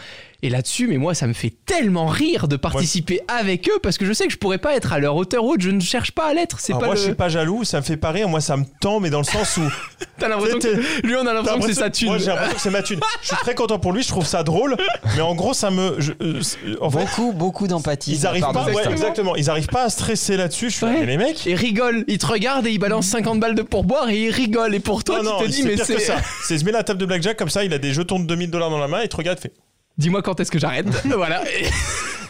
Et 0.46 0.50
là-dessus, 0.50 0.86
mais 0.88 0.98
moi, 1.00 1.16
ça 1.16 1.26
me 1.26 1.34
fait 1.34 1.52
tellement 1.66 2.06
rire 2.06 2.48
de 2.48 2.56
participer 2.56 3.20
avec 3.28 3.68
eux 3.68 3.80
parce 3.82 3.98
que 3.98 4.06
je 4.06 4.14
sais 4.14 4.28
que 4.28 4.32
je 4.32 4.38
pourrais 4.38 4.60
pas 4.60 4.76
être 4.76 4.94
à 4.94 5.00
leur 5.00 5.16
hauteur 5.16 5.44
haute. 5.44 5.60
Je 5.62 5.72
ne 5.72 5.80
cherche 5.80 6.12
pas 6.12 6.28
à 6.28 6.34
l'être. 6.36 6.60
C'est 6.60 6.74
pas 6.74 6.80
moi, 6.86 6.90
le... 6.90 6.96
je 6.98 7.02
suis 7.02 7.14
pas 7.16 7.30
jaloux, 7.30 7.64
ça 7.64 7.80
me 7.80 7.84
fait 7.84 7.98
pas 7.98 8.12
rire. 8.12 8.30
Moi, 8.30 8.42
ça 8.42 8.56
me 8.58 8.64
tend, 8.80 9.00
mais 9.00 9.10
dans 9.10 9.18
le 9.18 9.24
sens 9.24 9.58
où. 9.58 9.64
T'as 10.20 10.28
l'impression 10.28 10.60
que... 10.60 11.02
Lui, 11.04 11.16
on 11.16 11.26
a 11.26 11.34
l'impression 11.34 11.60
que 11.60 11.66
c'est 11.66 11.74
sa 11.74 11.90
thune. 11.90 12.10
Moi, 12.10 12.20
j'ai 12.20 12.28
l'impression 12.28 12.54
que 12.54 12.62
c'est 12.62 12.70
ma 12.70 12.84
thune. 12.84 13.00
Je 13.24 13.28
suis 13.30 13.36
très 13.38 13.56
content 13.56 13.80
pour 13.80 13.92
lui, 13.92 14.04
je 14.04 14.08
trouve 14.08 14.28
ça 14.28 14.44
drôle. 14.44 14.78
Mais 15.16 15.22
en 15.22 15.34
gros, 15.34 15.56
ça 15.56 15.72
me. 15.72 15.96
je- 16.00 16.12
euh, 16.22 16.42
c'est- 16.44 16.60
en 16.80 16.92
fait, 16.92 17.00
Beaucoup, 17.00 17.32
beaucoup 17.34 17.68
d'empathie. 17.68 18.12
ils 18.14 18.28
arrivent 18.28 18.44
pas. 18.54 18.66
ouais, 18.66 18.88
exactement. 18.92 19.36
Ils 19.36 19.50
arrivent 19.50 19.66
pas 19.66 19.86
à 19.86 19.90
stresser 19.90 20.38
là-dessus. 20.38 20.70
Je 20.70 20.76
suis 20.76 20.86
Ouais. 20.86 21.00
mais 21.00 21.06
les 21.08 21.18
mecs. 21.18 21.48
Et 21.48 21.56
rigole, 21.56 22.04
il 22.08 22.20
te 22.20 22.28
regarde 22.28 22.68
et 22.68 22.72
il 22.72 22.78
balance 22.78 23.08
50 23.08 23.40
balles 23.40 23.56
de 23.56 23.64
pourboire 23.64 24.10
et 24.10 24.26
il 24.26 24.30
rigole. 24.30 24.76
Et 24.76 24.80
pour 24.80 25.04
toi, 25.04 25.24
non, 25.24 25.32
non, 25.32 25.38
tu 25.40 25.46
te 25.46 25.50
dis, 25.50 25.62
c'est 25.64 25.68
mais 25.70 25.78
c'est. 25.78 26.00
ça. 26.00 26.18
C'est 26.44 26.60
se 26.60 26.64
met 26.66 26.70
à 26.70 26.74
la 26.78 26.84
table 26.84 27.00
de 27.00 27.08
blackjack 27.08 27.36
comme 27.36 27.50
ça, 27.50 27.64
il 27.64 27.74
a 27.74 27.80
des 27.80 27.94
jetons 27.94 28.20
de 28.20 28.26
2000 28.26 28.52
dollars 28.52 28.70
dans 28.70 28.78
la 28.78 28.88
main, 28.88 29.02
il 29.02 29.10
te 29.10 29.16
regarde, 29.16 29.40
fait. 29.40 29.52
Dis-moi 29.98 30.22
quand 30.22 30.40
est-ce 30.40 30.52
que 30.52 30.60
j'arrête. 30.60 30.88
voilà. 31.06 31.44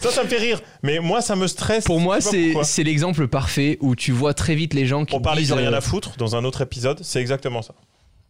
Ça, 0.01 0.11
ça 0.11 0.23
me 0.23 0.27
fait 0.29 0.37
rire. 0.37 0.61
Mais 0.83 0.99
moi, 0.99 1.21
ça 1.21 1.35
me 1.35 1.47
stresse. 1.47 1.83
pour 1.83 1.99
moi, 1.99 2.19
c'est 2.21 2.83
l'exemple 2.83 3.27
parfait 3.27 3.77
où 3.81 3.95
tu 3.95 4.11
vois 4.11 4.33
très 4.33 4.55
vite 4.55 4.73
les 4.73 4.85
gens 4.85 5.05
qui 5.05 5.15
On 5.15 5.21
parlait 5.21 5.41
disent. 5.41 5.49
de 5.49 5.55
rien 5.55 5.73
euh, 5.73 5.77
à 5.77 5.81
foutre 5.81 6.15
dans 6.17 6.35
un 6.35 6.43
autre 6.43 6.61
épisode, 6.61 6.99
c'est 7.03 7.19
exactement 7.19 7.61
ça. 7.61 7.73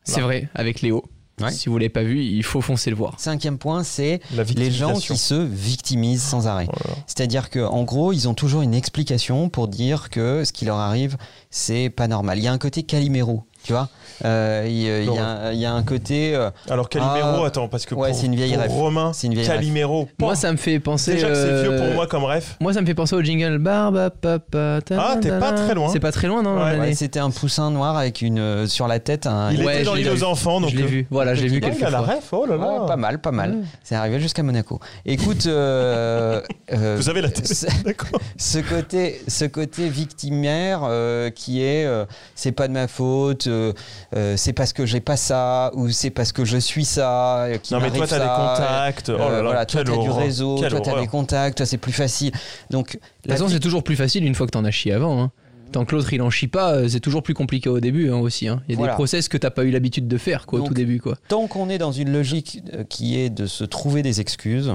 C'est 0.03 0.21
vrai, 0.21 0.49
avec 0.53 0.81
Léo. 0.81 1.03
Ouais. 1.41 1.51
Si 1.51 1.67
vous 1.67 1.77
l'avez 1.77 1.89
pas 1.89 2.03
vu, 2.03 2.23
il 2.23 2.43
faut 2.43 2.61
foncer 2.61 2.89
le 2.89 2.95
voir. 2.95 3.19
Cinquième 3.19 3.57
point, 3.57 3.83
c'est 3.83 4.21
les 4.55 4.71
gens 4.71 4.93
qui 4.93 5.17
se 5.17 5.33
victimisent 5.35 6.23
sans 6.23 6.47
arrêt. 6.47 6.67
Voilà. 6.71 6.97
C'est-à-dire 7.07 7.49
qu'en 7.49 7.83
gros, 7.83 8.13
ils 8.13 8.29
ont 8.29 8.33
toujours 8.33 8.61
une 8.61 8.73
explication 8.73 9.49
pour 9.49 9.67
dire 9.67 10.09
que 10.09 10.45
ce 10.45 10.53
qui 10.53 10.63
leur 10.63 10.77
arrive, 10.77 11.17
c'est 11.49 11.89
pas 11.89 12.07
normal. 12.07 12.37
Il 12.37 12.43
y 12.45 12.47
a 12.47 12.53
un 12.53 12.57
côté 12.57 12.83
Calimero, 12.83 13.43
tu 13.65 13.73
vois. 13.73 13.89
Euh, 14.23 14.63
il, 14.65 14.77
y 14.81 14.89
a- 14.89 14.99
il 15.01 15.13
y 15.13 15.17
a, 15.17 15.51
il 15.53 15.59
y 15.59 15.65
a 15.65 15.73
un 15.73 15.83
côté. 15.83 16.33
euh, 16.35 16.49
Alors 16.69 16.87
Calimero, 16.87 17.43
Ah, 17.43 17.47
attends, 17.47 17.67
parce 17.67 17.85
que 17.85 17.93
ouais, 17.95 18.11
pour, 18.11 18.17
c'est 18.17 18.27
une 18.27 18.35
vieille 18.35 18.53
pour 18.53 18.63
ref. 18.63 18.71
Romain, 18.71 19.11
C'est 19.13 19.27
une 19.27 19.33
vieille 19.33 19.45
ref. 19.45 19.55
Calimero, 19.55 20.07
Moi, 20.19 20.35
ça 20.35 20.51
me 20.53 20.57
fait 20.57 20.79
penser. 20.79 21.15
déjà 21.15 21.27
que 21.27 21.35
c'est 21.35 21.61
vieux 21.63 21.71
euh, 21.73 21.85
pour 21.85 21.93
moi 21.95 22.07
comme 22.07 22.23
ref. 22.23 22.55
Moi, 22.61 22.71
ça 22.73 22.79
me 22.79 22.85
fait 22.85 22.93
penser 22.93 23.13
au 23.15 23.21
jingle 23.21 23.57
Barba 23.57 24.09
Papa. 24.11 24.79
Ah, 24.97 25.17
t'es 25.19 25.29
pas 25.37 25.51
très 25.51 25.73
loin. 25.73 25.89
C'est 25.91 25.99
pas 25.99 26.13
très 26.13 26.27
loin, 26.27 26.41
non 26.43 26.55
Ouais, 26.63 26.79
ouais, 26.79 26.93
c'était 26.93 27.19
un 27.19 27.29
poussin 27.29 27.71
noir 27.71 27.97
avec 27.97 28.21
une 28.21 28.39
euh, 28.39 28.67
sur 28.67 28.87
la 28.87 28.99
tête 28.99 29.27
un. 29.27 29.51
Il 29.51 29.65
Ouais, 29.65 29.75
était 29.75 29.83
dans 29.83 29.95
l'île 29.95 30.09
aux 30.09 30.23
enfants, 30.23 30.61
donc 30.61 30.69
Je 30.69 30.77
l'ai 30.77 30.83
euh, 30.83 30.87
vu. 30.87 31.07
Voilà, 31.11 31.35
j'ai 31.35 31.47
vu 31.47 31.59
quelques 31.59 31.79
il 31.79 31.85
a 31.85 31.89
la 31.89 32.01
fois. 32.03 32.15
ref, 32.15 32.29
oh 32.31 32.45
là 32.45 32.55
là. 32.55 32.81
Ouais, 32.81 32.87
pas 32.87 32.95
mal, 32.95 33.19
pas 33.19 33.31
mal. 33.31 33.57
C'est 33.83 33.95
arrivé 33.95 34.19
jusqu'à 34.21 34.43
Monaco. 34.43 34.79
Écoute, 35.05 35.45
euh, 35.47 36.39
euh, 36.73 36.95
Vous 36.97 37.09
avez 37.09 37.21
la 37.21 37.29
tête, 37.31 37.47
ce- 37.53 37.65
d'accord. 37.83 38.19
ce 38.37 38.59
côté, 38.59 39.21
ce 39.27 39.43
côté 39.43 39.89
victimaire 39.89 40.81
euh, 40.83 41.29
qui 41.31 41.61
est, 41.61 41.85
euh, 41.85 42.05
c'est 42.35 42.51
pas 42.53 42.67
de 42.69 42.73
ma 42.73 42.87
faute, 42.87 43.47
de 43.55 43.73
euh, 44.15 44.37
c'est 44.37 44.53
parce 44.53 44.73
que 44.73 44.85
j'ai 44.85 44.99
pas 45.01 45.17
ça 45.17 45.71
ou 45.73 45.89
c'est 45.89 46.09
parce 46.09 46.31
que 46.31 46.45
je 46.45 46.57
suis 46.57 46.85
ça. 46.85 47.43
euh, 47.45 47.57
Non, 47.71 47.79
mais 47.79 47.91
toi, 47.91 48.05
t'as 48.07 48.19
des 48.19 48.25
ça. 48.25 48.55
contacts. 48.57 49.09
Oh 49.09 49.13
Euh, 49.13 49.17
là 49.17 49.35
là, 49.37 49.41
voilà, 49.43 49.65
toi, 49.65 49.83
quelle 49.83 49.95
t'as 49.95 50.01
du 50.01 50.09
réseau, 50.09 50.57
Quelle 50.59 50.69
toi, 50.71 50.81
t'as 50.81 50.91
horreur. 50.91 51.03
des 51.03 51.07
contacts, 51.09 51.57
toi, 51.57 51.65
c'est 51.65 51.77
plus 51.77 51.91
facile. 51.93 52.31
Donc, 52.69 52.87
De 52.87 52.91
toute 52.93 53.01
la 53.25 53.35
façon, 53.35 53.47
vie- 53.47 53.53
c'est 53.53 53.59
toujours 53.59 53.83
plus 53.83 53.95
facile 53.95 54.25
une 54.25 54.35
fois 54.35 54.45
que 54.45 54.51
t'en 54.51 54.65
as 54.65 54.71
chié 54.71 54.93
avant. 54.93 55.21
hein. 55.23 55.31
Tant 55.71 55.83
que 55.83 55.95
l'autre 55.95 56.13
il 56.13 56.21
en 56.21 56.29
chie 56.29 56.47
pas, 56.47 56.87
c'est 56.87 56.99
toujours 56.99 57.23
plus 57.23 57.33
compliqué 57.33 57.67
au 57.69 57.79
début 57.79 58.09
hein, 58.11 58.17
aussi. 58.17 58.47
hein. 58.47 58.61
Il 58.67 58.73
y 58.73 58.75
a 58.75 58.77
Voilà. 58.77 58.93
des 58.93 58.95
process 58.95 59.27
que 59.27 59.35
t'as 59.37 59.49
pas 59.49 59.63
eu 59.65 59.71
l'habitude 59.71 60.07
de 60.07 60.17
faire 60.17 60.45
quoi, 60.45 60.59
au 60.59 60.61
Donc, 60.61 60.69
tout 60.69 60.73
début. 60.75 60.99
Quoi. 61.01 61.15
tant 61.27 61.47
qu'on 61.47 61.69
est 61.69 61.79
dans 61.79 61.91
une 61.91 62.13
logique 62.13 62.61
qui 62.87 63.19
est 63.19 63.29
de 63.29 63.45
se 63.47 63.63
trouver 63.63 64.01
des 64.03 64.21
excuses, 64.21 64.73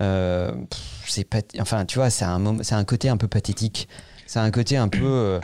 euh, 0.00 0.52
c'est 1.06 1.24
pas, 1.24 1.38
enfin, 1.60 1.84
tu 1.84 1.98
vois, 1.98 2.08
c'est 2.08 2.24
un, 2.24 2.40
un 2.70 2.84
côté 2.84 3.08
un 3.08 3.16
peu 3.16 3.26
pathétique. 3.26 3.88
C'est 4.26 4.38
un 4.38 4.50
côté 4.50 4.76
un 4.76 4.88
peu. 4.88 5.40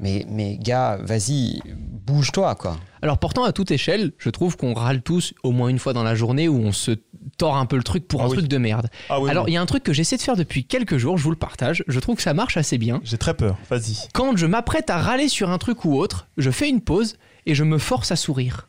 Mais, 0.00 0.26
mais 0.28 0.56
gars, 0.58 0.98
vas-y, 1.02 1.60
bouge-toi, 2.06 2.54
quoi. 2.54 2.78
Alors 3.02 3.18
pourtant, 3.18 3.44
à 3.44 3.52
toute 3.52 3.70
échelle, 3.70 4.12
je 4.18 4.30
trouve 4.30 4.56
qu'on 4.56 4.74
râle 4.74 5.02
tous 5.02 5.34
au 5.42 5.52
moins 5.52 5.68
une 5.68 5.78
fois 5.78 5.92
dans 5.92 6.02
la 6.02 6.14
journée 6.14 6.48
où 6.48 6.58
on 6.58 6.72
se 6.72 6.92
tord 7.36 7.56
un 7.56 7.66
peu 7.66 7.76
le 7.76 7.82
truc 7.84 8.08
pour 8.08 8.22
Ah 8.22 8.24
un 8.24 8.28
oui. 8.28 8.36
truc 8.38 8.48
de 8.48 8.58
merde. 8.58 8.88
Ah 9.08 9.20
oui, 9.20 9.30
Alors 9.30 9.44
oui. 9.44 9.52
il 9.52 9.54
y 9.54 9.56
a 9.56 9.60
un 9.62 9.66
truc 9.66 9.82
que 9.84 9.92
j'essaie 9.92 10.16
de 10.16 10.22
faire 10.22 10.36
depuis 10.36 10.64
quelques 10.64 10.96
jours, 10.96 11.16
je 11.18 11.22
vous 11.24 11.30
le 11.30 11.36
partage, 11.36 11.84
je 11.86 12.00
trouve 12.00 12.16
que 12.16 12.22
ça 12.22 12.34
marche 12.34 12.56
assez 12.56 12.78
bien. 12.78 13.00
j'ai 13.04 13.18
très 13.18 13.34
peur. 13.34 13.56
Vas-y. 13.70 14.08
Quand 14.12 14.36
je 14.36 14.46
m'apprête 14.46 14.90
à 14.90 14.98
râler 14.98 15.28
sur 15.28 15.50
un 15.50 15.58
truc 15.58 15.84
ou 15.84 15.96
autre, 15.96 16.26
je 16.38 16.50
fais 16.50 16.68
une 16.68 16.80
pause 16.80 17.16
et 17.46 17.54
je 17.54 17.62
me 17.64 17.78
force 17.78 18.10
à 18.10 18.16
sourire. 18.16 18.68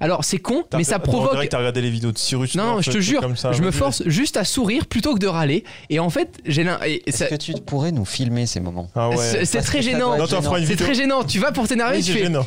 Alors 0.00 0.24
c'est 0.24 0.38
con, 0.38 0.64
mais 0.74 0.84
ça 0.84 0.96
Attends, 0.96 1.04
On 1.08 1.10
provoque... 1.10 1.42
que 1.42 1.46
t'as 1.48 1.58
regardé 1.58 1.80
les 1.82 1.90
vidéos 1.90 2.12
de 2.12 2.18
Cyrus. 2.18 2.54
Non, 2.54 2.64
North, 2.66 2.84
je 2.84 2.90
te 2.90 3.00
jure, 3.00 3.20
comme 3.20 3.36
ça, 3.36 3.52
je 3.52 3.62
me 3.62 3.70
force 3.70 4.02
juste 4.06 4.36
à 4.36 4.44
sourire 4.44 4.86
plutôt 4.86 5.14
que 5.14 5.18
de 5.18 5.26
râler. 5.26 5.64
Et 5.90 5.98
en 5.98 6.10
fait, 6.10 6.38
j'ai 6.46 6.64
l'un... 6.64 6.78
Est-ce 6.80 7.18
ça- 7.18 7.26
que 7.26 7.34
tu 7.34 7.52
pourrais 7.66 7.92
nous 7.92 8.04
filmer 8.04 8.46
ces 8.46 8.60
moments 8.60 8.88
Ah 8.94 9.10
ouais. 9.10 9.44
C'est 9.44 9.60
très 9.60 9.82
gênant. 9.82 10.16
Non, 10.16 10.26
C'est 10.26 10.76
très 10.76 10.94
gênant. 10.94 11.24
Tu 11.24 11.38
vas 11.38 11.52
pour 11.52 11.68
t'énerver, 11.68 11.98
tu 11.98 12.04
c'est 12.04 12.12
fais... 12.14 12.24
gênant. 12.24 12.46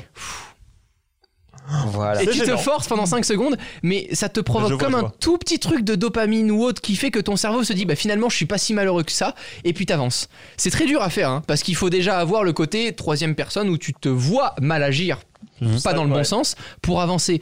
Voilà. 1.87 2.21
Et 2.21 2.27
tu 2.27 2.39
te 2.39 2.57
forces 2.57 2.87
pendant 2.87 3.05
5 3.05 3.23
secondes, 3.23 3.57
mais 3.81 4.09
ça 4.13 4.27
te 4.29 4.39
provoque 4.39 4.71
vois, 4.71 4.79
comme 4.79 4.95
un 4.95 5.11
tout 5.19 5.37
petit 5.37 5.59
truc 5.59 5.85
de 5.85 5.95
dopamine 5.95 6.51
ou 6.51 6.63
autre 6.63 6.81
qui 6.81 6.95
fait 6.95 7.11
que 7.11 7.19
ton 7.19 7.35
cerveau 7.37 7.63
se 7.63 7.71
dit 7.71 7.85
bah 7.85 7.95
finalement 7.95 8.27
je 8.29 8.35
suis 8.35 8.45
pas 8.45 8.57
si 8.57 8.73
malheureux 8.73 9.03
que 9.03 9.11
ça, 9.11 9.35
et 9.63 9.71
puis 9.71 9.85
t'avances. 9.85 10.27
C'est 10.57 10.71
très 10.71 10.85
dur 10.85 11.01
à 11.01 11.09
faire, 11.09 11.29
hein, 11.29 11.43
parce 11.47 11.63
qu'il 11.63 11.75
faut 11.75 11.89
déjà 11.89 12.19
avoir 12.19 12.43
le 12.43 12.51
côté 12.51 12.93
troisième 12.93 13.35
personne 13.35 13.69
où 13.69 13.77
tu 13.77 13.93
te 13.93 14.09
vois 14.09 14.53
mal 14.59 14.83
agir. 14.83 15.19
Pas 15.61 15.77
Ça, 15.77 15.93
dans 15.93 16.03
le 16.03 16.09
bon 16.09 16.15
ouais. 16.17 16.23
sens 16.23 16.55
pour 16.81 17.01
avancer. 17.01 17.41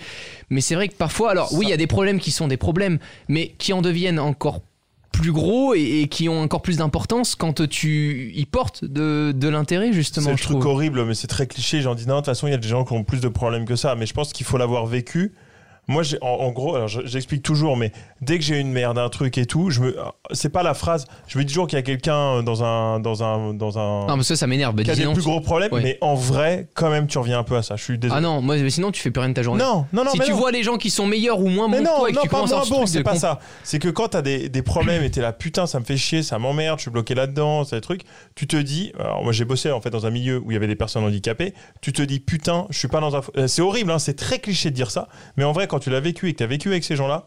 Mais 0.49 0.62
c'est 0.62 0.75
vrai 0.75 0.88
que 0.89 0.95
parfois, 0.95 1.32
alors 1.32 1.53
oui, 1.53 1.65
il 1.67 1.69
y 1.69 1.73
a 1.73 1.77
des 1.77 1.88
problèmes 1.88 2.19
qui 2.19 2.32
sont 2.32 2.47
des 2.47 2.58
problèmes, 2.58 2.99
mais 3.29 3.55
qui 3.58 3.71
en 3.73 3.82
deviennent 3.82 4.19
encore 4.19 4.62
plus 5.12 5.32
gros 5.32 5.73
et, 5.73 6.01
et 6.01 6.08
qui 6.08 6.29
ont 6.29 6.39
encore 6.41 6.62
plus 6.62 6.77
d'importance 6.77 7.36
quand 7.36 7.67
tu 7.67 8.32
y 8.36 8.45
portes 8.45 8.86
de, 8.86 9.34
de 9.36 9.47
l'intérêt 9.49 9.88
C'est 9.88 9.93
justement. 9.93 10.29
le 10.32 10.38
je 10.38 10.43
truc 10.43 10.60
trouve. 10.60 10.71
horrible, 10.73 11.03
mais 11.05 11.13
c'est 11.15 11.27
très 11.27 11.47
cliché. 11.47 11.82
J'en 11.82 11.95
dis 11.95 12.05
non, 12.08 12.15
de 12.15 12.19
toute 12.19 12.25
façon, 12.27 12.47
il 12.47 12.51
y 12.51 12.53
a 12.53 12.58
des 12.58 12.67
gens 12.67 12.86
qui 12.86 12.93
ont 12.93 13.03
plus 13.03 13.19
de 13.21 13.27
problèmes 13.27 13.65
que 13.65 13.75
ça. 13.75 13.95
Mais 13.95 14.05
je 14.05 14.13
pense 14.13 14.32
qu'il 14.34 14.45
faut 14.45 14.58
l'avoir 14.58 14.86
vécu. 14.86 15.34
Moi, 15.89 16.04
en, 16.21 16.28
en 16.28 16.52
gros, 16.52 16.75
alors 16.75 16.88
je- 16.88 17.02
j'explique 17.06 17.43
toujours, 17.43 17.75
mais 17.75 17.91
dès 18.21 18.38
que 18.38 18.43
j'ai 18.45 18.60
une 18.60 18.71
merde, 18.71 18.97
un 18.97 19.10
truc 19.10 19.38
et 19.38 19.45
tout, 19.45 19.69
je 19.71 19.82
me, 19.82 19.97
c'est 20.32 20.49
pas 20.49 20.63
la 20.63 20.73
phrase. 20.73 21.06
Je 21.28 21.38
me 21.38 21.43
dis 21.43 21.52
toujours 21.52 21.67
qu'il 21.67 21.78
y 21.78 21.80
a 21.80 21.84
quelqu'un 21.84 22.43
dans 22.43 22.63
un, 22.63 22.99
dans 22.99 23.23
un, 23.23 23.54
dans 23.54 23.78
un, 23.80 24.06
Non, 24.08 24.15
mais 24.15 24.23
ça, 24.23 24.36
ça 24.36 24.47
m'énerve. 24.47 24.75
Bah, 24.75 24.84
qui 24.84 24.91
a 24.91 24.95
des 24.95 25.04
non, 25.06 25.13
plus 25.13 25.23
gros 25.23 25.41
problèmes. 25.41 25.71
Ouais. 25.73 25.82
Mais 25.82 25.97
en 26.02 26.15
vrai, 26.15 26.67
quand 26.75 26.89
même, 26.89 27.08
tu 27.08 27.17
reviens 27.17 27.39
un 27.39 27.43
peu 27.43 27.56
à 27.58 27.63
ça. 27.63 27.75
Je 27.75 27.84
suis 27.84 27.97
désolé. 27.97 28.17
Ah 28.17 28.21
non, 28.21 28.41
moi 28.41 28.56
mais 28.58 28.69
sinon 28.69 28.91
tu 28.91 29.02
fais 29.02 29.12
plus 29.12 29.19
rien 29.19 29.30
de 29.30 29.34
ta 29.34 29.41
journée. 29.43 29.63
non, 29.63 29.86
non, 29.91 30.04
non, 30.06 30.12
si 30.12 30.19
mais 30.19 30.25
tu 30.25 30.32
non. 30.32 30.38
vois 30.38 30.52
les 30.52 30.63
gens 30.63 30.78
qui 30.78 30.89
sont 30.91 31.06
meilleurs 31.08 31.39
ou 31.39 31.47
moins 31.47 31.67
bons 31.67 31.82
non, 31.82 31.97
toi 31.97 32.10
et 32.10 32.13
que 32.13 32.21
tu 32.21 32.30
pas 32.30 32.38
moins 32.38 32.45
avoir 32.47 32.65
ce 32.65 32.69
bon, 32.69 32.75
truc 32.78 32.89
c'est 32.89 33.04
pas 33.04 33.15
ça. 33.15 33.39
C'est 33.63 33.80
que 33.80 33.89
quand 33.89 34.10
t'as 34.10 34.21
des, 34.21 34.47
des 34.49 34.62
problèmes 34.62 35.04
et 35.04 35.10
t'es 35.10 35.21
là, 35.21 35.34
putain, 35.34 35.65
ça 35.65 35.80
me 35.80 35.86
fait 35.86 35.97
chier, 35.97 36.21
ça 36.23 36.38
m'emmerde, 36.39 36.78
je 36.78 36.84
suis 36.84 36.91
bloqué 36.91 37.15
là-dedans, 37.15 37.63
c'est 37.63 37.78
des 37.78 37.82
trucs, 37.82 38.02
tu 38.36 38.45
te 38.47 38.56
dis, 38.58 38.91
alors 38.99 39.23
moi 39.23 39.32
j'ai 39.34 39.45
bossé 39.45 39.71
en 39.71 39.82
fait 39.82 39.89
dans 39.89 40.06
un 40.06 40.12
milieu 40.12 40.38
où 40.38 40.52
il 40.52 40.54
y 40.54 40.58
avait 40.58 40.67
des 40.67 40.75
personnes 40.75 41.04
handicapées, 41.04 41.54
tu 41.82 41.93
te 41.93 42.02
dis, 42.04 42.19
putain, 42.19 42.67
je 42.69 42.78
suis 42.78 42.88
pas 42.88 42.99
dans 42.99 43.15
un. 43.15 43.21
euh, 43.38 43.47
C'est 43.47 43.62
horrible, 43.63 43.89
hein, 43.91 43.99
c'est 43.99 44.13
très 44.15 44.39
cliché 44.39 44.69
de 44.69 44.75
dire 44.75 44.91
ça, 44.91 45.08
mais 45.38 45.43
en 45.43 45.52
vrai, 45.52 45.67
quand 45.67 45.79
tu 45.80 45.89
l'as 45.89 46.00
vécu 46.00 46.28
et 46.30 46.34
que 46.34 46.38
t'as 46.39 46.48
vécu 46.48 46.70
avec 46.70 46.84
ces 46.84 46.96
gens-là, 46.96 47.26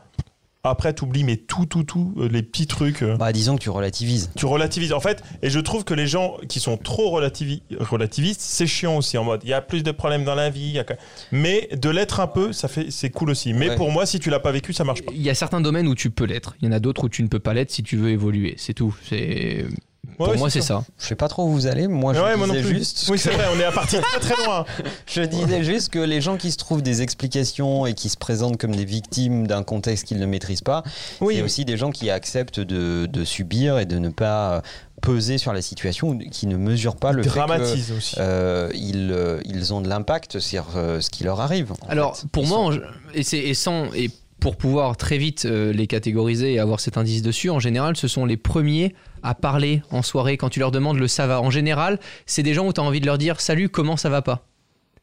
après 0.64 0.92
t'oublies, 0.92 1.24
mais 1.24 1.36
tout, 1.38 1.66
tout, 1.66 1.82
tout, 1.82 2.14
euh, 2.18 2.28
les 2.28 2.44
petits 2.44 2.68
trucs. 2.68 3.02
euh, 3.02 3.16
Bah, 3.16 3.32
disons 3.32 3.56
que 3.56 3.62
tu 3.62 3.68
relativises. 3.70 4.30
tu 4.36 4.46
relativises 4.46 4.92
en 4.92 5.00
fait 5.00 5.20
et 5.42 5.50
je 5.50 5.58
trouve 5.58 5.82
que 5.82 5.92
les 5.92 6.06
gens 6.06 6.36
qui 6.48 6.60
sont 6.60 6.76
trop 6.76 7.10
relativi- 7.10 7.62
relativistes 7.80 8.40
c'est 8.40 8.68
chiant 8.68 8.96
aussi 8.96 9.18
en 9.18 9.24
mode 9.24 9.40
il 9.42 9.50
y 9.50 9.54
a 9.54 9.60
plus 9.60 9.82
de 9.82 9.90
problèmes 9.90 10.22
dans 10.22 10.36
la 10.36 10.50
vie 10.50 10.60
il 10.66 10.72
y 10.72 10.78
a 10.78 10.84
quand- 10.84 10.94
mais 11.32 11.68
de 11.72 11.90
l'être 11.90 12.20
un 12.20 12.28
peu 12.28 12.52
ça 12.52 12.68
fait 12.68 12.92
c'est 12.92 13.10
cool 13.10 13.30
aussi 13.30 13.52
mais 13.54 13.70
Ouais. 13.70 13.76
pour 13.76 13.90
moi 13.90 14.06
si 14.06 14.20
tu 14.20 14.30
l'as 14.30 14.38
pas 14.38 14.52
vécu 14.52 14.72
ça 14.72 14.84
marche 14.84 15.02
pas 15.02 15.10
Il 15.12 15.22
y 15.22 15.30
a 15.30 15.34
certains 15.34 15.60
domaines 15.60 15.88
où 15.88 15.96
tu 15.96 16.10
peux 16.10 16.24
l'être. 16.26 16.54
Il 16.62 16.66
y 16.66 16.68
en 16.68 16.72
a 16.72 16.78
d'autres 16.78 17.02
où 17.04 17.08
tu 17.08 17.24
ne 17.24 17.28
peux 17.28 17.40
pas 17.40 17.54
l'être 17.54 17.72
si 17.72 17.82
tu 17.82 17.96
veux 17.96 18.10
évoluer. 18.10 18.54
C'est 18.56 18.74
tout. 18.74 18.96
C'est 19.08 19.66
pour 20.16 20.28
Ouais, 20.28 20.36
moi 20.36 20.50
c'est 20.50 20.60
ça. 20.60 20.84
Je 20.98 21.06
sais 21.06 21.14
pas 21.14 21.28
trop 21.28 21.44
où 21.44 21.50
vous 21.50 21.66
allez. 21.66 21.88
Moi, 21.88 22.14
je 22.14 22.20
Ouais, 22.20 22.36
moi 22.36 22.46
non 22.46 22.54
disais 22.54 22.66
plus. 22.66 22.78
juste. 22.78 23.06
Oui, 23.10 23.16
que- 23.16 23.22
c'est 23.22 23.30
vrai, 23.30 23.46
on 23.54 23.58
est 23.60 23.64
à 23.64 23.72
partir 23.72 24.00
très 24.02 24.20
très 24.20 24.44
loin. 24.44 24.64
Je 25.06 25.22
disais 25.22 25.64
juste 25.64 25.90
que 25.90 25.98
les 25.98 26.20
gens 26.20 26.36
qui 26.36 26.50
se 26.52 26.56
trouvent 26.56 26.82
des 26.82 27.02
explications 27.02 27.86
et 27.86 27.94
qui 27.94 28.08
se 28.08 28.16
présentent 28.16 28.56
comme 28.56 28.74
des 28.74 28.84
victimes 28.84 29.46
d'un 29.46 29.62
contexte 29.62 30.06
qu'ils 30.06 30.18
ne 30.20 30.26
maîtrisent 30.26 30.60
pas, 30.62 30.82
Oui. 31.20 31.36
c'est 31.36 31.42
aussi 31.42 31.64
des 31.64 31.76
gens 31.76 31.90
qui 31.90 32.10
acceptent 32.10 32.60
de, 32.60 33.06
de 33.06 33.24
subir 33.24 33.78
et 33.78 33.84
de 33.86 33.98
ne 33.98 34.08
pas 34.08 34.62
peser 35.00 35.36
sur 35.36 35.52
la 35.52 35.62
situation, 35.62 36.10
ou 36.10 36.18
qui 36.18 36.46
ne 36.46 36.56
mesurent 36.56 36.94
pas 36.96 37.10
le 37.12 37.24
fait 37.24 37.28
Dramatise 37.30 37.90
aussi. 37.90 38.14
que 38.14 38.20
euh, 38.20 38.70
ils, 38.72 39.10
euh, 39.10 39.40
ils 39.44 39.74
ont 39.74 39.80
de 39.80 39.88
l'impact 39.88 40.38
sur 40.38 40.64
euh, 40.76 41.00
ce 41.00 41.10
qui 41.10 41.24
leur 41.24 41.40
arrive. 41.40 41.72
Alors 41.88 42.16
fait. 42.16 42.28
pour 42.28 42.44
Ils 42.44 42.48
moi, 42.48 42.72
sont- 42.72 42.80
et 43.12 43.24
c'est 43.24 43.38
et 43.38 43.54
sans 43.54 43.92
et 43.94 44.10
pour 44.42 44.56
pouvoir 44.56 44.96
très 44.96 45.18
vite 45.18 45.44
euh, 45.44 45.72
les 45.72 45.86
catégoriser 45.86 46.54
et 46.54 46.58
avoir 46.58 46.80
cet 46.80 46.98
indice 46.98 47.22
dessus, 47.22 47.48
en 47.48 47.60
général, 47.60 47.96
ce 47.96 48.08
sont 48.08 48.26
les 48.26 48.36
premiers 48.36 48.92
à 49.22 49.36
parler 49.36 49.82
en 49.92 50.02
soirée 50.02 50.36
quand 50.36 50.48
tu 50.48 50.58
leur 50.58 50.72
demandes 50.72 50.98
le 50.98 51.06
ça 51.06 51.28
va. 51.28 51.40
En 51.40 51.50
général, 51.50 52.00
c'est 52.26 52.42
des 52.42 52.52
gens 52.52 52.66
où 52.66 52.72
tu 52.72 52.80
as 52.80 52.82
envie 52.82 53.00
de 53.00 53.06
leur 53.06 53.18
dire 53.18 53.40
salut, 53.40 53.68
comment 53.68 53.96
ça 53.96 54.08
va 54.08 54.20
pas? 54.20 54.48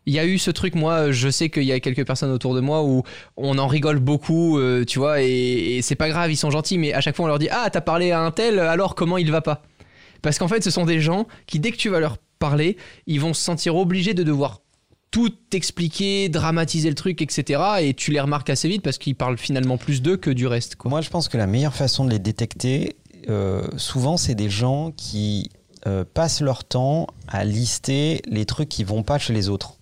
Il 0.06 0.14
y 0.14 0.20
a 0.20 0.26
eu 0.26 0.40
ce 0.40 0.52
truc, 0.52 0.76
moi, 0.76 1.14
je 1.14 1.30
sais 1.30 1.50
qu'il 1.50 1.64
y 1.64 1.72
a 1.72 1.80
quelques 1.80 2.06
personnes 2.06 2.32
autour 2.32 2.54
de 2.54 2.60
moi 2.60 2.84
où 2.84 3.04
on 3.38 3.58
en 3.60 3.68
rigole 3.68 4.00
beaucoup, 4.00 4.60
euh, 4.60 4.84
tu 4.84 5.00
vois, 5.00 5.22
et, 5.22 5.80
c'est 5.84 5.96
pas 5.96 6.10
grave, 6.10 6.30
ils 6.30 6.36
sont 6.36 6.52
gentils, 6.52 6.78
mais 6.78 6.92
à 6.92 7.00
chaque 7.00 7.16
fois 7.16 7.24
on 7.24 7.30
leur 7.30 7.40
dit 7.40 7.48
Ah, 7.50 7.70
t'as 7.72 7.80
parlé 7.80 8.12
à 8.12 8.20
un 8.20 8.32
tel, 8.32 8.60
alors 8.60 8.94
comment 8.94 9.18
il 9.18 9.32
va 9.32 9.40
pas? 9.40 9.62
Parce 10.22 10.38
qu'en 10.38 10.50
fait, 10.50 10.66
ce 10.66 10.70
sont 10.70 10.84
des 10.84 11.00
gens 11.00 11.28
qui, 11.48 11.62
dès 11.62 11.72
que 11.72 11.78
tu 11.78 11.88
vas 11.88 12.02
leur 12.02 12.18
parler, 12.40 12.76
ils 13.08 13.22
vont 13.22 13.34
se 13.34 13.42
sentir 13.42 13.78
obligés 13.78 14.14
de 14.14 14.24
devoir 14.24 14.60
tout 15.12 15.34
expliquer, 15.54 16.30
dramatiser 16.30 16.90
le 16.90 16.96
truc, 16.96 17.22
etc. 17.22 17.62
Et 17.82 17.94
tu 17.94 18.12
les 18.12 18.20
remarques 18.20 18.50
assez 18.50 18.68
vite 18.68 18.84
parce 18.84 18.98
qu'ils 18.98 19.16
parlent 19.16 19.38
finalement 19.38 19.78
plus 19.78 20.02
d'eux 20.02 20.18
que 20.18 20.30
du 20.30 20.48
reste. 20.48 20.76
Quoi. 20.76 20.90
Moi, 20.90 21.02
je 21.02 21.10
pense 21.10 21.30
que 21.30 21.38
la 21.38 21.48
meilleure 21.48 21.74
façon 21.74 22.06
de 22.06 22.12
les 22.12 22.20
détecter, 22.20 22.96
euh, 23.28 23.68
souvent, 23.78 24.18
c'est 24.18 24.36
des 24.36 24.50
gens 24.50 24.92
qui 24.92 25.50
euh, 25.88 26.06
passent 26.14 26.42
leur 26.42 26.64
temps 26.64 27.08
à 27.28 27.46
lister 27.46 28.22
les 28.28 28.46
trucs 28.46 28.70
qui 28.70 28.84
vont 28.84 29.04
pas 29.04 29.18
chez 29.18 29.34
les 29.34 29.50
autres. 29.50 29.78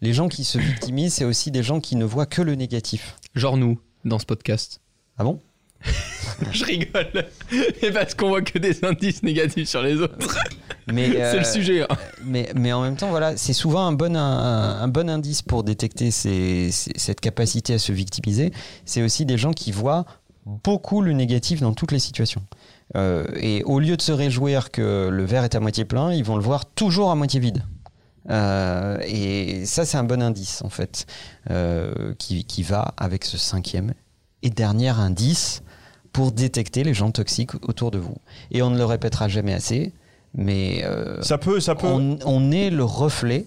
Les 0.00 0.12
gens 0.12 0.28
qui 0.28 0.44
se 0.44 0.58
victimisent, 0.58 1.14
c'est 1.14 1.24
aussi 1.24 1.50
des 1.50 1.62
gens 1.62 1.80
qui 1.80 1.96
ne 1.96 2.04
voient 2.04 2.26
que 2.26 2.42
le 2.42 2.54
négatif. 2.54 3.16
Genre 3.34 3.56
nous, 3.56 3.78
dans 4.04 4.18
ce 4.18 4.24
podcast. 4.24 4.80
Ah 5.18 5.24
bon? 5.24 5.40
Je 6.52 6.64
rigole. 6.64 7.26
Et 7.82 7.90
parce 7.90 8.14
qu'on 8.14 8.28
voit 8.28 8.42
que 8.42 8.58
des 8.58 8.84
indices 8.84 9.22
négatifs 9.22 9.68
sur 9.68 9.82
les 9.82 9.96
autres. 9.96 10.16
mais, 10.92 11.08
C'est 11.12 11.34
le 11.34 11.40
euh, 11.40 11.44
sujet. 11.44 11.82
hein. 11.82 11.96
Mais, 12.24 12.50
mais 12.54 12.72
en 12.72 12.82
même 12.82 12.96
temps, 12.96 13.10
voilà, 13.10 13.36
c'est 13.36 13.52
souvent 13.52 13.86
un 13.86 13.92
bon, 13.92 14.16
un, 14.16 14.80
un 14.82 14.88
bon 14.88 15.08
indice 15.10 15.42
pour 15.42 15.64
détecter 15.64 16.10
ces- 16.10 16.70
ces- 16.72 16.92
cette 16.96 17.20
capacité 17.20 17.74
à 17.74 17.78
se 17.78 17.92
victimiser. 17.92 18.52
C'est 18.84 19.02
aussi 19.02 19.24
des 19.26 19.38
gens 19.38 19.52
qui 19.52 19.72
voient 19.72 20.04
beaucoup 20.46 21.02
le 21.02 21.12
négatif 21.12 21.60
dans 21.60 21.72
toutes 21.74 21.92
les 21.92 21.98
situations. 21.98 22.42
Euh, 22.96 23.26
et 23.36 23.62
au 23.64 23.78
lieu 23.78 23.96
de 23.96 24.02
se 24.02 24.12
réjouir 24.12 24.70
que 24.70 25.08
le 25.12 25.24
verre 25.24 25.44
est 25.44 25.54
à 25.54 25.60
moitié 25.60 25.84
plein, 25.84 26.12
ils 26.12 26.24
vont 26.24 26.36
le 26.36 26.42
voir 26.42 26.64
toujours 26.66 27.10
à 27.10 27.14
moitié 27.14 27.38
vide. 27.40 27.62
Euh, 28.30 28.98
et 29.06 29.64
ça, 29.66 29.84
c'est 29.84 29.96
un 29.96 30.04
bon 30.04 30.22
indice, 30.22 30.62
en 30.62 30.70
fait, 30.70 31.06
qui, 32.18 32.44
qui 32.44 32.62
va 32.62 32.94
avec 32.96 33.24
ce 33.24 33.38
cinquième 33.38 33.92
et 34.42 34.50
dernier 34.50 34.88
indice 34.90 35.62
pour 36.12 36.32
détecter 36.32 36.82
les 36.84 36.94
gens 36.94 37.10
toxiques 37.10 37.54
autour 37.68 37.90
de 37.90 37.98
vous. 37.98 38.16
Et 38.50 38.62
on 38.62 38.70
ne 38.70 38.78
le 38.78 38.84
répétera 38.84 39.28
jamais 39.28 39.52
assez, 39.54 39.92
mais 40.34 40.82
euh, 40.84 41.20
Ça 41.22 41.38
peut, 41.38 41.60
ça 41.60 41.74
peut. 41.74 41.86
on, 41.86 42.18
on 42.24 42.50
est 42.50 42.70
le 42.70 42.84
reflet 42.84 43.46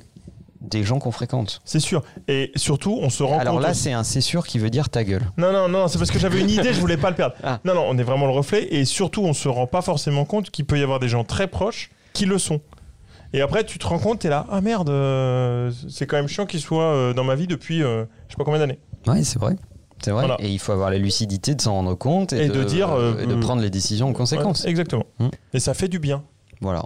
des 0.62 0.84
gens 0.84 0.98
qu'on 1.00 1.12
fréquente. 1.12 1.62
C'est 1.66 1.82
sûr. 1.82 2.04
Et 2.30 2.52
surtout, 2.56 2.98
on 3.02 3.10
se 3.10 3.22
rend 3.22 3.38
Alors 3.38 3.56
compte. 3.56 3.64
là, 3.64 3.74
c'est 3.74 3.92
un 3.92 4.04
c'est 4.04 4.22
sûr 4.22 4.48
qui 4.48 4.60
veut 4.60 4.70
dire 4.70 4.88
ta 4.90 5.04
gueule. 5.04 5.24
Non, 5.38 5.52
non, 5.52 5.68
non, 5.68 5.90
c'est 5.90 5.98
parce 5.98 6.10
que 6.10 6.20
j'avais 6.20 6.40
une 6.40 6.50
idée, 6.58 6.74
je 6.74 6.80
voulais 6.80 6.96
pas 6.96 7.10
le 7.10 7.18
perdre. 7.18 7.36
Ah. 7.44 7.60
Non, 7.66 7.76
non, 7.76 7.86
on 7.90 7.98
est 7.98 8.04
vraiment 8.04 8.28
le 8.28 8.32
reflet. 8.32 8.68
Et 8.74 8.86
surtout, 8.86 9.24
on 9.24 9.34
se 9.34 9.50
rend 9.50 9.68
pas 9.68 9.82
forcément 9.82 10.24
compte 10.24 10.52
qu'il 10.52 10.64
peut 10.66 10.80
y 10.80 10.84
avoir 10.84 11.00
des 11.02 11.10
gens 11.10 11.26
très 11.26 11.48
proches 11.48 11.90
qui 12.14 12.26
le 12.26 12.38
sont. 12.40 12.62
Et 13.34 13.42
après, 13.42 13.66
tu 13.66 13.78
te 13.78 13.86
rends 13.88 14.00
compte, 14.00 14.20
t'es 14.20 14.30
là, 14.30 14.46
ah 14.52 14.62
merde, 14.62 14.90
euh, 14.90 15.70
c'est 15.90 16.06
quand 16.06 16.16
même 16.18 16.28
chiant 16.28 16.46
qu'il 16.46 16.62
soit 16.62 16.84
euh, 16.84 17.14
dans 17.14 17.24
ma 17.26 17.34
vie 17.36 17.48
depuis 17.48 17.80
je 17.80 18.06
sais 18.30 18.36
pas 18.38 18.44
combien 18.46 18.60
d'années. 18.60 18.80
Oui, 19.08 19.26
c'est 19.26 19.40
vrai. 19.40 19.56
C'est 20.04 20.12
vrai. 20.12 20.26
Voilà. 20.26 20.38
Et 20.40 20.50
il 20.50 20.60
faut 20.60 20.72
avoir 20.72 20.92
la 20.92 20.98
lucidité 20.98 21.56
de 21.56 21.62
s'en 21.62 21.74
rendre 21.74 21.96
compte 21.96 22.34
et, 22.34 22.46
Et 22.46 22.50
de 22.50 22.64
dire, 22.64 22.90
et 22.90 23.26
de 23.26 23.34
euh, 23.34 23.40
prendre 23.40 23.62
les 23.62 23.70
décisions 23.70 24.10
en 24.10 24.14
conséquence. 24.14 24.66
Exactement. 24.66 25.06
Hmm. 25.20 25.30
Et 25.54 25.60
ça 25.60 25.74
fait 25.74 25.88
du 25.88 26.00
bien. 26.00 26.24
Voilà. 26.62 26.86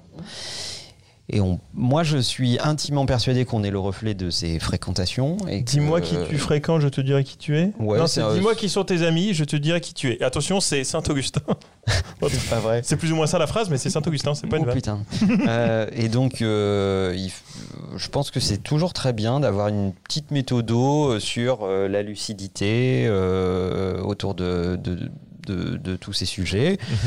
Et 1.30 1.42
on, 1.42 1.60
moi, 1.74 2.04
je 2.04 2.18
suis 2.18 2.58
intimement 2.64 3.06
persuadé 3.06 3.44
qu'on 3.44 3.62
est 3.66 3.70
le 3.70 3.80
reflet 3.80 4.14
de 4.14 4.30
ses 4.30 4.60
fréquentations. 4.60 5.36
Dis-moi 5.66 6.00
qui 6.00 6.16
tu 6.30 6.38
fréquentes, 6.38 6.80
je 6.82 6.88
te 6.88 7.02
dirai 7.02 7.26
qui 7.26 7.36
tu 7.38 7.58
es. 7.58 7.74
Ouais, 7.80 7.98
non, 8.00 8.08
c'est 8.08 8.22
dis-moi 8.34 8.56
qui 8.56 8.70
sont 8.70 8.86
tes 8.86 9.04
amis, 9.06 9.34
je 9.34 9.44
te 9.44 9.58
dirai 9.58 9.82
qui 9.82 9.94
tu 9.94 10.10
es. 10.12 10.18
Et 10.22 10.24
attention, 10.24 10.62
c'est 10.62 10.86
Saint-Augustin. 10.86 11.42
C'est 12.30 12.50
pas 12.50 12.60
vrai. 12.60 12.82
c'est 12.84 12.98
plus 12.98 13.12
ou 13.14 13.16
moins 13.16 13.28
ça 13.28 13.40
la 13.40 13.48
phrase, 13.48 13.70
mais 13.70 13.78
c'est 13.78 13.90
Saint-Augustin, 13.90 14.34
c'est 14.36 14.48
pas 14.48 14.58
une 14.58 14.64
Oh 14.64 14.66
vanne. 14.68 14.76
putain. 14.76 15.00
Euh, 15.48 15.88
et 15.94 16.10
donc, 16.10 16.42
euh, 16.42 17.14
il 17.16 17.28
f- 17.28 17.42
je 17.96 18.10
pense 18.10 18.30
que 18.32 18.42
c'est 18.42 18.58
toujours 18.58 18.92
très 18.92 19.14
bien 19.14 19.40
d'avoir 19.40 19.70
une 19.70 19.94
petite 19.94 20.32
méthode 20.32 20.70
sur 21.20 21.60
euh, 21.64 21.88
la 21.88 22.02
lucidité 22.04 23.10
autour 24.04 24.34
de, 24.36 24.76
de, 24.82 25.10
de- 25.48 25.78
de 25.78 25.96
tous 25.96 26.14
ces 26.14 26.26
sujets. 26.26 26.78
Mhm. 26.90 26.98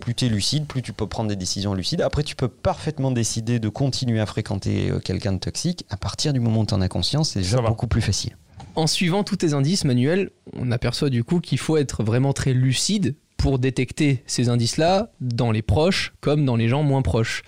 Plus 0.00 0.14
tu 0.14 0.26
es 0.26 0.28
lucide, 0.28 0.66
plus 0.66 0.82
tu 0.82 0.92
peux 0.92 1.06
prendre 1.06 1.28
des 1.28 1.36
décisions 1.36 1.74
lucides. 1.74 2.00
Après, 2.02 2.22
tu 2.22 2.36
peux 2.36 2.48
parfaitement 2.48 3.10
décider 3.10 3.58
de 3.58 3.68
continuer 3.68 4.20
à 4.20 4.26
fréquenter 4.26 4.90
euh, 4.90 4.98
quelqu'un 5.00 5.32
de 5.32 5.38
toxique. 5.38 5.84
À 5.90 5.96
partir 5.96 6.32
du 6.32 6.40
moment 6.40 6.60
où 6.60 6.66
tu 6.66 6.74
en 6.74 6.80
as 6.80 6.88
conscience, 6.88 7.30
c'est 7.30 7.40
déjà 7.40 7.60
beaucoup 7.60 7.86
plus 7.88 8.02
facile. 8.02 8.36
En 8.74 8.86
suivant 8.86 9.24
tous 9.24 9.36
tes 9.36 9.52
indices, 9.54 9.84
Manuel, 9.84 10.30
on 10.52 10.70
aperçoit 10.70 11.08
du 11.10 11.24
coup 11.24 11.40
qu'il 11.40 11.58
faut 11.58 11.76
être 11.78 12.04
vraiment 12.04 12.32
très 12.32 12.52
lucide 12.52 13.14
pour 13.38 13.58
détecter 13.58 14.22
ces 14.26 14.48
indices-là 14.48 15.10
dans 15.20 15.50
les 15.50 15.62
proches 15.62 16.12
comme 16.20 16.44
dans 16.44 16.56
les 16.56 16.68
gens 16.68 16.82
moins 16.82 17.02
proches. 17.02 17.42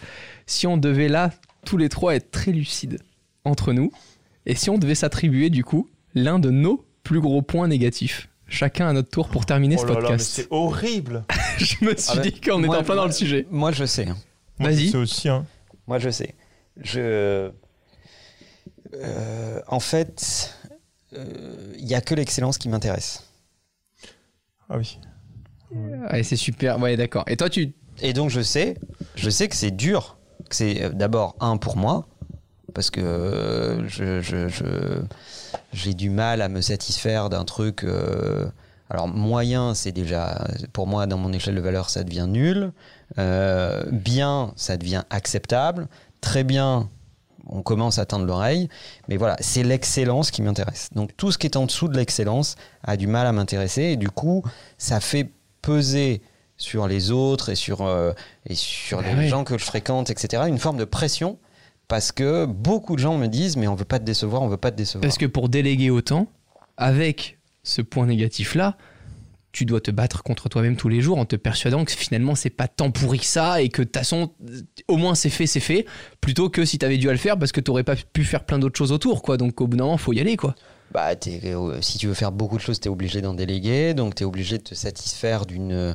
Si 0.46 0.66
on 0.66 0.76
devait 0.76 1.08
là, 1.08 1.30
tous 1.66 1.76
les 1.76 1.88
trois, 1.88 2.14
être 2.14 2.30
très 2.30 2.52
lucides 2.52 2.98
entre 3.44 3.72
nous, 3.72 3.90
et 4.46 4.54
si 4.54 4.70
on 4.70 4.78
devait 4.78 4.94
s'attribuer 4.94 5.50
du 5.50 5.64
coup 5.64 5.88
l'un 6.14 6.38
de 6.38 6.50
nos 6.50 6.84
plus 7.04 7.20
gros 7.20 7.42
points 7.42 7.68
négatifs, 7.68 8.28
chacun 8.48 8.88
à 8.88 8.92
notre 8.92 9.10
tour 9.10 9.28
pour 9.28 9.46
terminer 9.46 9.76
Oh 9.78 9.82
ce 9.82 9.86
là 9.86 9.94
podcast. 9.94 10.26
c'est 10.32 10.46
horrible. 10.50 11.24
Je 11.58 11.84
me 11.84 11.96
suis 11.96 12.18
Ah 12.18 12.20
dit 12.20 12.40
qu'on 12.40 12.58
était 12.58 12.66
moi- 12.66 12.78
en 12.78 12.82
plein 12.84 12.96
dans 12.96 13.06
le 13.06 13.12
sujet. 13.12 13.46
Moi, 13.50 13.72
je 13.72 13.84
sais. 13.84 14.08
hein. 14.08 14.16
Moi, 14.58 14.70
Vas-y. 14.70 14.90
C'est 14.90 14.96
aussi, 14.96 15.28
hein. 15.28 15.44
Moi, 15.86 15.98
je 15.98 16.10
sais. 16.10 16.34
Je. 16.76 17.50
Euh, 18.94 19.60
en 19.68 19.80
fait, 19.80 20.54
il 21.12 21.84
n'y 21.84 21.94
a 21.94 22.00
que 22.00 22.14
l'excellence 22.14 22.58
qui 22.58 22.68
m'intéresse. 22.68 23.24
Ah 24.68 24.78
oui. 24.78 24.98
Ouais, 25.70 26.22
c'est 26.22 26.36
super. 26.36 26.78
Ouais, 26.78 26.96
d'accord. 26.96 27.24
Et 27.26 27.36
toi, 27.36 27.50
tu. 27.50 27.72
Et 28.00 28.12
donc, 28.12 28.30
je 28.30 28.40
sais, 28.40 28.76
je 29.16 29.28
sais 29.30 29.48
que 29.48 29.56
c'est 29.56 29.70
dur. 29.70 30.18
Que 30.48 30.54
c'est 30.56 30.82
euh, 30.84 30.88
d'abord 30.90 31.36
un 31.40 31.56
pour 31.56 31.76
moi, 31.76 32.06
parce 32.74 32.90
que 32.90 33.00
euh, 33.00 33.88
je, 33.88 34.20
je- 34.20 34.48
je- 34.48 35.02
j'ai 35.72 35.94
du 35.94 36.10
mal 36.10 36.42
à 36.42 36.48
me 36.48 36.60
satisfaire 36.60 37.28
d'un 37.30 37.44
truc. 37.44 37.84
euh, 37.84 38.46
alors, 38.90 39.06
moyen, 39.08 39.74
c'est 39.74 39.92
déjà, 39.92 40.46
pour 40.72 40.86
moi, 40.86 41.06
dans 41.06 41.18
mon 41.18 41.32
échelle 41.32 41.54
de 41.54 41.60
valeur, 41.60 41.90
ça 41.90 42.04
devient 42.04 42.26
nul. 42.28 42.72
Euh, 43.18 43.82
bien, 43.92 44.52
ça 44.56 44.76
devient 44.78 45.02
acceptable. 45.10 45.88
Très 46.22 46.42
bien, 46.42 46.88
on 47.50 47.60
commence 47.62 47.98
à 47.98 48.02
atteindre 48.02 48.24
l'oreille. 48.24 48.68
Mais 49.08 49.16
voilà, 49.18 49.36
c'est 49.40 49.62
l'excellence 49.62 50.30
qui 50.30 50.40
m'intéresse. 50.40 50.88
Donc, 50.94 51.14
tout 51.18 51.30
ce 51.32 51.36
qui 51.38 51.46
est 51.46 51.56
en 51.56 51.66
dessous 51.66 51.88
de 51.88 51.96
l'excellence 51.98 52.56
a 52.82 52.96
du 52.96 53.06
mal 53.06 53.26
à 53.26 53.32
m'intéresser. 53.32 53.82
Et 53.82 53.96
du 53.96 54.08
coup, 54.10 54.42
ça 54.78 55.00
fait 55.00 55.30
peser 55.60 56.22
sur 56.56 56.88
les 56.88 57.10
autres 57.10 57.50
et 57.50 57.54
sur, 57.56 57.86
et 58.46 58.54
sur 58.54 59.02
Bah 59.02 59.12
les 59.16 59.28
gens 59.28 59.44
que 59.44 59.58
je 59.58 59.64
fréquente, 59.64 60.08
etc., 60.10 60.44
une 60.48 60.58
forme 60.58 60.78
de 60.78 60.84
pression. 60.84 61.38
Parce 61.88 62.12
que 62.12 62.44
beaucoup 62.44 62.96
de 62.96 63.00
gens 63.00 63.16
me 63.16 63.26
disent, 63.26 63.56
mais 63.56 63.66
on 63.66 63.74
veut 63.74 63.86
pas 63.86 63.98
te 63.98 64.04
décevoir, 64.04 64.42
on 64.42 64.48
veut 64.48 64.58
pas 64.58 64.70
te 64.70 64.76
décevoir. 64.76 65.02
Parce 65.02 65.16
que 65.16 65.26
pour 65.26 65.48
déléguer 65.48 65.90
autant, 65.90 66.28
avec 66.76 67.38
ce 67.62 67.80
point 67.80 68.06
négatif-là, 68.06 68.76
tu 69.52 69.64
dois 69.64 69.80
te 69.80 69.90
battre 69.90 70.22
contre 70.22 70.50
toi-même 70.50 70.76
tous 70.76 70.90
les 70.90 71.00
jours 71.00 71.18
en 71.18 71.24
te 71.24 71.34
persuadant 71.34 71.84
que 71.84 71.92
finalement 71.92 72.34
c'est 72.34 72.50
pas 72.50 72.68
tant 72.68 72.90
pourri 72.90 73.18
que 73.18 73.24
ça 73.24 73.62
et 73.62 73.70
que 73.70 73.80
de 73.80 73.86
toute 73.86 73.96
façon, 73.96 74.32
au 74.86 74.98
moins 74.98 75.14
c'est 75.14 75.30
fait, 75.30 75.46
c'est 75.46 75.60
fait, 75.60 75.86
plutôt 76.20 76.50
que 76.50 76.66
si 76.66 76.78
t'avais 76.78 76.98
dû 76.98 77.08
à 77.08 77.12
le 77.12 77.18
faire 77.18 77.38
parce 77.38 77.52
que 77.52 77.60
t'aurais 77.60 77.84
pas 77.84 77.96
pu 77.96 78.24
faire 78.24 78.44
plein 78.44 78.58
d'autres 78.58 78.76
choses 78.76 78.92
autour, 78.92 79.22
quoi. 79.22 79.38
Donc 79.38 79.58
au 79.60 79.66
bout 79.66 79.78
d'un 79.78 79.84
moment, 79.84 79.96
faut 79.96 80.12
y 80.12 80.20
aller, 80.20 80.36
quoi. 80.36 80.54
Bah, 80.92 81.10
euh, 81.26 81.78
si 81.80 81.98
tu 81.98 82.06
veux 82.06 82.14
faire 82.14 82.32
beaucoup 82.32 82.56
de 82.56 82.62
choses, 82.62 82.80
tu 82.80 82.88
es 82.88 82.90
obligé 82.90 83.20
d'en 83.20 83.34
déléguer, 83.34 83.94
donc 83.94 84.14
tu 84.14 84.22
es 84.22 84.26
obligé 84.26 84.58
de 84.58 84.62
te 84.62 84.74
satisfaire 84.74 85.46
d'une 85.46 85.94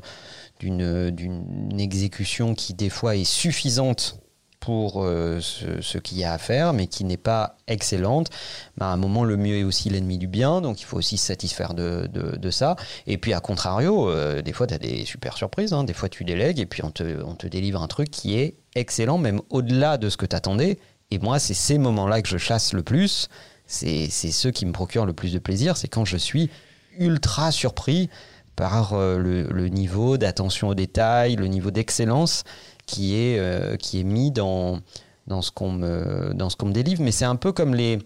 d'une 0.59 1.79
exécution 1.79 2.55
qui 2.55 2.73
des 2.73 2.89
fois 2.89 3.17
est 3.17 3.25
suffisante 3.25 4.22
pour 4.63 5.03
euh, 5.03 5.41
ce, 5.41 5.97
qu'il 5.97 6.19
y 6.19 6.23
a 6.23 6.31
à 6.31 6.37
faire, 6.37 6.71
mais 6.71 6.87
qui 6.87 7.03
n'est 7.03 7.17
pas 7.17 7.57
excellente. 7.67 8.29
Bah, 8.77 8.85
à 8.85 8.93
un 8.93 8.97
moment, 8.97 9.25
le 9.25 9.35
mieux 9.35 9.57
est 9.57 9.63
aussi 9.65 9.89
l'ennemi 9.89 10.17
du 10.17 10.27
bien, 10.27 10.61
donc 10.61 10.79
il 10.79 10.85
faut 10.85 10.95
aussi 10.95 11.17
se 11.17 11.25
satisfaire 11.25 11.73
de, 11.73 12.07
de, 12.07 12.49
ça. 12.49 12.77
Et 13.05 13.17
puis, 13.17 13.33
à 13.33 13.41
contrario, 13.41 14.09
euh, 14.09 14.41
des 14.41 14.53
fois, 14.53 14.65
tu 14.65 14.73
as 14.73 14.77
des 14.77 15.03
super 15.03 15.35
surprises. 15.35 15.73
hein. 15.73 15.83
Des 15.83 15.91
fois, 15.91 16.07
tu 16.07 16.23
délègues 16.23 16.61
et 16.61 16.65
puis 16.65 16.81
on 16.81 16.91
te, 16.91 17.21
on 17.25 17.35
te 17.35 17.45
délivre 17.45 17.83
un 17.83 17.89
truc 17.89 18.09
qui 18.09 18.39
est 18.39 18.55
excellent, 18.73 19.17
même 19.17 19.41
au-delà 19.49 19.97
de 19.97 20.07
ce 20.07 20.15
que 20.15 20.25
tu 20.25 20.35
attendais. 20.35 20.79
Et 21.11 21.19
moi, 21.19 21.39
c'est 21.39 21.53
ces 21.53 21.77
moments-là 21.77 22.21
que 22.21 22.29
je 22.29 22.37
chasse 22.37 22.71
le 22.71 22.83
plus. 22.83 23.27
C'est 23.67 24.07
c'est 24.09 24.31
ceux 24.31 24.51
qui 24.51 24.65
me 24.65 24.71
procurent 24.71 25.05
le 25.05 25.13
plus 25.13 25.33
de 25.33 25.39
plaisir. 25.39 25.75
C'est 25.75 25.89
quand 25.89 26.05
je 26.05 26.15
suis 26.15 26.49
ultra 26.97 27.51
surpris 27.51 28.09
par 28.55 28.93
euh, 28.93 29.17
le, 29.17 29.43
le 29.43 29.67
niveau 29.67 30.17
d'attention 30.17 30.69
aux 30.69 30.75
détails, 30.75 31.35
le 31.35 31.47
niveau 31.47 31.69
d'excellence 31.69 32.43
qui 32.85 33.15
est, 33.15 33.37
euh, 33.39 33.75
qui 33.77 33.99
est 33.99 34.03
mis 34.03 34.31
dans, 34.31 34.79
dans 35.27 35.41
ce 35.41 35.51
qu'on 35.51 35.71
me, 35.71 36.33
dans 36.33 36.49
ce 36.49 36.55
qu'on 36.55 36.67
me 36.67 36.73
délivre. 36.73 37.01
Mais 37.01 37.11
c'est 37.11 37.25
un 37.25 37.35
peu 37.35 37.51
comme 37.51 37.73
les, 37.75 37.99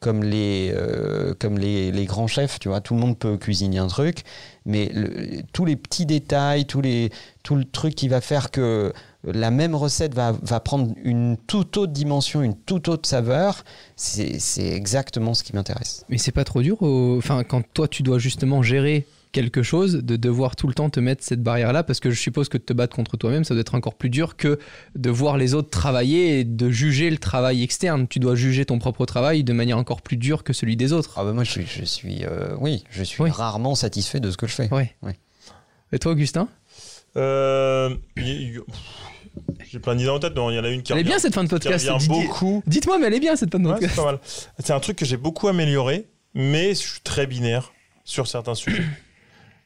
comme 0.00 0.22
les, 0.22 0.72
euh, 0.74 1.34
comme 1.38 1.58
les, 1.58 1.92
les 1.92 2.04
grands 2.06 2.26
chefs, 2.26 2.58
tu 2.58 2.68
vois. 2.68 2.80
Tout 2.80 2.94
le 2.94 3.00
monde 3.00 3.18
peut 3.18 3.36
cuisiner 3.36 3.78
un 3.78 3.86
truc, 3.88 4.22
mais 4.64 4.90
tous 5.52 5.64
les 5.64 5.76
petits 5.76 6.06
détails, 6.06 6.64
tous 6.66 6.80
les, 6.80 7.10
tout 7.42 7.54
le 7.56 7.64
truc 7.64 7.94
qui 7.94 8.08
va 8.08 8.20
faire 8.20 8.50
que 8.50 8.92
la 9.24 9.50
même 9.50 9.74
recette 9.74 10.14
va, 10.14 10.32
va 10.40 10.60
prendre 10.60 10.94
une 11.04 11.36
toute 11.46 11.76
autre 11.76 11.92
dimension, 11.92 12.40
une 12.40 12.56
toute 12.56 12.88
autre 12.88 13.06
saveur, 13.06 13.64
c'est 13.94 14.38
c'est 14.38 14.68
exactement 14.70 15.34
ce 15.34 15.42
qui 15.42 15.54
m'intéresse. 15.54 16.06
Mais 16.08 16.16
c'est 16.16 16.32
pas 16.32 16.44
trop 16.44 16.62
dur, 16.62 16.80
au- 16.80 17.18
enfin, 17.18 17.44
quand 17.44 17.62
toi 17.74 17.86
tu 17.86 18.02
dois 18.02 18.18
justement 18.18 18.62
gérer 18.62 19.06
quelque 19.32 19.62
chose, 19.62 19.94
de 19.96 20.16
devoir 20.16 20.56
tout 20.56 20.66
le 20.66 20.74
temps 20.74 20.90
te 20.90 20.98
mettre 21.00 21.22
cette 21.24 21.42
barrière-là, 21.42 21.82
parce 21.84 22.00
que 22.00 22.10
je 22.10 22.18
suppose 22.20 22.48
que 22.48 22.58
de 22.58 22.62
te 22.62 22.72
battre 22.72 22.96
contre 22.96 23.16
toi-même, 23.16 23.44
ça 23.44 23.54
doit 23.54 23.60
être 23.60 23.74
encore 23.74 23.94
plus 23.94 24.10
dur 24.10 24.36
que 24.36 24.58
de 24.96 25.10
voir 25.10 25.36
les 25.36 25.54
autres 25.54 25.70
travailler 25.70 26.40
et 26.40 26.44
de 26.44 26.70
juger 26.70 27.10
le 27.10 27.18
travail 27.18 27.62
externe. 27.62 28.08
Tu 28.08 28.18
dois 28.18 28.34
juger 28.34 28.64
ton 28.64 28.78
propre 28.78 29.06
travail 29.06 29.44
de 29.44 29.52
manière 29.52 29.78
encore 29.78 30.02
plus 30.02 30.16
dure 30.16 30.42
que 30.44 30.52
celui 30.52 30.76
des 30.76 30.92
autres. 30.92 31.14
Ah 31.16 31.24
bah 31.24 31.32
moi 31.32 31.44
je 31.44 31.50
suis, 31.52 31.66
je 31.66 31.84
suis 31.84 32.24
euh, 32.24 32.54
oui, 32.58 32.84
je 32.90 33.02
suis 33.04 33.22
Oui. 33.22 33.30
rarement 33.30 33.74
satisfait 33.74 34.20
de 34.20 34.30
ce 34.30 34.36
que 34.36 34.46
je 34.46 34.54
fais. 34.54 34.72
Ouais. 34.74 34.94
Ouais. 35.02 35.16
Et 35.92 35.98
toi, 35.98 36.12
Augustin 36.12 36.48
Euh, 37.16 37.94
J'ai 38.16 39.78
plein 39.78 39.94
d'idées 39.94 40.08
en 40.10 40.18
tête, 40.18 40.34
non, 40.34 40.50
il 40.50 40.56
y 40.56 40.58
en 40.58 40.64
a 40.64 40.68
une 40.70 40.82
qui 40.82 40.92
Elle 40.92 40.98
est 40.98 41.00
revient, 41.02 41.10
bien 41.10 41.18
cette 41.20 41.34
fin 41.34 41.44
de 41.44 41.48
podcast. 41.48 41.88
beaucoup. 42.08 42.62
Dites-moi, 42.66 42.98
mais 42.98 43.06
elle 43.06 43.14
est 43.14 43.20
bien 43.20 43.36
cette 43.36 43.52
fin 43.52 43.58
de 43.60 43.66
Ouais, 43.66 43.72
podcast. 43.74 43.92
c'est 43.94 44.00
pas 44.02 44.06
mal. 44.12 44.20
C'est 44.58 44.72
un 44.72 44.80
truc 44.80 44.96
que 44.96 45.04
j'ai 45.04 45.16
beaucoup 45.16 45.46
amélioré, 45.48 46.06
mais 46.34 46.70
je 46.70 46.80
suis 46.80 47.00
très 47.00 47.26
binaire 47.26 47.72
sur 48.04 48.26
certains 48.26 48.54
sujets. 48.54 48.82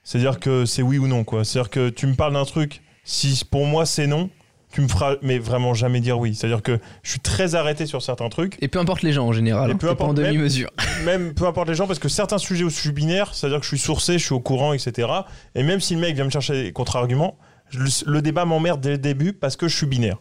C'est-à-dire 0.04 0.38
que 0.38 0.64
c'est 0.66 0.82
oui 0.82 0.98
ou 0.98 1.08
non, 1.08 1.24
quoi. 1.24 1.44
C'est-à-dire 1.44 1.70
que 1.70 1.88
tu 1.90 2.06
me 2.06 2.14
parles 2.14 2.34
d'un 2.34 2.44
truc, 2.44 2.82
si 3.04 3.42
pour 3.50 3.66
moi 3.66 3.86
c'est 3.86 4.06
non, 4.06 4.30
tu 4.72 4.80
me 4.80 4.88
feras 4.88 5.14
mais 5.22 5.38
vraiment 5.38 5.72
jamais 5.74 6.00
dire 6.00 6.18
oui. 6.18 6.34
C'est-à-dire 6.34 6.62
que 6.62 6.78
je 7.02 7.10
suis 7.10 7.20
très 7.20 7.54
arrêté 7.54 7.86
sur 7.86 8.02
certains 8.02 8.28
trucs, 8.28 8.56
Et 8.62 8.68
peu 8.68 8.78
importe 8.78 9.02
les 9.02 9.12
gens 9.12 9.26
en 9.26 9.32
général. 9.32 9.70
Et 9.70 9.72
hein. 9.72 9.76
peu 9.76 9.88
en 9.88 9.92
importe 9.92 10.18
même- 10.18 10.26
demi-mesure. 10.32 10.68
même 11.04 11.32
peu 11.34 11.46
importe 11.46 11.68
les 11.68 11.74
gens, 11.74 11.86
parce 11.86 11.98
que 11.98 12.08
certains 12.08 12.38
sujets 12.38 12.64
où 12.64 12.70
je 12.70 12.78
suis 12.78 12.92
binaire, 12.92 13.34
c'est-à-dire 13.34 13.58
que 13.58 13.64
je 13.64 13.68
suis 13.68 13.78
sourcé, 13.78 14.18
je 14.18 14.24
suis 14.24 14.34
au 14.34 14.40
courant, 14.40 14.72
etc. 14.72 15.08
Et 15.54 15.62
même 15.62 15.80
si 15.80 15.94
le 15.94 16.00
mec 16.00 16.14
vient 16.14 16.24
me 16.24 16.30
chercher 16.30 16.64
des 16.64 16.72
contre-arguments, 16.72 17.36
le 18.06 18.20
débat 18.20 18.44
m'emmerde 18.44 18.80
dès 18.80 18.90
le 18.90 18.98
début 18.98 19.32
parce 19.32 19.56
que 19.56 19.68
je 19.68 19.76
suis 19.76 19.86
binaire. 19.86 20.18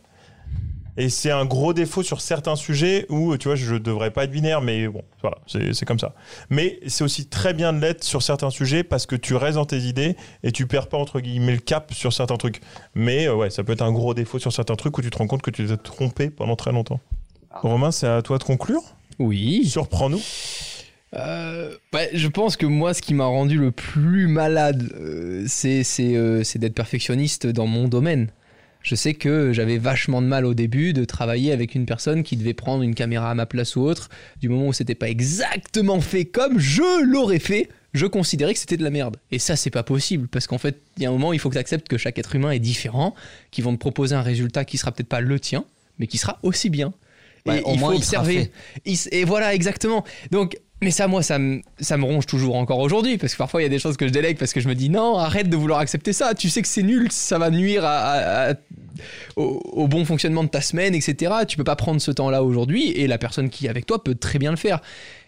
Et 0.97 1.09
c'est 1.09 1.31
un 1.31 1.45
gros 1.45 1.73
défaut 1.73 2.03
sur 2.03 2.21
certains 2.21 2.55
sujets 2.55 3.05
où, 3.09 3.35
tu 3.37 3.47
vois, 3.47 3.55
je 3.55 3.75
devrais 3.75 4.11
pas 4.11 4.25
être 4.25 4.31
binaire, 4.31 4.61
mais 4.61 4.87
bon, 4.87 5.03
voilà, 5.21 5.37
c'est 5.47 5.73
c'est 5.73 5.85
comme 5.85 5.99
ça. 5.99 6.13
Mais 6.49 6.79
c'est 6.87 7.03
aussi 7.03 7.25
très 7.25 7.53
bien 7.53 7.73
de 7.73 7.79
l'être 7.79 8.03
sur 8.03 8.21
certains 8.21 8.49
sujets 8.51 8.83
parce 8.83 9.05
que 9.05 9.15
tu 9.15 9.35
restes 9.35 9.55
dans 9.55 9.65
tes 9.65 9.79
idées 9.79 10.15
et 10.43 10.51
tu 10.51 10.67
perds 10.67 10.87
pas, 10.87 10.97
entre 10.97 11.19
guillemets, 11.19 11.53
le 11.53 11.57
cap 11.59 11.93
sur 11.93 12.13
certains 12.13 12.37
trucs. 12.37 12.61
Mais 12.93 13.27
euh, 13.27 13.35
ouais, 13.35 13.49
ça 13.49 13.63
peut 13.63 13.73
être 13.73 13.81
un 13.81 13.91
gros 13.91 14.13
défaut 14.13 14.39
sur 14.39 14.53
certains 14.53 14.75
trucs 14.75 14.97
où 14.97 15.01
tu 15.01 15.09
te 15.09 15.17
rends 15.17 15.27
compte 15.27 15.41
que 15.41 15.51
tu 15.51 15.65
t'es 15.65 15.77
trompé 15.77 16.29
pendant 16.29 16.55
très 16.55 16.71
longtemps. 16.71 16.99
Romain, 17.51 17.91
c'est 17.91 18.07
à 18.07 18.21
toi 18.21 18.37
de 18.37 18.43
conclure? 18.43 18.81
Oui. 19.19 19.65
Surprends-nous. 19.65 20.21
Euh, 21.15 21.71
je 22.13 22.27
pense 22.27 22.57
que 22.57 22.65
moi, 22.65 22.93
ce 22.93 23.01
qui 23.01 23.13
m'a 23.13 23.25
rendu 23.25 23.59
le 23.59 23.71
plus 23.71 24.27
malade, 24.27 24.91
euh, 24.95 25.43
c'est 25.47 25.83
euh, 25.99 26.43
c'est 26.43 26.59
d'être 26.59 26.73
perfectionniste 26.73 27.45
dans 27.47 27.67
mon 27.67 27.87
domaine. 27.87 28.29
Je 28.83 28.95
sais 28.95 29.13
que 29.13 29.53
j'avais 29.53 29.77
vachement 29.77 30.21
de 30.21 30.27
mal 30.27 30.45
au 30.45 30.53
début 30.53 30.93
de 30.93 31.05
travailler 31.05 31.53
avec 31.53 31.73
une 31.73 31.85
personne 31.85 32.21
qui 32.21 32.35
devait 32.35 32.53
prendre 32.53 32.83
une 32.83 32.95
caméra 32.95 33.31
à 33.31 33.33
ma 33.33 33.45
place 33.45 33.75
ou 33.77 33.81
autre. 33.81 34.09
Du 34.41 34.49
moment 34.49 34.67
où 34.67 34.73
c'était 34.73 34.93
pas 34.93 35.09
exactement 35.09 36.01
fait 36.01 36.25
comme 36.25 36.59
je 36.59 37.03
l'aurais 37.03 37.39
fait, 37.39 37.69
je 37.93 38.05
considérais 38.05 38.53
que 38.53 38.59
c'était 38.59 38.75
de 38.75 38.83
la 38.83 38.89
merde. 38.89 39.17
Et 39.31 39.39
ça, 39.39 39.55
c'est 39.55 39.69
pas 39.69 39.83
possible 39.83 40.27
parce 40.27 40.47
qu'en 40.47 40.57
fait, 40.57 40.81
il 40.97 41.03
y 41.03 41.05
a 41.05 41.09
un 41.09 41.13
moment, 41.13 41.31
il 41.31 41.39
faut 41.39 41.49
que 41.49 41.55
tu 41.55 41.59
acceptes 41.59 41.87
que 41.87 41.97
chaque 41.97 42.19
être 42.19 42.35
humain 42.35 42.51
est 42.51 42.59
différent, 42.59 43.15
qu'ils 43.51 43.63
vont 43.63 43.73
te 43.73 43.79
proposer 43.79 44.15
un 44.15 44.21
résultat 44.21 44.65
qui 44.65 44.77
sera 44.77 44.91
peut-être 44.91 45.07
pas 45.07 45.21
le 45.21 45.39
tien, 45.39 45.63
mais 45.97 46.07
qui 46.07 46.17
sera 46.17 46.39
aussi 46.43 46.69
bien. 46.69 46.93
Ouais, 47.45 47.59
et 47.59 47.63
au 47.63 47.73
il 47.73 47.79
moins, 47.79 47.91
faut 47.91 47.97
observer. 47.97 48.51
Il 48.85 48.97
Et 49.11 49.23
voilà, 49.23 49.53
exactement. 49.53 50.03
Donc, 50.31 50.57
mais 50.83 50.91
ça, 50.91 51.07
moi, 51.07 51.23
ça 51.23 51.39
me, 51.39 51.61
ronge 52.03 52.25
toujours 52.25 52.55
encore 52.55 52.79
aujourd'hui, 52.79 53.17
parce 53.17 53.33
que 53.33 53.37
parfois, 53.37 53.61
il 53.61 53.63
y 53.63 53.67
a 53.67 53.69
des 53.69 53.79
choses 53.79 53.97
que 53.97 54.07
je 54.07 54.13
délègue, 54.13 54.37
parce 54.37 54.53
que 54.53 54.59
je 54.59 54.67
me 54.67 54.75
dis, 54.75 54.89
non, 54.89 55.17
arrête 55.17 55.49
de 55.49 55.55
vouloir 55.57 55.79
accepter 55.79 56.13
ça. 56.13 56.33
Tu 56.33 56.49
sais 56.49 56.61
que 56.61 56.67
c'est 56.67 56.83
nul, 56.83 57.11
ça 57.11 57.37
va 57.37 57.49
nuire 57.49 57.89
au, 59.35 59.61
au 59.73 59.87
bon 59.87 60.05
fonctionnement 60.05 60.43
de 60.43 60.49
ta 60.49 60.61
semaine, 60.61 60.93
etc. 60.93 61.33
Tu 61.47 61.57
peux 61.57 61.63
pas 61.63 61.75
prendre 61.75 61.99
ce 62.01 62.11
temps-là 62.11 62.43
aujourd'hui 62.43 62.91
et 62.91 63.07
la 63.07 63.17
personne 63.17 63.49
qui 63.49 63.65
est 63.65 63.69
avec 63.69 63.85
toi 63.85 64.03
peut 64.03 64.15
très 64.15 64.39
bien 64.39 64.51
le 64.51 64.57
faire. 64.57 64.81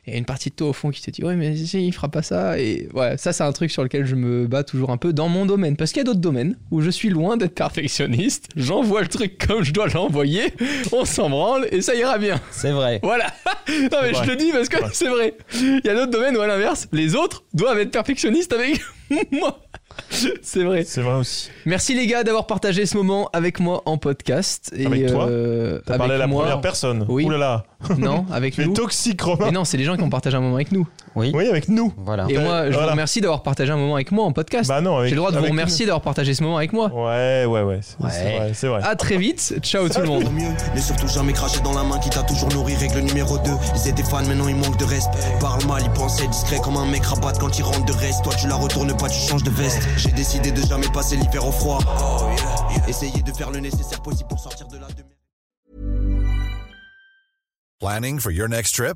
Et 0.08 0.12
il 0.12 0.14
y 0.14 0.16
a 0.16 0.20
une 0.20 0.26
partie 0.26 0.50
de 0.50 0.56
toi 0.56 0.70
au 0.70 0.74
fond 0.74 0.92
qui 0.92 1.02
te 1.02 1.10
dit 1.10 1.24
ouais 1.24 1.36
mais 1.36 1.56
si, 1.56 1.86
il 1.88 1.92
fera 1.92 2.10
pas 2.10 2.22
ça. 2.22 2.60
Et 2.60 2.88
ouais 2.94 3.18
ça 3.18 3.34
c'est 3.34 3.44
un 3.44 3.52
truc 3.52 3.72
sur 3.72 3.84
lequel 3.84 4.06
je 4.06 4.16
me 4.16 4.48
bats 4.48 4.64
toujours 4.64 4.92
un 4.92 4.98
peu 4.98 5.14
dans 5.14 5.30
mon 5.30 5.46
domaine. 5.46 5.76
Parce 5.76 5.92
qu'il 5.92 6.00
y 6.00 6.02
a 6.02 6.04
d'autres 6.06 6.20
domaines 6.20 6.58
où 6.72 6.82
je 6.82 6.90
suis 6.90 7.10
loin 7.10 7.38
d'être 7.38 7.56
perfectionniste. 7.56 8.50
J'envoie 8.56 9.02
le 9.02 9.08
truc 9.08 9.44
comme 9.48 9.64
je 9.64 9.74
dois 9.74 9.88
l'envoyer. 9.88 10.54
On 10.92 11.06
s'en 11.06 11.30
branle 11.30 11.68
et 11.72 11.82
ça 11.82 11.96
ira 11.96 12.18
bien. 12.18 12.40
C'est 12.52 12.72
vrai. 12.72 13.00
voilà. 13.04 13.28
Non 13.92 13.98
mais 14.04 14.14
je 14.14 14.30
le 14.30 14.36
dis 14.36 14.52
parce 14.52 14.70
que 14.70 14.78
c'est 14.94 15.08
vrai. 15.10 15.36
Il 15.54 15.82
y 15.84 15.90
a 15.90 15.96
d'autres 15.96 16.12
domaines 16.12 16.38
où 16.38 16.42
à 16.42 16.48
l'inverse 16.48 16.88
les 16.92 17.16
autres 17.16 17.44
doivent 17.54 17.80
être 17.80 17.92
perfectionnistes 17.92 18.54
avec 18.54 18.80
moi 19.32 19.60
c'est 20.42 20.64
vrai 20.64 20.84
C'est 20.86 21.02
vrai 21.02 21.16
aussi. 21.16 21.50
merci 21.66 21.96
les 21.96 22.08
gars 22.08 22.24
d'avoir 22.24 22.48
partagé 22.48 22.86
ce 22.86 22.96
moment 22.98 23.30
avec 23.34 23.60
moi 23.60 23.82
en 23.86 23.98
podcast 23.98 24.72
et 24.76 24.86
Avec 24.86 25.08
toi 25.08 25.28
euh, 25.28 25.80
T'as 25.86 25.98
parlé 25.98 26.16
à 26.16 26.18
la 26.18 26.28
moi 26.28 26.44
première 26.44 26.62
personne. 26.62 27.06
Oui. 27.10 27.26
Ouh 27.26 27.30
là 27.30 27.38
là. 27.38 27.66
non 27.98 28.26
avec 28.32 28.58
nous 28.60 28.74
toxique, 28.74 29.22
Romain. 29.22 29.46
mais 29.46 29.52
non 29.52 29.66
c'est 29.66 29.78
les 29.78 29.84
gens 29.84 29.96
qui 29.98 30.04
ont 30.04 30.10
partagé 30.10 30.38
un 30.38 30.42
moment 30.42 30.56
avec 30.56 30.72
nous 30.72 30.88
Oui. 31.16 31.32
Oui, 31.34 31.48
avec 31.48 31.70
nous. 31.70 31.94
Voilà. 31.98 32.26
Et 32.30 32.38
moi, 32.38 32.64
je 32.66 32.72
vous 32.72 32.74
Voilà. 32.74 32.92
remercie 32.92 33.22
d'avoir 33.22 33.42
partagé 33.42 33.72
un 33.72 33.78
moment 33.78 33.96
avec 33.96 34.12
moi 34.12 34.26
en 34.26 34.34
podcast. 34.34 34.68
Bah 34.68 34.82
non, 34.82 34.98
avec- 34.98 35.10
J'ai 35.10 35.16
le 35.16 35.22
droit 35.22 35.32
de 35.32 35.38
vous 35.40 35.46
remercier 35.46 35.86
d'avoir 35.86 36.02
partagé 36.02 36.34
ce 36.34 36.44
moment 36.44 36.58
avec 36.58 36.74
moi. 36.74 36.88
Ouais, 36.94 37.46
ouais, 37.46 37.62
ouais. 37.62 37.80
C'est 37.82 38.04
Ouais. 38.04 38.10
c'est 38.12 38.38
vrai, 38.38 38.52
c'est 38.54 38.68
vrai. 38.68 38.82
À 38.84 38.96
très 38.96 39.18
vite. 39.18 39.56
Ciao 39.62 39.88
tout 39.88 40.02
le 40.02 40.08
monde. 40.08 40.26
Mais 40.74 40.82
surtout 40.82 41.08
jamais 41.08 41.32
craché 41.34 41.62
dans 41.62 41.74
la 41.74 41.84
main 41.84 42.00
qui 42.00 42.10
t'a 42.10 42.24
toujours 42.24 42.50
nourri. 42.50 42.76
Règle 42.76 43.00
numéro 43.00 43.38
2, 43.38 43.52
ils 43.76 43.90
étaient 43.90 44.04
fans, 44.04 44.24
maintenant 44.26 44.48
ils 44.50 44.56
manquent 44.56 44.78
de 44.78 44.86
respect. 44.86 45.12
Parle 45.40 45.64
mal, 45.66 45.82
ils 45.86 45.92
pensaient 45.92 46.28
discret 46.28 46.60
comme 46.64 46.76
un 46.78 46.86
mec 46.86 47.06
rabatte 47.06 47.40
quand 47.40 47.58
il 47.58 47.64
rentre 47.64 47.86
de 47.86 47.94
reste. 47.94 48.24
Toi 48.24 48.34
tu 48.36 48.48
la 48.48 48.56
retournes 48.56 48.96
pas, 48.98 49.08
tu 49.08 49.20
changes 49.20 49.44
de 49.44 49.52
veste. 49.52 49.80
J'ai 49.98 50.12
décidé 50.12 50.52
de 50.52 50.62
jamais 50.64 50.88
passer 50.94 51.16
l'hiver 51.16 51.48
au 51.48 51.52
froid. 51.52 51.80
Essayer 52.88 53.22
de 53.24 53.32
faire 53.32 53.52
le 53.52 53.60
nécessaire 53.60 54.02
possible 54.02 54.28
pour 54.28 54.40
sortir 54.40 54.68
de 54.68 54.78
là. 54.78 54.88
De... 54.98 55.04
Planning 57.80 58.20
for 58.20 58.32
your 58.32 58.48
next 58.50 58.76
trip? 58.76 58.96